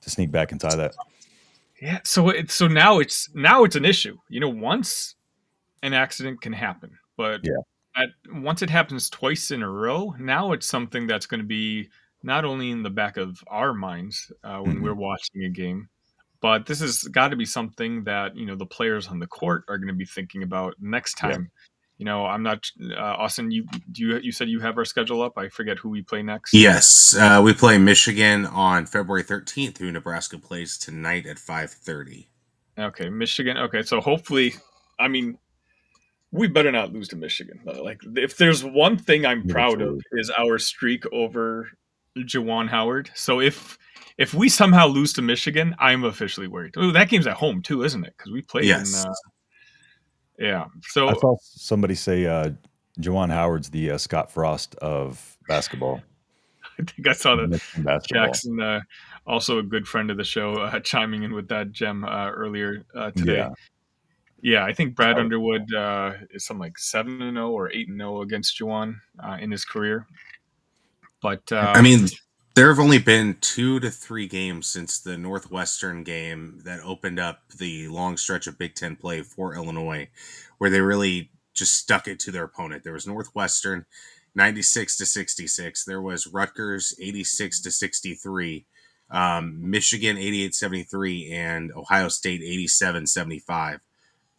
to 0.00 0.10
sneak 0.10 0.30
back 0.30 0.52
and 0.52 0.60
tie 0.60 0.76
that. 0.76 0.94
Yeah. 1.82 1.98
So 2.04 2.28
it's 2.28 2.54
so 2.54 2.68
now 2.68 3.00
it's 3.00 3.34
now 3.34 3.64
it's 3.64 3.74
an 3.74 3.84
issue. 3.84 4.16
You 4.28 4.38
know, 4.38 4.48
once 4.48 5.16
an 5.82 5.92
accident 5.92 6.40
can 6.40 6.52
happen, 6.52 6.96
but 7.16 7.40
yeah 7.42 7.50
at, 7.96 8.08
once 8.32 8.62
it 8.62 8.70
happens 8.70 9.10
twice 9.10 9.50
in 9.50 9.62
a 9.62 9.70
row, 9.70 10.14
now 10.18 10.52
it's 10.52 10.66
something 10.66 11.06
that's 11.06 11.26
going 11.26 11.40
to 11.40 11.46
be 11.46 11.88
not 12.22 12.44
only 12.44 12.70
in 12.70 12.82
the 12.82 12.90
back 12.90 13.16
of 13.16 13.42
our 13.48 13.72
minds 13.72 14.30
uh, 14.44 14.58
when 14.58 14.76
mm-hmm. 14.76 14.84
we're 14.84 14.94
watching 14.94 15.44
a 15.44 15.48
game, 15.48 15.88
but 16.40 16.66
this 16.66 16.80
has 16.80 17.02
got 17.04 17.28
to 17.28 17.36
be 17.36 17.44
something 17.44 18.04
that 18.04 18.36
you 18.36 18.46
know 18.46 18.56
the 18.56 18.66
players 18.66 19.08
on 19.08 19.18
the 19.18 19.26
court 19.26 19.64
are 19.68 19.78
going 19.78 19.88
to 19.88 19.94
be 19.94 20.06
thinking 20.06 20.42
about 20.42 20.74
next 20.80 21.14
time. 21.14 21.42
Yeah. 21.42 21.66
You 21.98 22.06
know, 22.06 22.24
I'm 22.24 22.42
not 22.42 22.66
uh, 22.92 22.98
Austin. 22.98 23.50
You 23.50 23.66
you 23.94 24.18
you 24.22 24.32
said 24.32 24.48
you 24.48 24.60
have 24.60 24.78
our 24.78 24.86
schedule 24.86 25.20
up. 25.20 25.36
I 25.36 25.48
forget 25.50 25.78
who 25.78 25.90
we 25.90 26.00
play 26.00 26.22
next. 26.22 26.54
Yes, 26.54 27.14
uh, 27.14 27.42
we 27.44 27.52
play 27.52 27.76
Michigan 27.76 28.46
on 28.46 28.86
February 28.86 29.22
13th. 29.22 29.76
Who 29.76 29.92
Nebraska 29.92 30.38
plays 30.38 30.78
tonight 30.78 31.26
at 31.26 31.36
5:30. 31.36 32.26
Okay, 32.78 33.10
Michigan. 33.10 33.58
Okay, 33.58 33.82
so 33.82 34.00
hopefully, 34.00 34.54
I 34.98 35.08
mean, 35.08 35.36
we 36.32 36.48
better 36.48 36.70
not 36.70 36.92
lose 36.92 37.08
to 37.08 37.16
Michigan. 37.16 37.60
Like, 37.64 38.00
if 38.16 38.36
there's 38.36 38.64
one 38.64 38.96
thing 38.96 39.26
I'm 39.26 39.46
proud 39.48 39.82
of 39.82 40.00
is 40.12 40.30
our 40.38 40.58
streak 40.58 41.04
over 41.12 41.68
Juwan 42.18 42.68
Howard. 42.68 43.10
So 43.14 43.40
if 43.40 43.78
if 44.18 44.34
we 44.34 44.48
somehow 44.48 44.86
lose 44.86 45.12
to 45.14 45.22
Michigan, 45.22 45.74
I'm 45.78 46.04
officially 46.04 46.46
worried. 46.46 46.76
Ooh, 46.76 46.92
that 46.92 47.08
game's 47.08 47.26
at 47.26 47.36
home 47.36 47.62
too, 47.62 47.84
isn't 47.84 48.04
it? 48.04 48.14
Because 48.16 48.32
we 48.32 48.42
played 48.42 48.66
yes. 48.66 49.04
in. 49.04 49.10
Uh, 49.10 49.14
yeah. 50.38 50.64
So 50.88 51.08
I 51.08 51.14
saw 51.14 51.36
somebody 51.40 51.94
say 51.94 52.26
uh, 52.26 52.50
Juwan 53.00 53.30
Howard's 53.30 53.70
the 53.70 53.92
uh, 53.92 53.98
Scott 53.98 54.30
Frost 54.30 54.74
of 54.76 55.38
basketball. 55.48 56.00
I 56.78 56.82
think 56.82 57.08
I 57.08 57.12
saw 57.12 57.36
that 57.36 58.06
Jackson, 58.08 58.60
uh, 58.60 58.80
also 59.26 59.58
a 59.58 59.62
good 59.62 59.86
friend 59.86 60.10
of 60.10 60.16
the 60.16 60.24
show, 60.24 60.54
uh, 60.54 60.80
chiming 60.80 61.24
in 61.24 61.32
with 61.34 61.48
that 61.48 61.72
gem 61.72 62.04
uh, 62.04 62.30
earlier 62.30 62.84
uh, 62.94 63.10
today. 63.10 63.36
Yeah. 63.36 63.50
Yeah, 64.42 64.64
I 64.64 64.72
think 64.72 64.94
Brad 64.94 65.18
Underwood 65.18 65.72
uh, 65.74 66.12
is 66.30 66.46
something 66.46 66.60
like 66.60 66.78
seven 66.78 67.20
and 67.20 67.36
zero 67.36 67.48
oh 67.48 67.52
or 67.52 67.70
eight 67.72 67.88
and 67.88 67.98
zero 67.98 68.18
oh 68.18 68.22
against 68.22 68.58
Juwan 68.58 68.96
uh, 69.22 69.36
in 69.40 69.50
his 69.50 69.64
career. 69.64 70.06
But 71.20 71.52
uh, 71.52 71.72
I 71.76 71.82
mean, 71.82 72.08
there 72.54 72.68
have 72.68 72.78
only 72.78 72.98
been 72.98 73.36
two 73.40 73.80
to 73.80 73.90
three 73.90 74.26
games 74.26 74.66
since 74.66 74.98
the 74.98 75.18
Northwestern 75.18 76.04
game 76.04 76.60
that 76.64 76.80
opened 76.82 77.18
up 77.18 77.42
the 77.58 77.88
long 77.88 78.16
stretch 78.16 78.46
of 78.46 78.58
Big 78.58 78.74
Ten 78.74 78.96
play 78.96 79.22
for 79.22 79.54
Illinois, 79.54 80.08
where 80.58 80.70
they 80.70 80.80
really 80.80 81.30
just 81.52 81.74
stuck 81.74 82.08
it 82.08 82.18
to 82.20 82.30
their 82.30 82.44
opponent. 82.44 82.82
There 82.82 82.94
was 82.94 83.06
Northwestern, 83.06 83.84
ninety 84.34 84.62
six 84.62 84.96
to 84.96 85.06
sixty 85.06 85.46
six. 85.46 85.84
There 85.84 86.00
was 86.00 86.26
Rutgers, 86.26 86.94
eighty 86.98 87.24
six 87.24 87.60
to 87.62 87.70
sixty 87.70 88.14
three. 88.14 88.66
Um, 89.12 89.70
Michigan 89.70 90.16
88-73 90.16 91.32
and 91.32 91.72
Ohio 91.72 92.06
State 92.06 92.42
87-75 92.42 93.80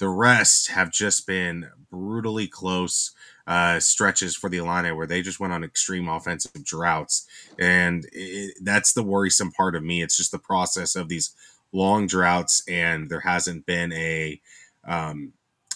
the 0.01 0.09
rest 0.09 0.71
have 0.71 0.91
just 0.91 1.27
been 1.27 1.69
brutally 1.91 2.47
close 2.47 3.11
uh, 3.45 3.79
stretches 3.79 4.35
for 4.35 4.49
the 4.49 4.57
Illini 4.57 4.91
where 4.91 5.05
they 5.05 5.21
just 5.21 5.39
went 5.39 5.53
on 5.53 5.63
extreme 5.63 6.09
offensive 6.09 6.63
droughts. 6.63 7.27
And 7.59 8.07
it, 8.11 8.55
that's 8.63 8.93
the 8.93 9.03
worrisome 9.03 9.51
part 9.51 9.75
of 9.75 9.83
me. 9.83 10.01
It's 10.01 10.17
just 10.17 10.31
the 10.31 10.39
process 10.39 10.95
of 10.95 11.07
these 11.07 11.35
long 11.71 12.07
droughts, 12.07 12.63
and 12.67 13.11
there 13.11 13.19
hasn't 13.19 13.67
been 13.67 13.93
a 13.93 14.41
um, 14.87 15.33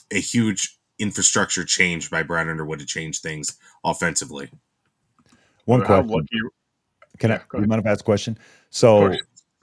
a 0.10 0.20
huge 0.20 0.76
infrastructure 0.98 1.64
change 1.64 2.10
by 2.10 2.24
Brad 2.24 2.50
Underwood 2.50 2.80
to 2.80 2.86
change 2.88 3.20
things 3.20 3.60
offensively. 3.84 4.50
One 5.66 5.84
question. 5.84 6.26
Can 7.20 7.32
I? 7.32 7.42
You 7.54 7.68
mind 7.68 7.82
if 7.82 7.86
I 7.86 7.92
ask 7.92 8.02
a 8.02 8.04
question? 8.04 8.40
So 8.72 9.16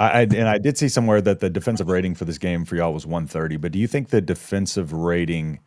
I, 0.06 0.22
and 0.22 0.48
I 0.48 0.58
did 0.58 0.78
see 0.78 0.88
somewhere 0.88 1.20
that 1.20 1.40
the 1.40 1.50
defensive 1.50 1.88
rating 1.88 2.14
for 2.14 2.24
this 2.24 2.38
game 2.38 2.64
for 2.64 2.76
y'all 2.76 2.92
was 2.92 3.06
130. 3.06 3.56
But 3.56 3.72
do 3.72 3.78
you 3.78 3.86
think 3.86 4.08
the 4.08 4.20
defensive 4.20 4.92
rating? 4.92 5.60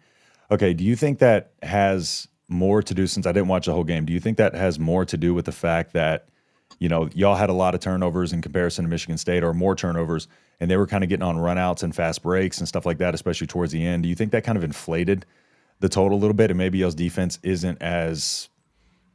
Okay, 0.52 0.74
do 0.74 0.84
you 0.84 0.96
think 0.96 1.20
that 1.20 1.52
has 1.64 2.28
more 2.48 2.82
to 2.82 2.94
do 2.94 3.08
since 3.08 3.26
I 3.26 3.32
didn't 3.32 3.48
watch 3.48 3.66
the 3.66 3.74
whole 3.74 3.84
game? 3.84 4.06
Do 4.06 4.14
you 4.14 4.20
think 4.20 4.38
that 4.38 4.54
has 4.54 4.78
more 4.80 5.06
to 5.06 5.18
do 5.18 5.34
with 5.34 5.46
the 5.46 5.52
fact 5.52 5.94
that 5.94 6.28
you 6.80 6.90
know 6.90 7.10
y'all 7.14 7.36
had 7.36 7.50
a 7.50 7.54
lot 7.54 7.76
of 7.76 7.80
turnovers 7.80 8.34
in 8.34 8.42
comparison 8.42 8.84
to 8.84 8.90
Michigan 8.90 9.18
State, 9.18 9.44
or 9.44 9.54
more 9.54 9.76
turnovers, 9.76 10.28
and 10.60 10.70
they 10.70 10.78
were 10.78 10.88
kind 10.88 11.04
of 11.04 11.10
getting 11.10 11.24
on 11.24 11.38
runouts 11.38 11.84
and 11.84 11.96
fast 11.96 12.22
breaks 12.22 12.58
and 12.58 12.68
stuff 12.68 12.86
like 12.86 12.98
that, 12.98 13.14
especially 13.14 13.48
towards 13.48 13.72
the 13.72 13.86
end? 13.86 14.04
Do 14.04 14.10
you 14.10 14.16
think 14.16 14.32
that 14.32 14.44
kind 14.44 14.58
of 14.58 14.64
inflated 14.64 15.26
the 15.80 15.90
total 15.90 16.18
a 16.18 16.20
little 16.20 16.34
bit, 16.34 16.52
and 16.52 16.58
maybe 16.58 16.80
y'all's 16.80 16.96
defense 16.96 17.40
isn't 17.44 17.82
as 17.82 18.50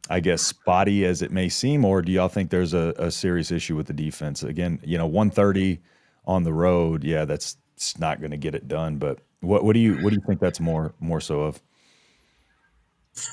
I 0.09 0.21
guess, 0.21 0.43
spotty 0.43 1.05
as 1.05 1.23
it 1.23 1.31
may 1.31 1.49
seem, 1.49 1.85
or 1.85 2.03
do 2.03 2.11
y'all 2.11 2.29
think 2.29 2.51
there's 2.51 2.75
a, 2.75 2.95
a 2.97 3.11
serious 3.11 3.51
issue 3.53 3.77
with 3.77 3.87
the 3.87 3.93
defense? 3.93 4.43
Again, 4.43 4.81
you 4.85 4.99
know, 4.99 5.07
130 5.07 5.81
on 6.25 6.45
the 6.45 6.53
road, 6.53 7.05
yeah, 7.05 7.25
that's 7.25 7.57
it's 7.77 7.99
not 7.99 8.21
going 8.21 8.31
to 8.31 8.37
get 8.37 8.55
it 8.55 8.69
done. 8.69 8.97
But 8.99 9.21
what 9.41 9.65
what 9.65 9.75
do 9.75 9.81
you 9.81 9.95
what 9.97 10.11
do 10.11 10.17
you 10.17 10.23
think 10.27 10.41
that's 10.41 10.61
more 10.61 10.95
more 11.01 11.21
so 11.21 11.41
of? 11.43 11.61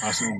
Awesome. 0.03 0.34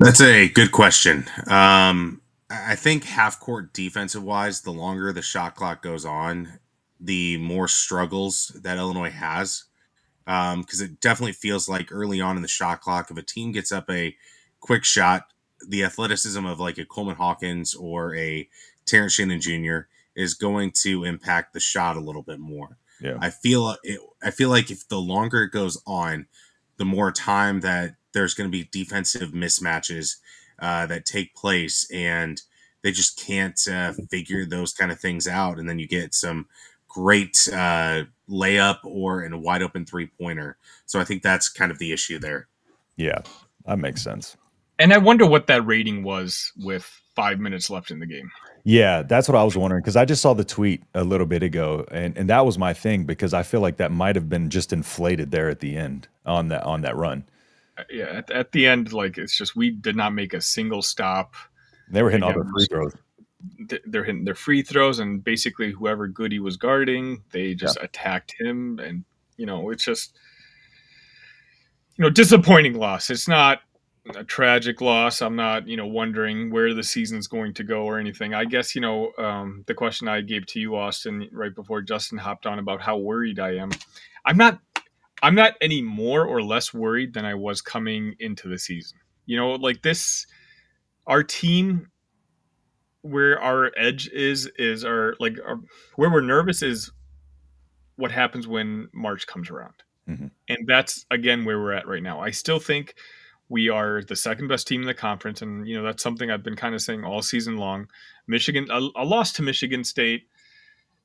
That's 0.00 0.20
a 0.20 0.48
good 0.48 0.72
question. 0.72 1.26
Um, 1.48 2.20
I 2.50 2.76
think 2.76 3.04
half 3.04 3.40
court 3.40 3.72
defensive 3.72 4.22
wise, 4.22 4.62
the 4.62 4.70
longer 4.70 5.12
the 5.12 5.22
shot 5.22 5.54
clock 5.54 5.82
goes 5.82 6.04
on, 6.04 6.58
the 7.00 7.36
more 7.38 7.68
struggles 7.68 8.48
that 8.62 8.78
Illinois 8.78 9.10
has. 9.10 9.64
Because 10.24 10.80
um, 10.80 10.84
it 10.86 11.00
definitely 11.00 11.32
feels 11.32 11.68
like 11.68 11.88
early 11.90 12.20
on 12.20 12.36
in 12.36 12.42
the 12.42 12.48
shot 12.48 12.80
clock, 12.80 13.10
if 13.10 13.16
a 13.16 13.22
team 13.22 13.50
gets 13.52 13.72
up 13.72 13.88
a 13.90 14.14
quick 14.60 14.84
shot, 14.84 15.24
the 15.66 15.84
athleticism 15.84 16.44
of 16.44 16.60
like 16.60 16.78
a 16.78 16.84
Coleman 16.84 17.16
Hawkins 17.16 17.74
or 17.74 18.14
a 18.14 18.48
Terrence 18.86 19.14
Shannon 19.14 19.40
Jr. 19.40 19.80
is 20.14 20.34
going 20.34 20.72
to 20.82 21.04
impact 21.04 21.52
the 21.52 21.60
shot 21.60 21.96
a 21.96 22.00
little 22.00 22.22
bit 22.22 22.38
more. 22.38 22.78
Yeah. 23.00 23.18
I 23.20 23.30
feel 23.30 23.76
it, 23.82 24.00
I 24.22 24.30
feel 24.30 24.48
like 24.48 24.70
if 24.70 24.88
the 24.88 25.00
longer 25.00 25.42
it 25.42 25.52
goes 25.52 25.80
on, 25.86 26.26
the 26.78 26.84
more 26.84 27.12
time 27.12 27.60
that 27.60 27.94
there's 28.12 28.34
going 28.34 28.50
to 28.50 28.56
be 28.56 28.68
defensive 28.72 29.30
mismatches 29.30 30.16
uh, 30.58 30.86
that 30.86 31.04
take 31.04 31.34
place, 31.34 31.88
and 31.92 32.40
they 32.82 32.90
just 32.90 33.24
can't 33.24 33.60
uh, 33.70 33.92
figure 34.10 34.44
those 34.44 34.72
kind 34.72 34.90
of 34.90 34.98
things 34.98 35.28
out, 35.28 35.58
and 35.58 35.68
then 35.68 35.78
you 35.78 35.86
get 35.86 36.14
some 36.14 36.46
great 36.88 37.48
uh, 37.52 38.04
layup 38.28 38.78
or 38.84 39.22
in 39.22 39.32
a 39.32 39.38
wide 39.38 39.62
open 39.62 39.84
three 39.84 40.06
pointer. 40.06 40.56
So 40.86 40.98
I 40.98 41.04
think 41.04 41.22
that's 41.22 41.48
kind 41.48 41.70
of 41.70 41.78
the 41.78 41.92
issue 41.92 42.18
there. 42.18 42.48
Yeah, 42.96 43.20
that 43.66 43.78
makes 43.78 44.02
sense. 44.02 44.36
And 44.78 44.92
I 44.92 44.98
wonder 44.98 45.26
what 45.26 45.48
that 45.48 45.66
rating 45.66 46.02
was 46.02 46.52
with 46.56 46.88
five 47.16 47.40
minutes 47.40 47.68
left 47.68 47.90
in 47.90 47.98
the 47.98 48.06
game. 48.06 48.30
Yeah, 48.64 49.02
that's 49.02 49.28
what 49.28 49.36
I 49.36 49.42
was 49.42 49.56
wondering 49.56 49.82
because 49.82 49.96
I 49.96 50.04
just 50.04 50.22
saw 50.22 50.34
the 50.34 50.44
tweet 50.44 50.82
a 50.94 51.02
little 51.02 51.26
bit 51.26 51.42
ago, 51.42 51.86
and, 51.90 52.16
and 52.16 52.28
that 52.28 52.44
was 52.44 52.58
my 52.58 52.74
thing 52.74 53.04
because 53.04 53.32
I 53.32 53.42
feel 53.42 53.60
like 53.60 53.78
that 53.78 53.90
might 53.90 54.14
have 54.14 54.28
been 54.28 54.50
just 54.50 54.72
inflated 54.72 55.30
there 55.30 55.48
at 55.48 55.60
the 55.60 55.76
end 55.76 56.06
on 56.26 56.48
that 56.48 56.64
on 56.64 56.82
that 56.82 56.94
run. 56.96 57.24
Uh, 57.76 57.84
yeah, 57.90 58.04
at, 58.04 58.30
at 58.30 58.52
the 58.52 58.66
end, 58.66 58.92
like 58.92 59.18
it's 59.18 59.36
just 59.36 59.56
we 59.56 59.70
did 59.70 59.96
not 59.96 60.12
make 60.12 60.34
a 60.34 60.40
single 60.40 60.82
stop. 60.82 61.34
They 61.90 62.02
were 62.02 62.10
hitting 62.10 62.24
Again, 62.24 62.36
all 62.36 62.42
their 62.44 62.52
free 62.52 62.66
throws. 62.66 62.92
They're 63.86 64.04
hitting 64.04 64.24
their 64.24 64.34
free 64.34 64.62
throws, 64.62 64.98
and 64.98 65.24
basically 65.24 65.72
whoever 65.72 66.06
Goody 66.06 66.38
was 66.38 66.56
guarding, 66.56 67.22
they 67.32 67.54
just 67.54 67.78
yeah. 67.78 67.84
attacked 67.84 68.34
him, 68.38 68.78
and 68.80 69.04
You 69.38 69.46
know, 69.46 69.70
it's 69.70 69.84
just 69.84 70.16
you 71.96 72.04
know 72.04 72.10
disappointing 72.10 72.74
loss. 72.74 73.08
It's 73.10 73.28
not 73.28 73.60
a 74.16 74.24
tragic 74.24 74.80
loss. 74.80 75.22
I'm 75.22 75.36
not, 75.36 75.68
you 75.68 75.76
know, 75.76 75.86
wondering 75.86 76.50
where 76.50 76.74
the 76.74 76.82
season's 76.82 77.26
going 77.26 77.54
to 77.54 77.64
go 77.64 77.84
or 77.84 77.98
anything. 77.98 78.34
I 78.34 78.44
guess, 78.44 78.74
you 78.74 78.80
know, 78.80 79.12
um, 79.18 79.64
the 79.66 79.74
question 79.74 80.08
I 80.08 80.20
gave 80.20 80.46
to 80.46 80.60
you, 80.60 80.76
Austin, 80.76 81.28
right 81.32 81.54
before 81.54 81.82
Justin 81.82 82.18
hopped 82.18 82.46
on 82.46 82.58
about 82.58 82.80
how 82.80 82.98
worried 82.98 83.38
I 83.38 83.56
am. 83.56 83.70
I'm 84.24 84.36
not 84.36 84.60
I'm 85.22 85.34
not 85.34 85.54
any 85.60 85.82
more 85.82 86.24
or 86.24 86.42
less 86.42 86.72
worried 86.72 87.14
than 87.14 87.24
I 87.24 87.34
was 87.34 87.60
coming 87.60 88.14
into 88.20 88.48
the 88.48 88.58
season. 88.58 88.98
You 89.26 89.36
know, 89.36 89.52
like 89.52 89.82
this, 89.82 90.26
our 91.06 91.22
team, 91.22 91.88
where 93.02 93.40
our 93.40 93.72
edge 93.76 94.08
is, 94.08 94.50
is 94.56 94.84
our 94.84 95.14
like 95.18 95.36
our, 95.44 95.60
where 95.96 96.10
we're 96.10 96.20
nervous 96.20 96.62
is 96.62 96.90
what 97.96 98.10
happens 98.10 98.46
when 98.46 98.88
March 98.92 99.26
comes 99.26 99.50
around, 99.50 99.74
mm-hmm. 100.08 100.26
and 100.48 100.58
that's 100.66 101.04
again 101.10 101.44
where 101.44 101.58
we're 101.58 101.72
at 101.72 101.88
right 101.88 102.02
now. 102.02 102.20
I 102.20 102.30
still 102.30 102.60
think 102.60 102.94
we 103.48 103.68
are 103.68 104.02
the 104.02 104.16
second 104.16 104.48
best 104.48 104.66
team 104.68 104.82
in 104.82 104.86
the 104.86 104.94
conference, 104.94 105.42
and 105.42 105.66
you 105.66 105.76
know 105.76 105.82
that's 105.82 106.02
something 106.02 106.30
I've 106.30 106.42
been 106.42 106.56
kind 106.56 106.74
of 106.74 106.82
saying 106.82 107.04
all 107.04 107.22
season 107.22 107.56
long. 107.56 107.88
Michigan, 108.26 108.68
a, 108.70 108.78
a 108.96 109.04
loss 109.04 109.32
to 109.34 109.42
Michigan 109.42 109.84
State 109.84 110.28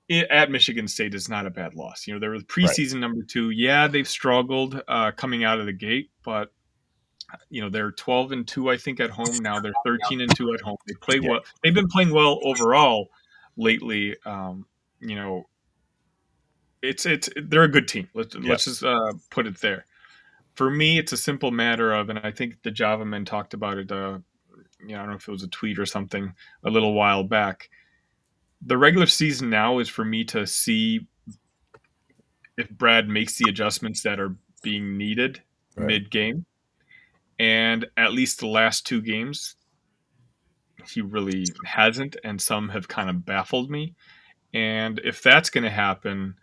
at 0.09 0.51
Michigan 0.51 0.87
State 0.87 1.13
is 1.13 1.29
not 1.29 1.45
a 1.45 1.49
bad 1.49 1.75
loss. 1.75 2.05
You 2.05 2.13
know, 2.13 2.19
they 2.19 2.27
were 2.27 2.39
preseason 2.39 2.95
right. 2.95 3.01
number 3.01 3.23
two. 3.23 3.51
Yeah, 3.51 3.87
they've 3.87 4.07
struggled 4.07 4.81
uh, 4.87 5.11
coming 5.11 5.43
out 5.43 5.59
of 5.59 5.65
the 5.65 5.73
gate, 5.73 6.11
but 6.23 6.51
you 7.49 7.61
know 7.61 7.69
they're 7.69 7.91
12 7.91 8.31
and 8.31 8.47
two, 8.47 8.69
I 8.69 8.77
think, 8.77 8.99
at 8.99 9.09
home 9.09 9.37
now. 9.41 9.59
They're 9.59 9.73
13 9.85 10.21
and 10.21 10.35
two 10.35 10.53
at 10.53 10.61
home. 10.61 10.77
They 10.87 10.93
play 11.01 11.19
well. 11.19 11.41
They've 11.63 11.73
been 11.73 11.87
playing 11.87 12.13
well 12.13 12.39
overall 12.43 13.09
lately. 13.55 14.15
Um, 14.25 14.65
you 14.99 15.15
know, 15.15 15.47
it's 16.81 17.05
it's 17.05 17.29
they're 17.35 17.63
a 17.63 17.71
good 17.71 17.87
team. 17.87 18.09
Let's 18.13 18.35
yeah. 18.35 18.49
let's 18.49 18.65
just 18.65 18.83
uh, 18.83 19.13
put 19.29 19.47
it 19.47 19.59
there. 19.61 19.85
For 20.55 20.69
me, 20.69 20.99
it's 20.99 21.13
a 21.13 21.17
simple 21.17 21.51
matter 21.51 21.93
of, 21.93 22.09
and 22.09 22.19
I 22.19 22.31
think 22.31 22.61
the 22.63 22.71
Java 22.71 23.05
men 23.05 23.25
talked 23.25 23.53
about 23.53 23.77
it. 23.77 23.91
Uh, 23.91 24.19
you 24.79 24.89
know, 24.89 24.95
I 24.95 24.97
don't 24.99 25.09
know 25.09 25.15
if 25.15 25.27
it 25.27 25.31
was 25.31 25.43
a 25.43 25.47
tweet 25.47 25.79
or 25.79 25.85
something 25.85 26.33
a 26.63 26.69
little 26.69 26.93
while 26.93 27.23
back 27.23 27.69
the 28.65 28.77
regular 28.77 29.05
season 29.05 29.49
now 29.49 29.79
is 29.79 29.89
for 29.89 30.05
me 30.05 30.23
to 30.23 30.47
see 30.47 31.05
if 32.57 32.69
Brad 32.69 33.09
makes 33.09 33.37
the 33.37 33.49
adjustments 33.49 34.03
that 34.03 34.19
are 34.19 34.35
being 34.61 34.97
needed 34.97 35.41
right. 35.75 35.87
mid 35.87 36.11
game. 36.11 36.45
And 37.39 37.85
at 37.97 38.13
least 38.13 38.39
the 38.39 38.47
last 38.47 38.85
two 38.85 39.01
games, 39.01 39.55
he 40.87 41.01
really 41.01 41.45
hasn't, 41.65 42.15
and 42.23 42.41
some 42.41 42.69
have 42.69 42.87
kind 42.87 43.09
of 43.09 43.25
baffled 43.25 43.69
me. 43.69 43.95
And 44.53 45.01
if 45.03 45.21
that's 45.23 45.49
going 45.49 45.63
to 45.63 45.69
happen, 45.69 46.35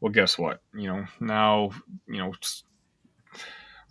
well, 0.00 0.12
guess 0.12 0.38
what? 0.38 0.62
You 0.72 0.88
know, 0.88 1.04
now, 1.20 1.70
you 2.06 2.18
know, 2.18 2.32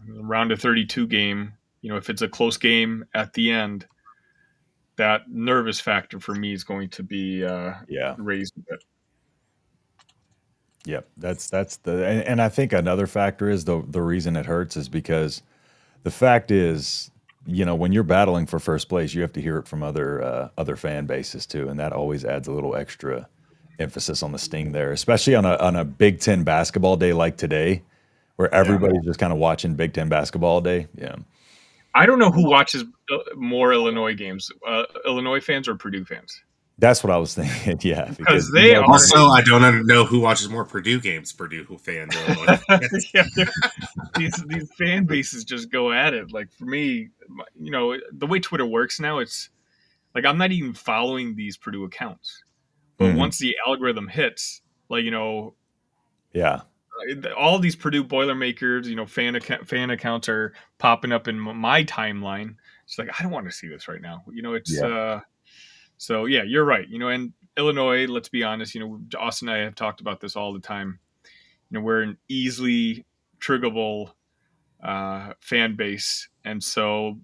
round 0.08 0.52
of 0.52 0.62
32 0.62 1.08
game, 1.08 1.54
you 1.82 1.90
know, 1.90 1.98
if 1.98 2.10
it's 2.10 2.22
a 2.22 2.28
close 2.28 2.58
game 2.58 3.06
at 3.14 3.34
the 3.34 3.52
end, 3.52 3.86
that 4.98 5.30
nervous 5.30 5.80
factor 5.80 6.20
for 6.20 6.36
me 6.36 6.54
is 6.54 6.64
going 6.64 6.90
to 6.90 7.04
be 7.04 7.46
uh, 7.46 7.74
yeah 7.88 8.16
raised 8.18 8.54
a 8.58 8.72
bit. 8.72 8.84
Yep, 10.86 11.08
that's 11.18 11.50
that's 11.50 11.78
the 11.78 12.06
and, 12.06 12.22
and, 12.24 12.42
I 12.42 12.50
think 12.50 12.74
another 12.74 13.08
factor 13.08 13.50
is 13.50 13.66
the 13.66 13.84
the 13.88 14.02
reason 14.02 14.36
it 14.36 14.46
hurts 14.46 14.76
is 14.76 14.90
because 14.90 15.42
the 16.04 16.12
fact 16.12 16.50
is, 16.50 17.12
you 17.46 17.66
know, 17.66 17.76
when 17.76 17.92
you're 17.92 18.04
battling 18.04 18.46
for 18.46 18.60
first 18.60 18.90
place, 18.90 19.14
you 19.14 19.22
have 19.22 19.34
to 19.34 19.42
hear 19.42 19.58
it 19.58 19.68
from 19.68 19.84
other 19.84 20.24
uh, 20.24 20.50
other 20.58 20.76
fan 20.76 21.06
bases 21.06 21.46
too, 21.46 21.70
and 21.70 21.80
that 21.80 21.94
always 21.94 22.26
adds 22.26 22.48
a 22.48 22.52
little 22.52 22.76
extra 22.76 23.28
emphasis 23.80 24.24
on 24.24 24.32
the 24.32 24.40
sting 24.40 24.72
there, 24.72 24.92
especially 24.92 25.36
on 25.36 25.46
a 25.46 25.56
on 25.58 25.76
a 25.76 25.86
Big 25.86 26.20
Ten 26.20 26.44
basketball 26.44 26.96
day 26.96 27.14
like 27.14 27.38
today, 27.38 27.84
where 28.38 28.54
everybody's 28.54 29.02
yeah. 29.04 29.10
just 29.10 29.20
kind 29.20 29.34
of 29.34 29.40
watching 29.40 29.76
Big 29.76 29.94
Ten 29.94 30.08
basketball 30.08 30.62
day. 30.62 30.88
Yeah. 30.96 31.18
I 31.94 32.06
don't 32.06 32.20
know 32.20 32.32
who 32.32 32.48
watches 32.48 32.84
uh, 33.12 33.18
more 33.36 33.74
Illinois 33.74 34.14
games, 34.14 34.52
uh, 34.66 34.84
Illinois 35.06 35.42
fans 35.42 35.68
or 35.68 35.76
Purdue 35.76 36.06
fans. 36.06 36.42
That's 36.80 37.04
what 37.04 37.12
I 37.12 37.18
was 37.18 37.34
thinking. 37.36 37.80
Yeah, 37.82 38.14
because 38.16 38.52
they 38.52 38.76
are 38.76 38.84
also. 38.84 39.28
I 39.28 39.42
don't 39.42 39.88
know 39.88 40.06
who 40.06 40.20
watches 40.20 40.48
more 40.48 40.64
Purdue 40.64 41.00
games, 41.00 41.34
Purdue 41.34 41.64
who 41.64 41.78
fans. 41.78 42.16
yeah, 43.14 43.26
these 44.16 44.36
these 44.48 44.70
fan 44.78 45.06
bases 45.06 45.44
just 45.44 45.72
go 45.72 45.92
at 45.92 46.14
it. 46.14 46.32
Like 46.32 46.52
for 46.54 46.66
me, 46.66 47.10
you 47.60 47.72
know, 47.72 47.98
the 48.12 48.28
way 48.28 48.40
Twitter 48.40 48.66
works 48.66 49.00
now, 49.00 49.18
it's 49.18 49.50
like 50.14 50.26
I'm 50.26 50.38
not 50.38 50.52
even 50.52 50.74
following 50.74 51.36
these 51.36 51.58
Purdue 51.58 51.84
accounts, 51.84 52.44
but 52.98 53.06
mm-hmm. 53.06 53.18
once 53.18 53.40
the 53.40 53.56
algorithm 53.66 54.08
hits, 54.08 54.62
like 54.88 55.04
you 55.04 55.12
know, 55.12 55.56
yeah, 56.32 56.62
all 57.38 57.60
these 57.60 57.76
Purdue 57.76 58.04
Boilermakers, 58.04 58.88
you 58.88 58.96
know, 58.96 59.06
fan 59.06 59.36
account, 59.36 59.68
fan 59.68 59.90
accounts 59.90 60.30
are 60.30 60.54
popping 60.78 61.12
up 61.12 61.28
in 61.28 61.40
my 61.40 61.84
timeline. 61.84 62.56
It's 62.86 62.98
like 62.98 63.10
I 63.18 63.24
don't 63.24 63.32
want 63.32 63.48
to 63.48 63.52
see 63.52 63.68
this 63.68 63.88
right 63.88 64.02
now. 64.02 64.24
You 64.32 64.42
know, 64.42 64.54
it's 64.54 64.74
yeah. 64.74 64.88
uh 64.88 65.20
so 65.98 66.26
yeah, 66.26 66.44
you're 66.44 66.66
right. 66.66 66.88
You 66.88 67.00
know, 67.00 67.10
and 67.10 67.34
Illinois, 67.58 68.08
let's 68.08 68.30
be 68.30 68.44
honest, 68.44 68.76
you 68.76 68.82
know, 68.82 69.00
Austin 69.20 69.50
and 69.50 69.58
I 69.58 69.64
have 69.64 69.76
talked 69.76 70.00
about 70.00 70.20
this 70.20 70.36
all 70.36 70.54
the 70.54 70.60
time. 70.60 71.00
You 71.70 71.80
know, 71.80 71.82
we're 71.82 72.02
an 72.02 72.18
easily 72.30 73.06
triggerable 73.40 74.12
uh, 74.82 75.34
fan 75.42 75.76
base, 75.76 76.30
and 76.46 76.64
so 76.64 77.20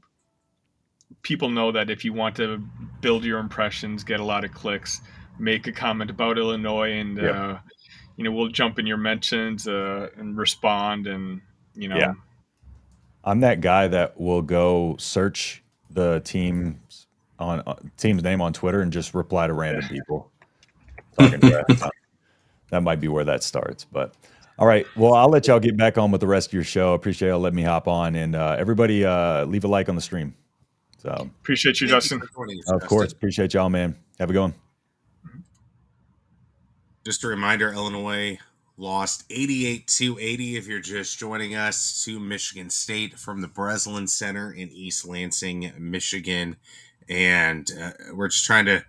people 1.21 1.49
know 1.49 1.71
that 1.71 1.89
if 1.89 2.03
you 2.03 2.13
want 2.13 2.36
to 2.38 2.61
build 2.99 3.24
your 3.24 3.39
impressions, 3.39 4.03
get 4.03 4.19
a 4.19 4.26
lot 4.26 4.43
of 4.43 4.51
clicks, 4.51 5.01
make 5.39 5.67
a 5.67 5.71
comment 5.71 6.09
about 6.09 6.38
Illinois, 6.38 6.91
and 6.91 7.17
yep. 7.17 7.36
uh, 7.36 7.57
you 8.16 8.24
know 8.24 8.32
we'll 8.32 8.49
jump 8.49 8.80
in 8.80 8.86
your 8.86 8.97
mentions 8.97 9.68
uh, 9.68 10.09
and 10.18 10.38
respond 10.38 11.07
and 11.07 11.41
you 11.76 11.88
know. 11.88 11.97
Yeah. 11.97 12.14
i'm 13.24 13.39
that 13.41 13.61
guy 13.61 13.88
that 13.88 14.20
will 14.20 14.41
go 14.41 14.95
search 14.99 15.64
the 15.89 16.22
team's 16.24 17.07
on 17.39 17.61
uh, 17.66 17.76
team's 17.97 18.24
name 18.24 18.41
on 18.41 18.53
twitter 18.53 18.82
and 18.82 18.91
just 18.91 19.14
reply 19.14 19.47
to 19.47 19.53
random 19.53 19.88
people. 19.88 20.32
That. 21.18 21.91
that 22.72 22.82
might 22.82 22.99
be 22.99 23.07
where 23.07 23.24
that 23.24 23.43
starts 23.43 23.86
but 23.86 24.14
all 24.59 24.68
right. 24.68 24.86
Well 24.95 25.16
i'll 25.16 25.30
let 25.30 25.47
y'all 25.47 25.59
get 25.59 25.76
back 25.76 25.97
on 25.97 26.11
with 26.11 26.22
the 26.22 26.28
rest 26.28 26.49
of 26.49 26.53
your 26.53 26.64
show. 26.64 26.93
Appreciate 26.93 27.30
y'all 27.30 27.39
letting 27.39 27.57
me 27.57 27.64
hop 27.64 27.88
on 27.88 28.16
and 28.16 28.36
uh, 28.36 28.55
everybody 28.57 29.03
uh, 29.03 29.45
leave 29.45 29.64
a 29.64 29.68
like 29.68 29.89
on 29.89 29.95
the 29.95 30.01
stream. 30.01 30.36
So 30.99 31.09
appreciate 31.41 31.82
you 31.82 31.88
justin. 31.88 32.22
you 32.47 32.61
of 32.68 32.82
course. 32.86 33.11
Appreciate 33.11 33.55
y'all 33.55 33.70
man. 33.70 33.95
Have 34.20 34.30
a 34.30 34.34
good 34.34 34.41
one 34.41 34.53
just 37.06 37.24
a 37.24 37.28
reminder 37.28 37.72
Illinois 37.72 38.39
lost 38.78 39.26
88 39.30 39.88
to 39.88 40.18
80 40.20 40.58
if 40.58 40.68
you're 40.68 40.80
just 40.80 41.20
joining 41.20 41.56
us 41.56 42.04
to 42.06 42.20
Michigan 42.20 42.70
State 42.70 43.20
from 43.20 43.41
the 43.41 43.47
Breslin 43.47 44.08
Center 44.08 44.51
in 44.51 44.70
East 44.70 45.06
Lansing, 45.08 45.72
Michigan. 45.78 46.56
And 47.10 47.70
uh, 47.80 47.91
we're 48.14 48.30
just 48.30 48.45
trying 48.45 48.66
to 48.66 48.86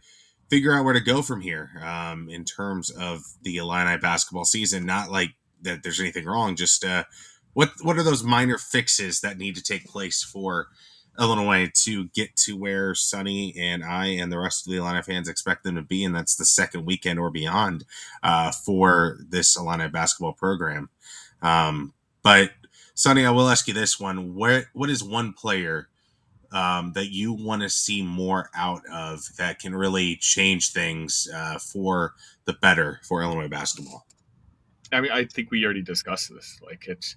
figure 0.49 0.73
out 0.73 0.85
where 0.85 0.95
to 0.95 1.01
go 1.01 1.23
from 1.23 1.41
here 1.41 1.71
um, 1.83 2.29
in 2.31 2.45
terms 2.45 2.91
of 2.91 3.23
the 3.43 3.57
Illini 3.57 3.99
basketball 3.99 4.45
season. 4.45 4.87
Not 4.87 5.11
like 5.11 5.31
that 5.63 5.83
there's 5.83 6.01
anything 6.01 6.27
wrong, 6.27 6.57
just 6.57 6.85
uh, 6.85 7.05
what 7.53 7.71
what 7.83 7.99
are 7.99 8.03
those 8.03 8.23
minor 8.23 8.59
fixes 8.59 9.21
that 9.21 9.39
need 9.39 9.57
to 9.57 9.63
take 9.63 9.87
place 9.87 10.23
for 10.23 10.69
Illinois 11.19 11.71
to 11.75 12.07
get 12.09 12.35
to 12.37 12.57
where 12.57 12.95
Sunny 12.95 13.55
and 13.57 13.85
I 13.85 14.07
and 14.07 14.33
the 14.33 14.39
rest 14.39 14.67
of 14.67 14.73
the 14.73 14.79
Illini 14.79 15.03
fans 15.03 15.29
expect 15.29 15.65
them 15.65 15.77
to 15.77 15.83
be, 15.83 16.05
and 16.05 16.15
that's 16.15 16.37
the 16.37 16.45
second 16.45 16.87
weekend 16.87 17.19
or 17.19 17.31
beyond 17.31 17.85
uh, 18.23 18.51
for 18.51 19.19
this 19.29 19.57
Illini 19.57 19.89
basketball 19.89 20.33
program. 20.33 20.89
Um, 21.43 21.93
but 22.23 22.51
Sunny, 22.95 23.27
I 23.27 23.31
will 23.31 23.49
ask 23.49 23.69
you 23.69 23.75
this 23.75 24.01
one: 24.01 24.35
Where 24.35 24.71
what 24.73 24.91
is 24.91 25.05
one 25.05 25.33
player 25.33 25.89
um, 26.53 26.93
that 26.93 27.13
you 27.13 27.33
want 27.33 27.63
to 27.63 27.69
see 27.69 28.03
more 28.03 28.49
out 28.55 28.83
of 28.91 29.25
that 29.37 29.59
can 29.59 29.75
really 29.75 30.17
change 30.17 30.73
things 30.73 31.29
uh, 31.35 31.59
for 31.59 32.15
the 32.45 32.53
better 32.55 33.01
for 33.03 33.23
Illinois 33.23 33.49
basketball? 33.49 34.07
I 34.93 35.01
mean, 35.01 35.11
I 35.11 35.25
think 35.25 35.51
we 35.51 35.65
already 35.65 35.83
discussed 35.83 36.33
this. 36.33 36.61
Like, 36.65 36.87
it's 36.87 37.17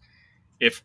if 0.60 0.84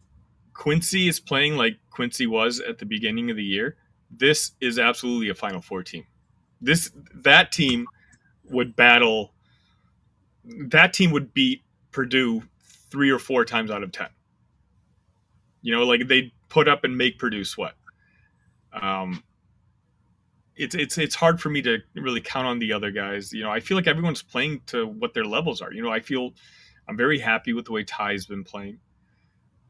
Quincy 0.55 1.09
is 1.09 1.21
playing 1.21 1.57
like 1.57 1.79
Quincy 1.91 2.27
was 2.27 2.61
at 2.61 2.79
the 2.79 2.87
beginning 2.87 3.31
of 3.31 3.37
the 3.37 3.45
year, 3.45 3.77
this 4.11 4.53
is 4.61 4.79
absolutely 4.79 5.29
a 5.29 5.35
Final 5.35 5.61
Four 5.61 5.83
team. 5.83 6.07
This 6.61 6.93
that 7.15 7.53
team 7.53 7.87
would 8.45 8.77
battle. 8.77 9.33
That 10.45 10.93
team 10.93 11.11
would 11.13 11.33
beat 11.33 11.63
Purdue 11.93 12.43
three 12.91 13.11
or 13.11 13.19
four 13.19 13.45
times 13.45 13.71
out 13.71 13.83
of 13.83 13.93
ten. 13.93 14.09
You 15.63 15.75
know, 15.75 15.85
like 15.85 16.09
they 16.09 16.33
put 16.49 16.69
up 16.69 16.85
and 16.85 16.97
make 16.97 17.19
Purdue 17.19 17.45
sweat. 17.45 17.75
Um, 18.73 19.23
it's 20.57 20.75
it's 20.75 20.99
it's 20.99 21.15
hard 21.15 21.41
for 21.41 21.49
me 21.49 21.63
to 21.63 21.79
really 21.95 22.21
count 22.21 22.47
on 22.47 22.59
the 22.59 22.73
other 22.73 22.91
guys. 22.91 23.33
You 23.33 23.43
know, 23.43 23.51
I 23.51 23.61
feel 23.61 23.77
like 23.77 23.87
everyone's 23.87 24.23
playing 24.23 24.61
to 24.67 24.87
what 24.87 25.15
their 25.15 25.25
levels 25.25 25.63
are. 25.63 25.73
You 25.73 25.83
know, 25.83 25.91
I 25.91 26.01
feel 26.01 26.35
I'm 26.89 26.97
very 26.97 27.19
happy 27.19 27.53
with 27.53 27.65
the 27.65 27.73
way 27.73 27.85
Ty's 27.85 28.27
been 28.27 28.45
playing. 28.45 28.79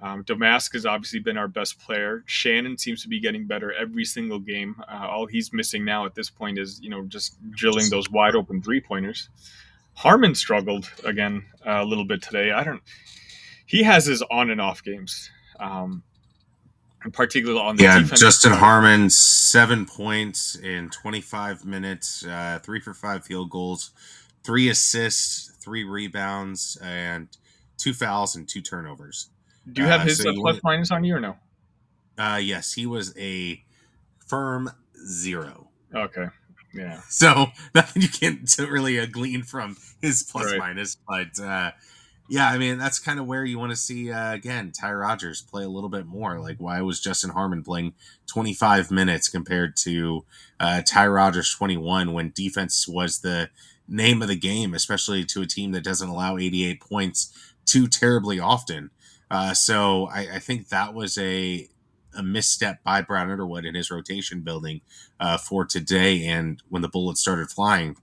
Um, 0.02 0.24
Domask 0.24 0.72
has 0.72 0.84
obviously 0.84 1.20
been 1.20 1.36
our 1.38 1.46
best 1.46 1.78
player. 1.78 2.24
Shannon 2.26 2.76
seems 2.76 3.02
to 3.02 3.08
be 3.08 3.20
getting 3.20 3.46
better 3.46 3.72
every 3.72 4.04
single 4.04 4.40
game. 4.40 4.74
Uh, 4.90 5.06
all 5.08 5.26
he's 5.26 5.52
missing 5.52 5.84
now 5.84 6.04
at 6.06 6.14
this 6.16 6.28
point 6.28 6.58
is, 6.58 6.80
you 6.82 6.90
know, 6.90 7.02
just 7.02 7.36
drilling 7.52 7.88
those 7.88 8.10
wide 8.10 8.34
open 8.34 8.60
three 8.60 8.80
pointers. 8.80 9.28
Harmon 9.94 10.34
struggled 10.34 10.90
again 11.04 11.44
uh, 11.64 11.82
a 11.82 11.84
little 11.84 12.04
bit 12.04 12.20
today. 12.20 12.50
I 12.50 12.64
don't. 12.64 12.82
He 13.64 13.84
has 13.84 14.06
his 14.06 14.22
on 14.22 14.50
and 14.50 14.60
off 14.60 14.82
games, 14.82 15.30
um, 15.60 16.02
particularly 17.12 17.60
on 17.60 17.76
the 17.76 17.84
yeah. 17.84 18.00
defense. 18.00 18.20
Justin 18.20 18.52
Harmon, 18.52 19.08
seven 19.08 19.86
points 19.86 20.56
in 20.56 20.90
25 20.90 21.64
minutes, 21.64 22.26
uh, 22.26 22.58
three 22.62 22.80
for 22.80 22.92
five 22.92 23.24
field 23.24 23.50
goals, 23.50 23.92
three 24.42 24.68
assists, 24.68 25.52
three 25.60 25.84
rebounds, 25.84 26.76
and 26.82 27.28
two 27.78 27.94
fouls 27.94 28.34
and 28.34 28.48
two 28.48 28.60
turnovers. 28.60 29.28
Do 29.70 29.82
you 29.82 29.88
have 29.88 30.02
Uh, 30.02 30.04
his 30.04 30.18
so 30.18 30.30
uh, 30.30 30.34
plus 30.34 30.60
minus 30.62 30.90
on 30.90 31.04
you 31.04 31.16
or 31.16 31.20
no? 31.20 31.36
Uh, 32.18 32.40
yes, 32.42 32.72
he 32.74 32.86
was 32.86 33.16
a 33.18 33.62
firm 34.26 34.70
zero. 35.06 35.70
Okay, 35.94 36.26
yeah. 36.74 37.00
So 37.08 37.46
nothing 37.74 38.02
you 38.02 38.08
can 38.08 38.44
really 38.58 38.98
uh, 38.98 39.06
glean 39.06 39.42
from 39.42 39.76
his 40.00 40.22
plus 40.22 40.46
Right. 40.52 40.58
minus, 40.58 40.96
but 41.08 41.38
uh, 41.40 41.72
yeah, 42.28 42.48
I 42.50 42.58
mean 42.58 42.78
that's 42.78 42.98
kind 42.98 43.18
of 43.20 43.26
where 43.26 43.44
you 43.44 43.58
want 43.58 43.70
to 43.72 43.76
see 43.76 44.10
uh, 44.10 44.32
again 44.32 44.72
Ty 44.72 44.92
Rodgers 44.92 45.42
play 45.42 45.64
a 45.64 45.68
little 45.68 45.90
bit 45.90 46.06
more. 46.06 46.38
Like 46.40 46.56
why 46.58 46.80
was 46.82 47.00
Justin 47.00 47.30
Harmon 47.30 47.62
playing 47.62 47.94
25 48.26 48.90
minutes 48.90 49.28
compared 49.28 49.76
to 49.78 50.24
uh, 50.60 50.82
Ty 50.84 51.08
Rodgers 51.08 51.50
21 51.54 52.12
when 52.12 52.32
defense 52.34 52.86
was 52.88 53.20
the 53.20 53.50
name 53.88 54.22
of 54.22 54.28
the 54.28 54.36
game, 54.36 54.74
especially 54.74 55.24
to 55.26 55.42
a 55.42 55.46
team 55.46 55.72
that 55.72 55.84
doesn't 55.84 56.08
allow 56.08 56.38
88 56.38 56.80
points 56.80 57.54
too 57.66 57.86
terribly 57.86 58.38
often. 58.40 58.90
Uh, 59.32 59.54
so 59.54 60.08
I, 60.08 60.34
I 60.34 60.38
think 60.40 60.68
that 60.68 60.92
was 60.92 61.16
a 61.16 61.66
a 62.14 62.22
misstep 62.22 62.84
by 62.84 63.00
Brad 63.00 63.30
Underwood 63.30 63.64
in 63.64 63.74
his 63.74 63.90
rotation 63.90 64.42
building 64.42 64.82
uh, 65.18 65.38
for 65.38 65.64
today. 65.64 66.26
And 66.26 66.62
when 66.68 66.82
the 66.82 66.88
bullets 66.88 67.22
started 67.22 67.48
flying 67.48 67.96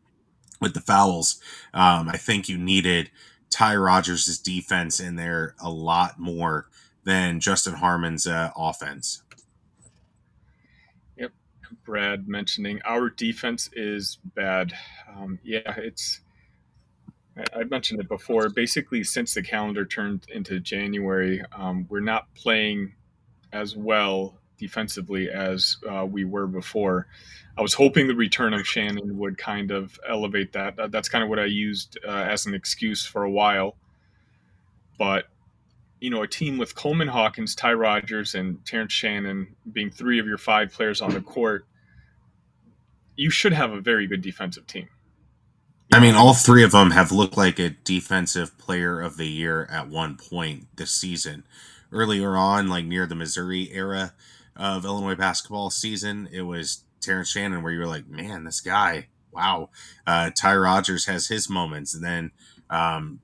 with 0.60 0.74
the 0.74 0.82
fouls, 0.82 1.40
um, 1.72 2.10
I 2.10 2.18
think 2.18 2.50
you 2.50 2.58
needed 2.58 3.12
Ty 3.52 3.76
Rodgers' 3.76 4.40
defense 4.40 5.00
in 5.00 5.18
there 5.18 5.54
a 5.62 5.70
lot 5.70 6.20
more 6.20 6.68
than 7.04 7.40
Justin 7.40 7.76
Harmon's 7.76 8.26
uh, 8.26 8.50
offense. 8.58 9.22
Yep. 11.16 11.32
Brad 11.86 12.28
mentioning 12.28 12.82
our 12.86 13.12
defense 13.12 13.70
is 13.74 14.18
bad. 14.36 14.74
Um, 15.16 15.38
yeah, 15.44 15.76
it's. 15.78 16.22
I, 17.56 17.64
mentioned 17.64 18.00
it 18.02 18.08
before. 18.10 18.50
Basically, 18.50 19.04
since 19.04 19.34
the 19.34 19.42
calendar 19.42 19.86
turned 19.86 20.26
into 20.30 20.60
January, 20.60 21.42
um, 21.54 21.86
we're 21.90 22.00
not 22.02 22.34
playing 22.36 22.94
as 23.54 23.76
well 23.76 24.38
defensively 24.58 25.30
as 25.30 25.78
uh, 25.90 26.06
we 26.06 26.26
were 26.26 26.48
before. 26.48 27.08
I 27.58 27.62
was 27.62 27.74
hoping 27.74 28.08
the 28.08 28.16
return 28.16 28.54
of 28.54 28.68
Shannon 28.68 29.18
would 29.18 29.38
kind 29.38 29.72
of 29.72 30.00
elevate 30.08 30.54
that. 30.54 30.76
That- 30.76 30.92
That's 30.92 31.10
kind 31.10 31.24
of 31.24 31.30
what 31.30 31.40
I 31.40 31.46
used 31.46 31.98
uh, 32.06 32.12
as 32.12 32.46
an 32.46 32.54
excuse 32.54 33.06
for 33.06 33.24
a 33.24 33.32
while. 33.32 33.76
But 34.98 35.26
you 36.02 36.10
know, 36.10 36.22
a 36.24 36.28
team 36.28 36.58
with 36.58 36.76
Coleman 36.76 37.10
Hawkins, 37.10 37.56
Ty 37.56 37.74
Rodgers, 37.74 38.34
and 38.34 38.64
Terrence 38.66 38.94
Shannon 38.94 39.56
being 39.72 39.90
three 39.92 40.20
of 40.20 40.26
your 40.26 40.38
five 40.38 40.72
players 40.72 41.02
on 41.02 41.14
the 41.14 41.20
court, 41.22 41.66
you 43.18 43.30
should 43.30 43.52
have 43.52 43.72
a 43.74 43.82
very 43.82 44.08
good 44.08 44.22
defensive 44.22 44.66
team. 44.66 44.88
I 45.92 46.00
mean, 46.00 46.14
all 46.14 46.36
three 46.36 46.64
of 46.64 46.72
them 46.72 46.92
have 46.92 47.12
looked 47.12 47.36
like 47.36 47.58
a 47.58 47.72
defensive 47.72 48.58
player 48.60 49.02
of 49.02 49.18
the 49.18 49.28
year 49.28 49.68
at 49.72 49.90
one 49.90 50.18
point 50.18 50.68
this 50.76 50.92
season. 50.92 51.44
Earlier 51.92 52.38
on, 52.38 52.68
like 52.68 52.86
near 52.86 53.08
the 53.08 53.16
Missouri 53.16 53.72
era 53.74 54.14
of 54.56 54.86
Illinois 54.86 55.16
basketball 55.16 55.72
season, 55.72 56.30
it 56.32 56.44
was 56.44 56.84
Terrence 57.02 57.30
Shannon 57.30 57.64
where 57.64 57.74
you 57.74 57.80
were 57.80 57.88
like, 57.88 58.08
man, 58.08 58.44
this 58.44 58.62
guy, 58.62 59.08
wow. 59.32 59.70
Uh, 60.06 60.30
Ty 60.30 60.58
Rodgers 60.58 61.06
has 61.08 61.28
his 61.28 61.50
moments. 61.50 61.96
And 61.96 62.04
then 62.04 62.32
um, 62.70 63.20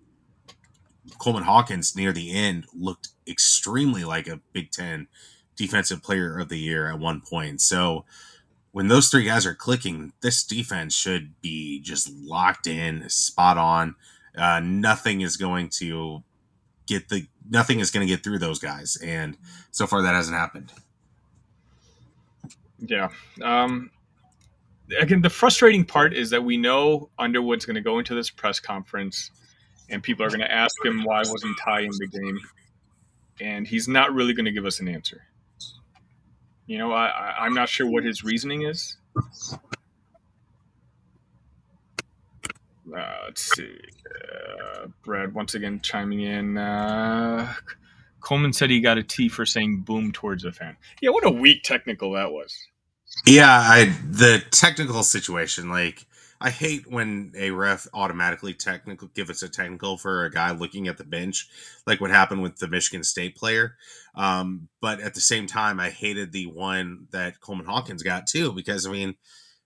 Coleman 1.19 1.43
Hawkins 1.43 1.95
near 1.95 2.11
the 2.11 2.33
end 2.33 2.65
looked 2.73 3.09
extremely 3.27 4.03
like 4.03 4.27
a 4.27 4.41
Big 4.53 4.71
Ten 4.71 5.07
defensive 5.55 6.01
player 6.01 6.39
of 6.39 6.49
the 6.49 6.59
year 6.59 6.89
at 6.89 6.99
one 6.99 7.21
point. 7.21 7.61
So 7.61 8.05
when 8.75 8.89
those 8.89 9.07
three 9.07 9.23
guys 9.23 9.45
are 9.45 9.55
clicking, 9.55 10.11
this 10.19 10.43
defense 10.43 10.93
should 10.93 11.39
be 11.39 11.79
just 11.79 12.11
locked 12.11 12.67
in, 12.67 13.09
spot 13.09 13.57
on. 13.57 13.95
Uh, 14.37 14.59
nothing 14.61 15.21
is 15.21 15.37
going 15.37 15.69
to 15.69 16.21
get 16.85 17.07
the 17.07 17.25
nothing 17.49 17.79
is 17.79 17.89
going 17.89 18.05
to 18.05 18.13
get 18.13 18.21
through 18.21 18.37
those 18.37 18.59
guys, 18.59 18.97
and 18.97 19.37
so 19.71 19.87
far 19.87 20.01
that 20.01 20.13
hasn't 20.13 20.35
happened. 20.35 20.73
Yeah. 22.79 23.11
Um, 23.41 23.91
again, 24.99 25.21
the 25.21 25.29
frustrating 25.29 25.85
part 25.85 26.13
is 26.13 26.29
that 26.31 26.43
we 26.43 26.57
know 26.57 27.09
Underwood's 27.17 27.65
going 27.65 27.75
to 27.75 27.81
go 27.81 27.97
into 27.97 28.13
this 28.13 28.29
press 28.29 28.59
conference, 28.59 29.31
and 29.89 30.03
people 30.03 30.25
are 30.25 30.29
going 30.29 30.41
to 30.41 30.51
ask 30.51 30.75
him 30.83 31.05
why 31.05 31.19
wasn't 31.19 31.57
Ty 31.63 31.83
in 31.83 31.91
the 31.97 32.07
game, 32.07 32.39
and 33.39 33.65
he's 33.65 33.87
not 33.87 34.13
really 34.13 34.33
going 34.33 34.43
to 34.43 34.51
give 34.51 34.65
us 34.65 34.81
an 34.81 34.89
answer. 34.89 35.21
You 36.67 36.77
know, 36.77 36.91
I, 36.91 37.07
I, 37.07 37.45
I'm 37.45 37.53
not 37.53 37.69
sure 37.69 37.87
what 37.89 38.03
his 38.03 38.23
reasoning 38.23 38.63
is. 38.63 38.97
Uh, 42.93 43.15
let's 43.25 43.55
see. 43.55 43.77
Uh, 44.05 44.87
Brad 45.03 45.33
once 45.33 45.55
again 45.55 45.79
chiming 45.81 46.21
in. 46.21 46.57
Uh, 46.57 47.53
Coleman 48.21 48.53
said 48.53 48.69
he 48.69 48.79
got 48.79 48.97
a 48.97 49.03
T 49.03 49.29
for 49.29 49.45
saying 49.45 49.81
boom 49.81 50.11
towards 50.11 50.43
a 50.45 50.51
fan. 50.51 50.77
Yeah, 51.01 51.11
what 51.11 51.25
a 51.25 51.29
weak 51.29 51.63
technical 51.63 52.13
that 52.13 52.31
was. 52.31 52.57
Yeah, 53.25 53.49
I 53.49 53.85
the 54.09 54.43
technical 54.51 55.03
situation 55.03 55.69
like 55.69 56.05
I 56.45 56.51
hate 56.51 56.85
when 56.85 57.31
a 57.35 57.49
ref 57.49 57.87
automatically 57.91 58.53
technical 58.53 59.07
give 59.15 59.31
us 59.31 59.41
a 59.41 59.49
technical 59.49 59.97
for 59.97 60.25
a 60.25 60.29
guy 60.29 60.51
looking 60.51 60.87
at 60.87 60.99
the 60.99 61.03
bench, 61.03 61.49
like 61.87 61.99
what 61.99 62.11
happened 62.11 62.43
with 62.43 62.57
the 62.57 62.67
Michigan 62.67 63.03
State 63.03 63.35
player. 63.35 63.77
Um, 64.13 64.67
but 64.79 64.99
at 64.99 65.15
the 65.15 65.21
same 65.21 65.47
time, 65.47 65.79
I 65.79 65.89
hated 65.89 66.31
the 66.31 66.45
one 66.45 67.07
that 67.09 67.41
Coleman 67.41 67.65
Hawkins 67.65 68.03
got 68.03 68.27
too, 68.27 68.53
because 68.53 68.85
I 68.85 68.91
mean, 68.91 69.15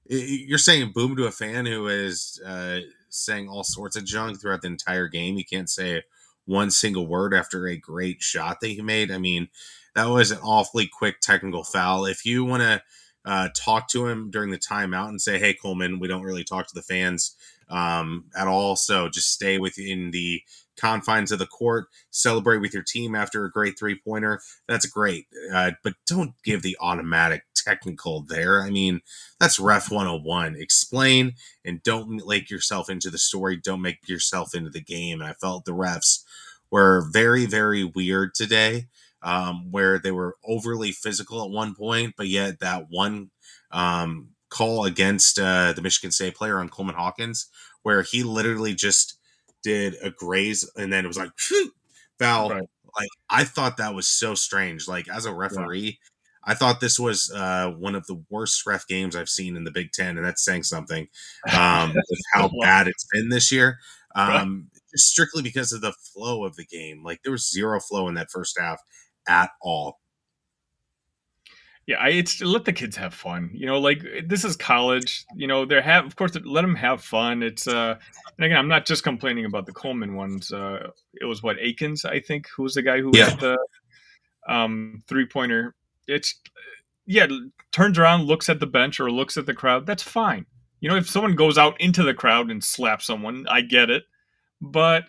you're 0.08 0.58
saying 0.58 0.94
boom 0.96 1.18
to 1.18 1.26
a 1.26 1.32
fan 1.32 1.66
who 1.66 1.90
is 1.90 2.42
uh, 2.46 2.80
saying 3.10 3.50
all 3.50 3.66
sorts 3.66 3.98
of 3.98 4.06
junk 4.06 4.40
throughout 4.40 4.62
the 4.62 4.70
entire 4.70 5.10
game. 5.10 5.36
You 5.38 5.44
can't 5.44 5.70
say 5.70 6.04
one 6.46 6.72
single 6.72 7.08
word 7.08 7.34
after 7.34 7.68
a 7.68 7.76
great 7.76 8.22
shot 8.22 8.62
that 8.62 8.70
he 8.70 8.82
made. 8.82 9.12
I 9.12 9.18
mean, 9.18 9.50
that 9.96 10.06
was 10.06 10.32
an 10.32 10.40
awfully 10.42 10.88
quick 10.88 11.20
technical 11.20 11.66
foul. 11.66 12.06
If 12.06 12.26
you 12.26 12.46
want 12.46 12.64
to 12.64 12.82
uh, 13.26 13.50
talk 13.56 13.90
to 13.90 14.08
him 14.08 14.32
during 14.32 14.52
the 14.52 14.58
timeout 14.58 15.10
and 15.10 15.22
say, 15.22 15.40
"Hey, 15.40 15.54
Coleman, 15.54 16.00
we 16.00 16.08
don't 16.08 16.24
really 16.24 16.44
talk 16.44 16.68
to 16.68 16.76
the 16.76 16.82
fans 16.82 17.36
um, 17.70 18.26
at 18.36 18.48
all, 18.48 18.76
so 18.76 19.10
just 19.10 19.32
stay 19.32 19.58
within 19.58 20.12
the 20.12 20.42
confines 20.78 21.32
of 21.32 21.40
the 21.40 21.46
court. 21.46 21.88
Celebrate 22.10 22.60
with 22.60 22.74
your 22.74 22.84
team 22.84 23.14
after 23.16 23.46
a 23.46 23.52
great 23.52 23.78
three 23.78 24.00
pointer. 24.00 24.42
That's 24.68 24.86
great, 24.86 25.28
uh, 25.54 25.72
but 25.84 25.94
don't 26.08 26.34
give 26.44 26.62
the 26.62 26.78
automatic 26.80 27.44
technical 27.56 28.22
there. 28.22 28.64
I 28.64 28.70
mean, 28.70 29.02
that's 29.40 29.60
ref 29.60 29.92
101. 29.92 30.56
Explain 30.56 31.34
and 31.66 31.84
don't 31.84 32.26
make 32.26 32.50
yourself 32.50 32.90
into 32.90 33.10
the 33.10 33.18
story. 33.18 33.58
Don't 33.58 33.82
make 33.82 34.08
yourself 34.08 34.56
into 34.56 34.70
the 34.70 34.82
game. 34.82 35.22
And 35.22 35.30
I 35.30 35.34
felt 35.34 35.66
the 35.66 35.72
refs 35.72 36.24
were 36.72 37.08
very, 37.12 37.46
very 37.46 37.84
weird 37.84 38.34
today 38.34 38.88
um, 39.22 39.72
where 39.72 40.00
they 40.00 40.12
were 40.12 40.38
overly 40.46 40.92
physical 40.92 41.44
at 41.44 41.52
one 41.52 41.76
point, 41.76 42.16
but 42.18 42.28
yet 42.28 42.60
that 42.60 42.86
one 42.90 43.32
um, 43.72 44.30
call 44.50 44.86
against 44.86 45.40
uh, 45.40 45.74
the 45.74 45.82
Michigan 45.82 46.12
State 46.12 46.36
player 46.36 46.60
on 46.60 46.70
Coleman 46.70 46.96
Hawkins, 46.96 47.48
where 47.84 48.02
he 48.02 48.24
literally 48.24 48.74
just 48.74 49.18
did 49.62 49.96
a 50.02 50.10
graze 50.10 50.70
and 50.78 50.92
then 50.92 51.04
it 51.04 51.08
was 51.08 51.18
like 51.18 51.32
phew, 51.38 51.72
foul. 52.18 52.50
Right. 52.50 52.64
Like 52.98 53.10
I 53.30 53.44
thought 53.44 53.78
that 53.78 53.94
was 53.94 54.08
so 54.08 54.36
strange. 54.36 54.88
Like 54.88 55.08
as 55.10 55.26
a 55.26 55.34
referee, 55.34 56.00
I 56.44 56.56
thought 56.56 56.80
this 56.80 57.00
was 57.00 57.32
uh, 57.34 57.70
one 57.78 57.96
of 57.96 58.08
the 58.08 58.24
worst 58.30 58.66
ref 58.66 58.88
games 58.88 59.16
I've 59.16 59.30
seen 59.30 59.56
in 59.56 59.64
the 59.64 59.72
Big 59.72 59.92
Ten, 59.92 60.18
and 60.18 60.26
that's 60.26 60.44
saying 60.44 60.64
something 60.64 61.08
um, 61.56 61.90
with 62.10 62.20
how 62.34 62.50
bad 62.62 62.88
it's 62.88 63.06
been 63.12 63.30
this 63.30 63.52
year. 63.52 63.78
Um, 64.16 64.70
just 64.92 65.08
strictly 65.08 65.44
because 65.44 65.72
of 65.72 65.82
the 65.82 65.94
flow 65.94 66.44
of 66.44 66.56
the 66.56 66.66
game. 66.66 67.04
Like 67.04 67.22
there 67.24 67.32
was 67.32 67.50
zero 67.50 67.80
flow 67.80 68.08
in 68.08 68.16
that 68.16 68.32
first 68.32 68.58
half 68.60 68.82
at 69.28 69.52
all. 69.62 70.00
Yeah, 71.88 71.98
I, 71.98 72.10
it's 72.10 72.40
let 72.42 72.66
the 72.66 72.74
kids 72.74 72.96
have 72.98 73.16
fun. 73.16 73.50
You 73.52 73.66
know, 73.66 73.80
like 73.80 74.04
this 74.28 74.46
is 74.46 74.56
college. 74.56 75.26
You 75.36 75.48
know, 75.48 75.66
they're 75.66 75.82
have 75.82 76.06
of 76.06 76.16
course 76.16 76.38
let 76.46 76.62
them 76.62 76.76
have 76.76 77.02
fun. 77.04 77.42
It's 77.42 77.68
uh, 77.68 77.98
and 78.38 78.46
again, 78.46 78.58
I'm 78.58 78.68
not 78.68 78.86
just 78.86 79.04
complaining 79.04 79.46
about 79.46 79.66
the 79.66 79.72
Coleman 79.74 80.14
ones. 80.16 80.52
Uh, 80.54 80.92
it 81.20 81.26
was 81.26 81.42
what 81.42 81.58
Akins, 81.60 82.06
I 82.06 82.20
think, 82.20 82.48
who 82.56 82.64
was 82.64 82.76
the 82.76 82.84
guy 82.84 83.02
who 83.02 83.12
Yeah. 83.16 83.32
hit 83.32 83.40
the 83.40 83.58
um 84.48 85.02
three 85.08 85.26
pointer. 85.26 85.74
It's 86.08 86.36
yeah, 87.08 87.26
turns 87.72 87.98
around, 87.98 88.26
looks 88.26 88.50
at 88.50 88.60
the 88.60 88.68
bench 88.68 89.00
or 89.00 89.10
looks 89.12 89.36
at 89.36 89.48
the 89.48 89.54
crowd. 89.56 89.88
That's 89.88 90.04
fine. 90.04 90.46
You 90.82 90.90
know, 90.90 90.96
if 90.96 91.10
someone 91.10 91.36
goes 91.36 91.58
out 91.58 91.80
into 91.82 92.04
the 92.04 92.14
crowd 92.14 92.52
and 92.52 92.64
slaps 92.64 93.06
someone, 93.08 93.48
I 93.50 93.62
get 93.62 93.90
it. 93.90 94.04
But 94.62 95.06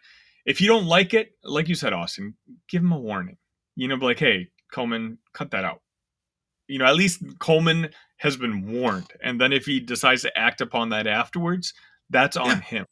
if 0.47 0.63
you 0.63 0.67
don't 0.69 0.87
like 0.87 1.13
it, 1.13 1.37
like 1.45 1.69
you 1.69 1.75
said, 1.75 1.93
Austin, 1.93 2.35
give 2.69 2.81
them 2.81 2.93
a 2.93 2.99
warning. 2.99 3.37
You 3.77 3.89
know, 3.89 3.97
be 3.97 4.07
like, 4.07 4.19
hey, 4.19 4.49
Coleman, 4.73 5.19
cut 5.33 5.51
that 5.53 5.65
out 5.65 5.81
you 6.71 6.79
know, 6.79 6.85
at 6.87 6.95
least 6.95 7.23
Coleman 7.41 7.91
has 8.19 8.37
been 8.37 8.71
warned. 8.71 9.13
And 9.23 9.41
then 9.41 9.53
if 9.53 9.67
he 9.67 9.81
decides 9.81 10.23
to 10.23 10.39
act 10.39 10.61
upon 10.61 10.91
that 10.91 11.09
afterwards, 11.09 11.75
that's 12.11 12.37
on 12.37 12.47
Yeah. 12.47 12.61
him. 12.61 12.87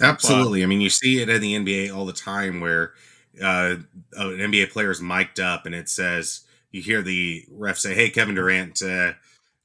Absolutely. 0.00 0.60
But, 0.60 0.64
I 0.64 0.66
mean, 0.66 0.80
you 0.80 0.88
see 0.88 1.20
it 1.20 1.28
in 1.28 1.40
the 1.40 1.54
NBA 1.54 1.94
all 1.94 2.06
the 2.06 2.14
time 2.14 2.60
where 2.60 2.94
uh, 3.42 3.76
an 4.14 4.38
NBA 4.38 4.70
player 4.70 4.90
is 4.90 5.02
mic'd 5.02 5.38
up 5.38 5.66
and 5.66 5.74
it 5.74 5.90
says, 5.90 6.46
you 6.70 6.80
hear 6.80 7.02
the 7.02 7.44
ref 7.50 7.76
say, 7.78 7.94
"Hey, 7.94 8.08
Kevin 8.10 8.36
Durant, 8.36 8.80
uh, 8.80 9.12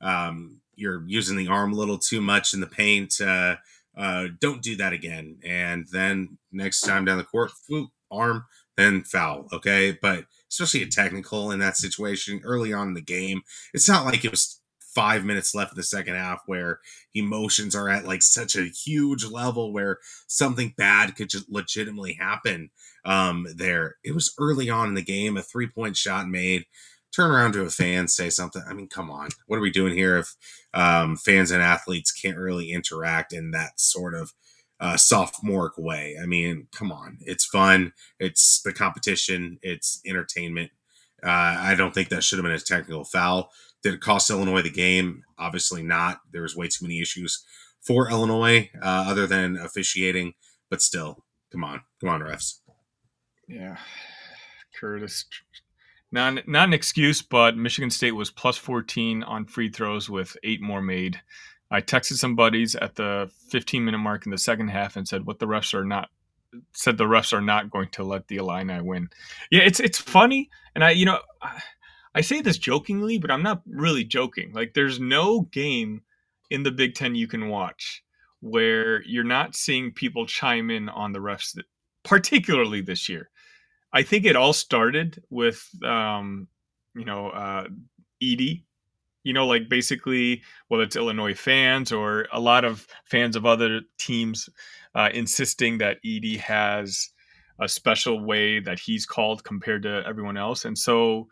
um, 0.01 0.59
you're 0.76 1.03
using 1.07 1.38
the 1.38 1.47
arm 1.47 1.71
a 1.71 1.76
little 1.76 1.99
too 1.99 2.19
much 2.19 2.53
in 2.53 2.59
the 2.59 2.67
paint. 2.67 3.21
Uh, 3.21 3.55
uh, 3.95 4.28
don't 4.39 4.61
do 4.63 4.76
that 4.78 4.91
again." 4.91 5.38
And 5.43 5.86
then 5.91 6.39
next 6.51 6.82
time 6.82 7.05
down 7.05 7.19
the 7.19 7.23
court, 7.23 7.51
whoop, 7.69 7.91
arm, 8.09 8.45
then 8.78 9.03
foul. 9.03 9.47
Okay, 9.53 9.97
but 10.01 10.26
especially 10.49 10.84
a 10.84 10.88
technical 10.88 11.51
in 11.51 11.59
that 11.59 11.78
situation 11.78 12.41
early 12.43 12.73
on 12.73 12.89
in 12.89 12.93
the 12.93 13.01
game, 13.01 13.41
it's 13.73 13.89
not 13.89 14.05
like 14.05 14.23
it 14.26 14.32
was 14.32 14.61
five 14.80 15.26
minutes 15.26 15.53
left 15.53 15.73
in 15.73 15.76
the 15.76 15.84
second 15.84 16.15
half 16.15 16.39
where 16.45 16.80
emotions 17.13 17.76
are 17.76 17.89
at 17.89 18.05
like 18.05 18.21
such 18.21 18.55
a 18.55 18.63
huge 18.63 19.26
level 19.26 19.73
where 19.73 19.99
something 20.28 20.73
bad 20.78 21.17
could 21.17 21.30
just 21.30 21.51
legitimately 21.51 22.13
happen 22.13 22.69
um 23.03 23.45
there 23.57 23.97
it 24.05 24.13
was 24.13 24.34
early 24.39 24.69
on 24.69 24.88
in 24.88 24.93
the 24.93 25.01
game 25.01 25.36
a 25.36 25.41
three 25.41 25.67
point 25.67 25.97
shot 25.97 26.30
made 26.30 26.63
turn 27.15 27.32
around 27.32 27.53
to 27.53 27.61
a 27.61 27.69
fan, 27.69 28.07
say 28.07 28.30
something. 28.30 28.61
I 28.67 28.73
mean, 28.73 28.89
come 28.89 29.09
on, 29.09 29.30
what 29.47 29.57
are 29.57 29.61
we 29.61 29.71
doing 29.71 29.93
here 29.93 30.17
if 30.17 30.36
um, 30.73 31.15
fans 31.15 31.51
and 31.51 31.63
athletes 31.63 32.11
can't 32.11 32.38
really 32.38 32.71
interact 32.71 33.32
in 33.32 33.51
that 33.51 33.80
sort 33.80 34.13
of 34.13 34.34
uh, 34.80 34.97
sophomoric 34.97 35.78
way? 35.78 36.17
I 36.21 36.26
mean, 36.26 36.67
come 36.71 36.91
on, 36.91 37.17
it's 37.21 37.45
fun, 37.45 37.93
it's 38.19 38.61
the 38.61 38.73
competition, 38.73 39.59
it's 39.61 40.01
entertainment. 40.05 40.71
Uh, 41.23 41.57
I 41.59 41.76
don't 41.76 41.93
think 41.93 42.09
that 42.09 42.23
should 42.23 42.38
have 42.38 42.43
been 42.43 42.51
a 42.51 42.59
technical 42.59 43.03
foul. 43.03 43.51
Did 43.82 43.95
it 43.95 44.01
cost 44.01 44.30
Illinois 44.30 44.61
the 44.61 44.69
game? 44.69 45.23
Obviously 45.38 45.84
not. 45.84 46.19
There 46.32 46.41
was 46.41 46.55
way 46.55 46.67
too 46.67 46.86
many 46.86 47.01
issues 47.01 47.43
for 47.82 48.09
Illinois 48.09 48.69
uh, 48.82 49.05
other 49.07 49.28
than 49.28 49.57
officiating, 49.57 50.34
but 50.69 50.82
still, 50.82 51.23
come 51.51 51.63
on, 51.63 51.82
come 52.01 52.09
on, 52.09 52.21
refs. 52.21 52.59
Yeah, 53.47 53.78
Curtis 54.80 55.26
not, 56.15 56.47
not 56.47 56.69
an 56.69 56.73
excuse, 56.73 57.21
but 57.21 57.57
Michigan 57.57 57.89
State 57.89 58.13
was 58.13 58.32
plus 58.32 58.57
14 58.57 59.21
on 59.23 59.45
free 59.45 59.69
throws 59.69 60.09
with 60.09 60.38
eight 60.43 60.61
more 60.61 60.82
made. 60.82 61.21
I 61.72 61.82
texted 61.82 62.13
some 62.13 62.36
buddies 62.36 62.76
at 62.76 62.95
the 62.95 63.30
15 63.49 63.84
minute 63.86 63.97
mark 63.97 64.26
in 64.26 64.32
the 64.32 64.38
second 64.38 64.70
half 64.70 64.95
and 64.95 65.07
said 65.07 65.26
what 65.26 65.39
the 65.39 65.47
refs 65.47 65.74
are 65.74 65.86
not 65.86 66.09
said 66.74 66.97
the 66.97 67.03
refs 67.03 67.34
are 67.34 67.41
not 67.41 67.70
going 67.70 67.89
to 67.89 68.03
let 68.03 68.28
the 68.28 68.38
Illini 68.38 68.82
win. 68.82 69.09
Yeah, 69.51 69.63
it's 69.63 69.80
it's 69.80 69.99
funny, 69.99 70.49
and 70.74 70.84
I 70.84 70.91
you 70.91 71.05
know 71.05 71.20
I 72.16 72.22
say 72.22 72.41
this 72.41 72.57
jokingly, 72.57 73.18
but 73.20 73.30
I'm 73.30 73.43
not 73.43 73.61
really 73.68 74.05
joking. 74.05 74.53
Like 74.53 74.74
there's 74.74 74.99
no 75.01 75.41
game 75.41 76.01
in 76.49 76.63
the 76.63 76.72
Big 76.72 76.95
Ten 76.95 77.13
you 77.13 77.28
can 77.28 77.49
watch 77.49 78.03
where 78.39 79.03
you're 79.03 79.24
not 79.26 79.55
seeing 79.55 79.91
people 79.91 80.26
chime 80.26 80.70
in 80.72 80.88
on 80.88 81.11
the 81.11 81.20
refs, 81.20 81.57
particularly 82.03 82.80
this 82.80 83.09
year. 83.09 83.30
I 83.91 84.03
think 84.03 84.26
it 84.26 84.36
all 84.36 84.53
started 84.53 85.22
with, 85.30 85.68
um, 85.84 86.47
you 86.95 87.05
know, 87.05 87.30
uh, 87.30 87.68
Edey. 88.24 88.63
You 89.26 89.34
know, 89.34 89.45
like 89.45 89.67
basically, 89.67 90.43
whether 90.69 90.84
it's 90.84 90.95
Illinois 90.95 91.34
fans 91.34 91.91
or 91.91 92.28
a 92.32 92.39
lot 92.39 92.63
of 92.63 92.88
fans 93.03 93.36
of 93.36 93.45
other 93.45 93.82
teams 93.97 94.47
uh, 94.93 95.09
insisting 95.13 95.80
that 95.80 95.97
Edey 96.05 96.38
has 96.38 97.09
a 97.59 97.67
special 97.67 98.23
way 98.23 98.59
that 98.59 98.80
he's 98.80 99.05
called 99.05 99.43
compared 99.43 99.84
to 99.84 100.03
everyone 100.07 100.38
else. 100.38 100.63
And 100.63 100.78
so 100.78 101.28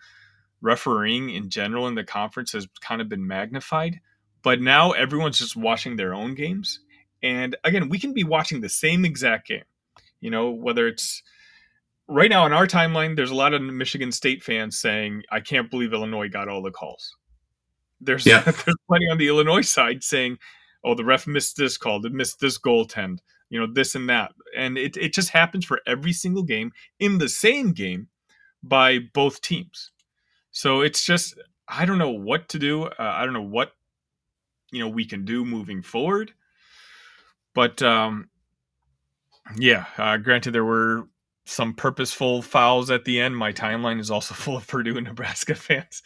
refereeing 0.61 1.29
in 1.29 1.49
general 1.49 1.87
in 1.87 1.95
the 1.95 2.03
conference 2.03 2.53
has 2.53 2.67
kind 2.81 2.99
of 2.99 3.09
been 3.09 3.27
magnified. 3.27 3.99
But 4.41 4.59
now 4.59 4.91
everyone's 4.91 5.39
just 5.39 5.55
watching 5.55 5.95
their 5.95 6.13
own 6.13 6.35
games. 6.35 6.79
And 7.21 7.55
again, 7.63 7.89
we 7.89 7.99
can 7.99 8.13
be 8.13 8.23
watching 8.23 8.61
the 8.61 8.69
same 8.69 9.05
exact 9.05 9.47
game, 9.47 9.63
you 10.19 10.31
know, 10.31 10.49
whether 10.49 10.87
it's 10.87 11.21
right 12.07 12.29
now 12.29 12.45
in 12.45 12.53
our 12.53 12.67
timeline, 12.67 13.15
there's 13.15 13.31
a 13.31 13.35
lot 13.35 13.53
of 13.53 13.61
Michigan 13.61 14.11
State 14.11 14.43
fans 14.43 14.79
saying, 14.79 15.23
"I 15.31 15.39
can't 15.39 15.69
believe 15.69 15.93
Illinois 15.93 16.27
got 16.27 16.49
all 16.49 16.61
the 16.61 16.71
calls." 16.71 17.15
There's 18.05 18.25
yeah. 18.25 18.41
there's 18.43 18.77
plenty 18.87 19.07
on 19.09 19.17
the 19.17 19.27
Illinois 19.27 19.61
side 19.61 20.03
saying, 20.03 20.37
"Oh, 20.83 20.95
the 20.95 21.05
ref 21.05 21.27
missed 21.27 21.57
this 21.57 21.77
call, 21.77 22.01
they 22.01 22.09
missed 22.09 22.39
this 22.39 22.57
goaltend, 22.57 23.19
you 23.49 23.59
know, 23.59 23.67
this 23.71 23.95
and 23.95 24.09
that," 24.09 24.31
and 24.55 24.77
it 24.77 24.97
it 24.97 25.13
just 25.13 25.29
happens 25.29 25.65
for 25.65 25.81
every 25.87 26.13
single 26.13 26.43
game 26.43 26.71
in 26.99 27.17
the 27.17 27.29
same 27.29 27.71
game 27.73 28.07
by 28.61 28.99
both 29.13 29.41
teams. 29.41 29.91
So 30.51 30.81
it's 30.81 31.03
just 31.03 31.35
I 31.67 31.85
don't 31.85 31.97
know 31.97 32.11
what 32.11 32.49
to 32.49 32.59
do. 32.59 32.83
Uh, 32.85 32.93
I 32.97 33.25
don't 33.25 33.33
know 33.33 33.41
what 33.41 33.73
you 34.71 34.79
know 34.79 34.89
we 34.89 35.05
can 35.05 35.25
do 35.25 35.45
moving 35.45 35.81
forward. 35.81 36.33
But 37.53 37.81
um, 37.81 38.29
yeah, 39.57 39.85
uh, 39.97 40.17
granted, 40.17 40.51
there 40.51 40.65
were 40.65 41.07
some 41.45 41.73
purposeful 41.73 42.41
fouls 42.41 42.89
at 42.89 43.05
the 43.05 43.19
end. 43.19 43.37
My 43.37 43.51
timeline 43.51 43.99
is 43.99 44.11
also 44.11 44.33
full 44.35 44.57
of 44.57 44.67
Purdue 44.67 44.97
and 44.97 45.07
Nebraska 45.07 45.55
fans. 45.55 46.01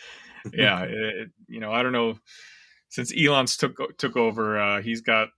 Yeah, 0.54 0.84
it, 0.84 1.30
you 1.48 1.60
know, 1.60 1.72
I 1.72 1.84
don't 1.84 1.92
know. 1.92 2.18
Since 2.90 3.14
Elon's 3.18 3.58
took 3.58 3.98
took 3.98 4.16
over, 4.16 4.60
uh, 4.60 4.82
he's 4.82 5.02
got, 5.02 5.30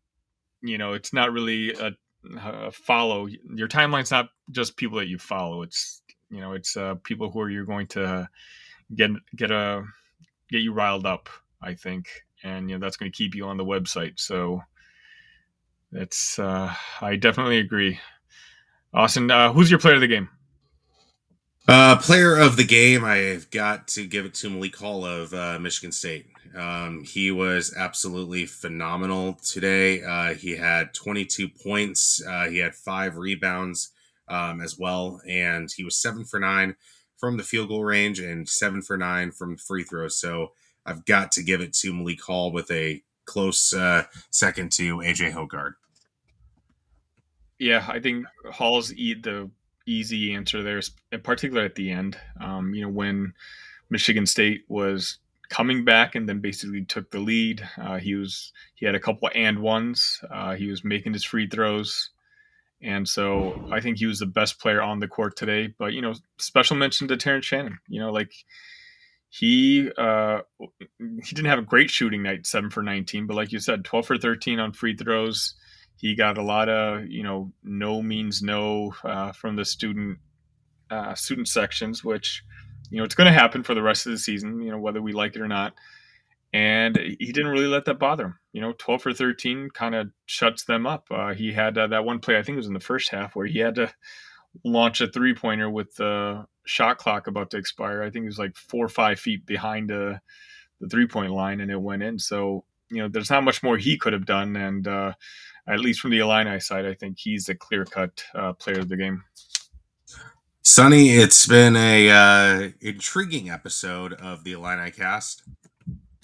you 0.61 0.77
know, 0.77 0.93
it's 0.93 1.13
not 1.13 1.31
really 1.31 1.73
a, 1.73 1.91
a, 2.37 2.71
follow. 2.71 3.27
Your 3.55 3.67
timeline's 3.67 4.11
not 4.11 4.29
just 4.51 4.77
people 4.77 4.99
that 4.99 5.07
you 5.07 5.17
follow. 5.17 5.63
It's 5.63 6.01
you 6.29 6.41
know, 6.41 6.53
it's 6.53 6.77
uh, 6.77 6.95
people 7.03 7.31
who 7.31 7.41
are 7.41 7.49
you're 7.49 7.65
going 7.65 7.87
to 7.87 8.29
get 8.95 9.11
get 9.35 9.51
a 9.51 9.83
get 10.49 10.61
you 10.61 10.73
riled 10.73 11.05
up. 11.05 11.29
I 11.61 11.73
think, 11.73 12.07
and 12.43 12.69
you 12.69 12.77
know 12.77 12.85
that's 12.85 12.97
going 12.97 13.11
to 13.11 13.17
keep 13.17 13.35
you 13.35 13.45
on 13.45 13.57
the 13.57 13.65
website. 13.65 14.19
So 14.19 14.61
that's 15.91 16.37
uh, 16.37 16.73
I 17.01 17.15
definitely 17.15 17.59
agree. 17.59 17.99
Austin, 18.93 19.29
uh, 19.29 19.53
who's 19.53 19.69
your 19.69 19.79
player 19.79 19.95
of 19.95 20.01
the 20.01 20.07
game? 20.07 20.29
Uh, 21.71 21.95
player 21.99 22.35
of 22.35 22.55
the 22.55 22.63
game, 22.63 23.05
I've 23.05 23.51
got 23.51 23.87
to 23.89 24.07
give 24.07 24.25
it 24.25 24.33
to 24.35 24.49
Malik 24.49 24.75
Hall 24.75 25.05
of 25.05 25.35
uh, 25.35 25.59
Michigan 25.59 25.91
State. 25.91 26.25
Um, 26.57 27.03
he 27.03 27.29
was 27.29 27.75
absolutely 27.77 28.47
phenomenal 28.47 29.33
today. 29.33 30.01
Uh, 30.01 30.33
he 30.33 30.57
had 30.57 30.95
22 30.95 31.47
points. 31.47 32.23
Uh, 32.25 32.49
he 32.49 32.57
had 32.57 32.73
five 32.73 33.17
rebounds 33.17 33.91
um, 34.27 34.61
as 34.61 34.79
well, 34.79 35.21
and 35.29 35.69
he 35.71 35.83
was 35.83 35.95
seven 35.95 36.25
for 36.25 36.39
nine 36.39 36.75
from 37.17 37.37
the 37.37 37.43
field 37.43 37.67
goal 37.67 37.83
range 37.83 38.19
and 38.19 38.49
seven 38.49 38.81
for 38.81 38.97
nine 38.97 39.29
from 39.29 39.55
free 39.55 39.83
throws. 39.83 40.19
So 40.19 40.53
I've 40.87 41.05
got 41.05 41.31
to 41.33 41.43
give 41.43 41.61
it 41.61 41.73
to 41.73 41.93
Malik 41.93 42.23
Hall 42.23 42.51
with 42.51 42.71
a 42.71 43.03
close 43.25 43.73
uh, 43.73 44.05
second 44.31 44.71
to 44.71 44.97
AJ 44.97 45.33
Hoggard. 45.33 45.73
Yeah, 47.59 47.85
I 47.87 47.99
think 47.99 48.25
Hall's 48.51 48.91
eat 48.91 49.21
the 49.21 49.51
easy 49.89 50.33
answer 50.33 50.63
there, 50.63 50.81
in 51.11 51.21
particular 51.21 51.63
at 51.63 51.75
the 51.75 51.91
end. 51.91 52.17
Um, 52.39 52.73
you 52.73 52.81
know, 52.81 52.89
when 52.89 53.33
Michigan 53.89 54.25
State 54.25 54.63
was 54.67 55.17
coming 55.49 55.83
back 55.83 56.15
and 56.15 56.29
then 56.29 56.39
basically 56.39 56.85
took 56.85 57.09
the 57.11 57.19
lead. 57.19 57.67
Uh, 57.77 57.97
he 57.97 58.15
was 58.15 58.53
he 58.75 58.85
had 58.85 58.95
a 58.95 58.99
couple 58.99 59.29
and 59.33 59.59
ones. 59.59 60.21
Uh, 60.29 60.55
he 60.55 60.67
was 60.67 60.83
making 60.83 61.13
his 61.13 61.23
free 61.23 61.47
throws, 61.47 62.11
and 62.81 63.07
so 63.07 63.67
I 63.71 63.81
think 63.81 63.97
he 63.97 64.05
was 64.05 64.19
the 64.19 64.25
best 64.25 64.59
player 64.59 64.81
on 64.81 64.99
the 64.99 65.07
court 65.07 65.35
today. 65.35 65.73
But 65.77 65.93
you 65.93 66.01
know, 66.01 66.13
special 66.37 66.77
mention 66.77 67.07
to 67.07 67.17
Terrence 67.17 67.45
Shannon. 67.45 67.79
You 67.87 67.99
know, 67.99 68.11
like 68.11 68.31
he 69.29 69.89
uh, 69.97 70.41
he 70.99 71.35
didn't 71.35 71.49
have 71.49 71.59
a 71.59 71.63
great 71.63 71.89
shooting 71.89 72.23
night, 72.23 72.45
seven 72.45 72.69
for 72.69 72.83
nineteen, 72.83 73.27
but 73.27 73.35
like 73.35 73.51
you 73.51 73.59
said, 73.59 73.83
twelve 73.83 74.05
for 74.05 74.17
thirteen 74.17 74.59
on 74.59 74.71
free 74.71 74.95
throws 74.95 75.55
he 75.99 76.15
got 76.15 76.37
a 76.37 76.43
lot 76.43 76.69
of 76.69 77.07
you 77.07 77.23
know 77.23 77.51
no 77.63 78.01
means 78.01 78.41
no 78.41 78.93
uh, 79.03 79.31
from 79.33 79.55
the 79.55 79.65
student 79.65 80.17
uh, 80.89 81.13
student 81.13 81.47
sections, 81.47 82.03
which 82.03 82.43
you 82.89 82.97
know 82.97 83.03
it's 83.03 83.15
going 83.15 83.31
to 83.31 83.39
happen 83.39 83.63
for 83.63 83.75
the 83.75 83.81
rest 83.81 84.05
of 84.05 84.11
the 84.11 84.17
season. 84.17 84.61
You 84.61 84.71
know 84.71 84.79
whether 84.79 85.01
we 85.01 85.11
like 85.13 85.35
it 85.35 85.41
or 85.41 85.47
not. 85.47 85.73
And 86.51 86.97
he 86.97 87.31
didn't 87.31 87.51
really 87.51 87.67
let 87.67 87.85
that 87.85 87.99
bother 87.99 88.25
him. 88.25 88.39
You 88.53 88.61
know, 88.61 88.73
12 88.79 89.01
for 89.03 89.13
13 89.13 89.69
kind 89.71 89.93
of 89.93 90.09
shuts 90.25 90.63
them 90.63 90.87
up. 90.87 91.05
Uh, 91.11 91.35
he 91.35 91.53
had 91.53 91.77
uh, 91.77 91.85
that 91.87 92.05
one 92.05 92.19
play, 92.19 92.39
I 92.39 92.41
think 92.41 92.55
it 92.55 92.57
was 92.57 92.67
in 92.67 92.73
the 92.73 92.79
first 92.79 93.11
half, 93.11 93.35
where 93.35 93.45
he 93.45 93.59
had 93.59 93.75
to 93.75 93.93
launch 94.65 94.99
a 94.99 95.07
three 95.07 95.35
pointer 95.35 95.69
with 95.69 95.93
the 95.95 96.45
shot 96.65 96.97
clock 96.97 97.27
about 97.27 97.51
to 97.51 97.57
expire. 97.57 98.01
I 98.01 98.09
think 98.09 98.23
it 98.23 98.29
was 98.29 98.39
like 98.39 98.55
four 98.55 98.85
or 98.85 98.89
five 98.89 99.19
feet 99.19 99.45
behind 99.45 99.91
uh, 99.91 100.17
the 100.81 100.89
three 100.89 101.05
point 101.05 101.31
line 101.33 101.61
and 101.61 101.69
it 101.69 101.79
went 101.79 102.01
in. 102.01 102.17
So, 102.17 102.65
you 102.89 102.97
know, 102.97 103.09
there's 103.09 103.29
not 103.29 103.43
much 103.43 103.61
more 103.61 103.77
he 103.77 103.97
could 103.97 104.13
have 104.13 104.25
done. 104.25 104.55
And, 104.55 104.87
uh, 104.87 105.13
at 105.69 105.79
least 105.79 105.99
from 106.01 106.11
the 106.11 106.19
Illini 106.19 106.59
side, 106.59 106.85
I 106.85 106.95
think 106.95 107.17
he's 107.19 107.47
a 107.47 107.55
clear 107.55 107.85
cut 107.85 108.23
uh, 108.33 108.53
player 108.53 108.79
of 108.79 108.89
the 108.89 108.97
game. 108.97 109.23
Sunny, 110.63 111.09
it's 111.09 111.47
been 111.47 111.75
a 111.75 112.09
uh, 112.09 112.69
intriguing 112.81 113.49
episode 113.49 114.13
of 114.13 114.43
the 114.43 114.53
Illini 114.53 114.91
cast. 114.91 115.43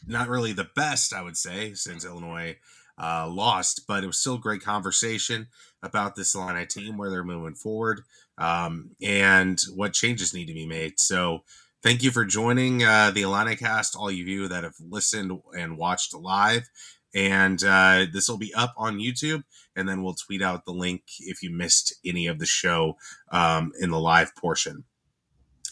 Not 0.08 0.30
really 0.30 0.54
the 0.54 0.70
best, 0.76 1.14
I 1.14 1.22
would 1.22 1.38
say, 1.38 1.74
since 1.74 2.06
Illinois 2.06 2.58
uh, 3.02 3.28
lost, 3.28 3.86
but 3.88 4.04
it 4.04 4.08
was 4.08 4.20
still 4.20 4.36
a 4.36 4.40
great 4.40 4.62
conversation 4.62 5.48
about 5.82 6.16
this 6.16 6.36
Illini 6.36 6.66
team, 6.66 6.98
where 6.98 7.10
they're 7.10 7.24
moving 7.24 7.56
forward, 7.56 8.02
um, 8.38 8.92
and 9.02 9.62
what 9.74 9.94
changes 9.94 10.34
need 10.34 10.46
to 10.46 10.54
be 10.54 10.66
made. 10.66 11.00
So, 11.00 11.44
thank 11.84 12.04
you 12.04 12.12
for 12.12 12.26
joining 12.26 12.84
uh, 12.84 13.12
the 13.12 13.24
Illini 13.24 13.56
cast, 13.56 13.96
all 13.96 14.10
of 14.10 14.16
you 14.16 14.48
that 14.48 14.64
have 14.64 14.76
listened 14.80 15.40
and 15.58 15.78
watched 15.78 16.14
live. 16.14 16.70
And 17.16 17.64
uh, 17.64 18.06
this 18.12 18.28
will 18.28 18.38
be 18.38 18.54
up 18.54 18.74
on 18.78 19.00
YouTube, 19.00 19.44
and 19.76 19.88
then 19.88 20.04
we'll 20.04 20.16
tweet 20.16 20.42
out 20.42 20.66
the 20.66 20.74
link 20.74 21.04
if 21.20 21.42
you 21.42 21.50
missed 21.50 21.96
any 22.06 22.28
of 22.28 22.40
the 22.40 22.46
show 22.46 22.98
um, 23.32 23.72
in 23.80 23.90
the 23.90 24.00
live 24.00 24.36
portion. 24.36 24.84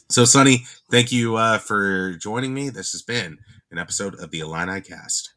So, 0.09 0.25
Sunny, 0.25 0.65
thank 0.89 1.11
you 1.11 1.35
uh, 1.35 1.57
for 1.57 2.13
joining 2.13 2.53
me. 2.53 2.69
This 2.69 2.93
has 2.93 3.01
been 3.01 3.37
an 3.71 3.77
episode 3.77 4.15
of 4.19 4.31
the 4.31 4.39
Illini 4.39 4.79
Cast. 4.79 5.32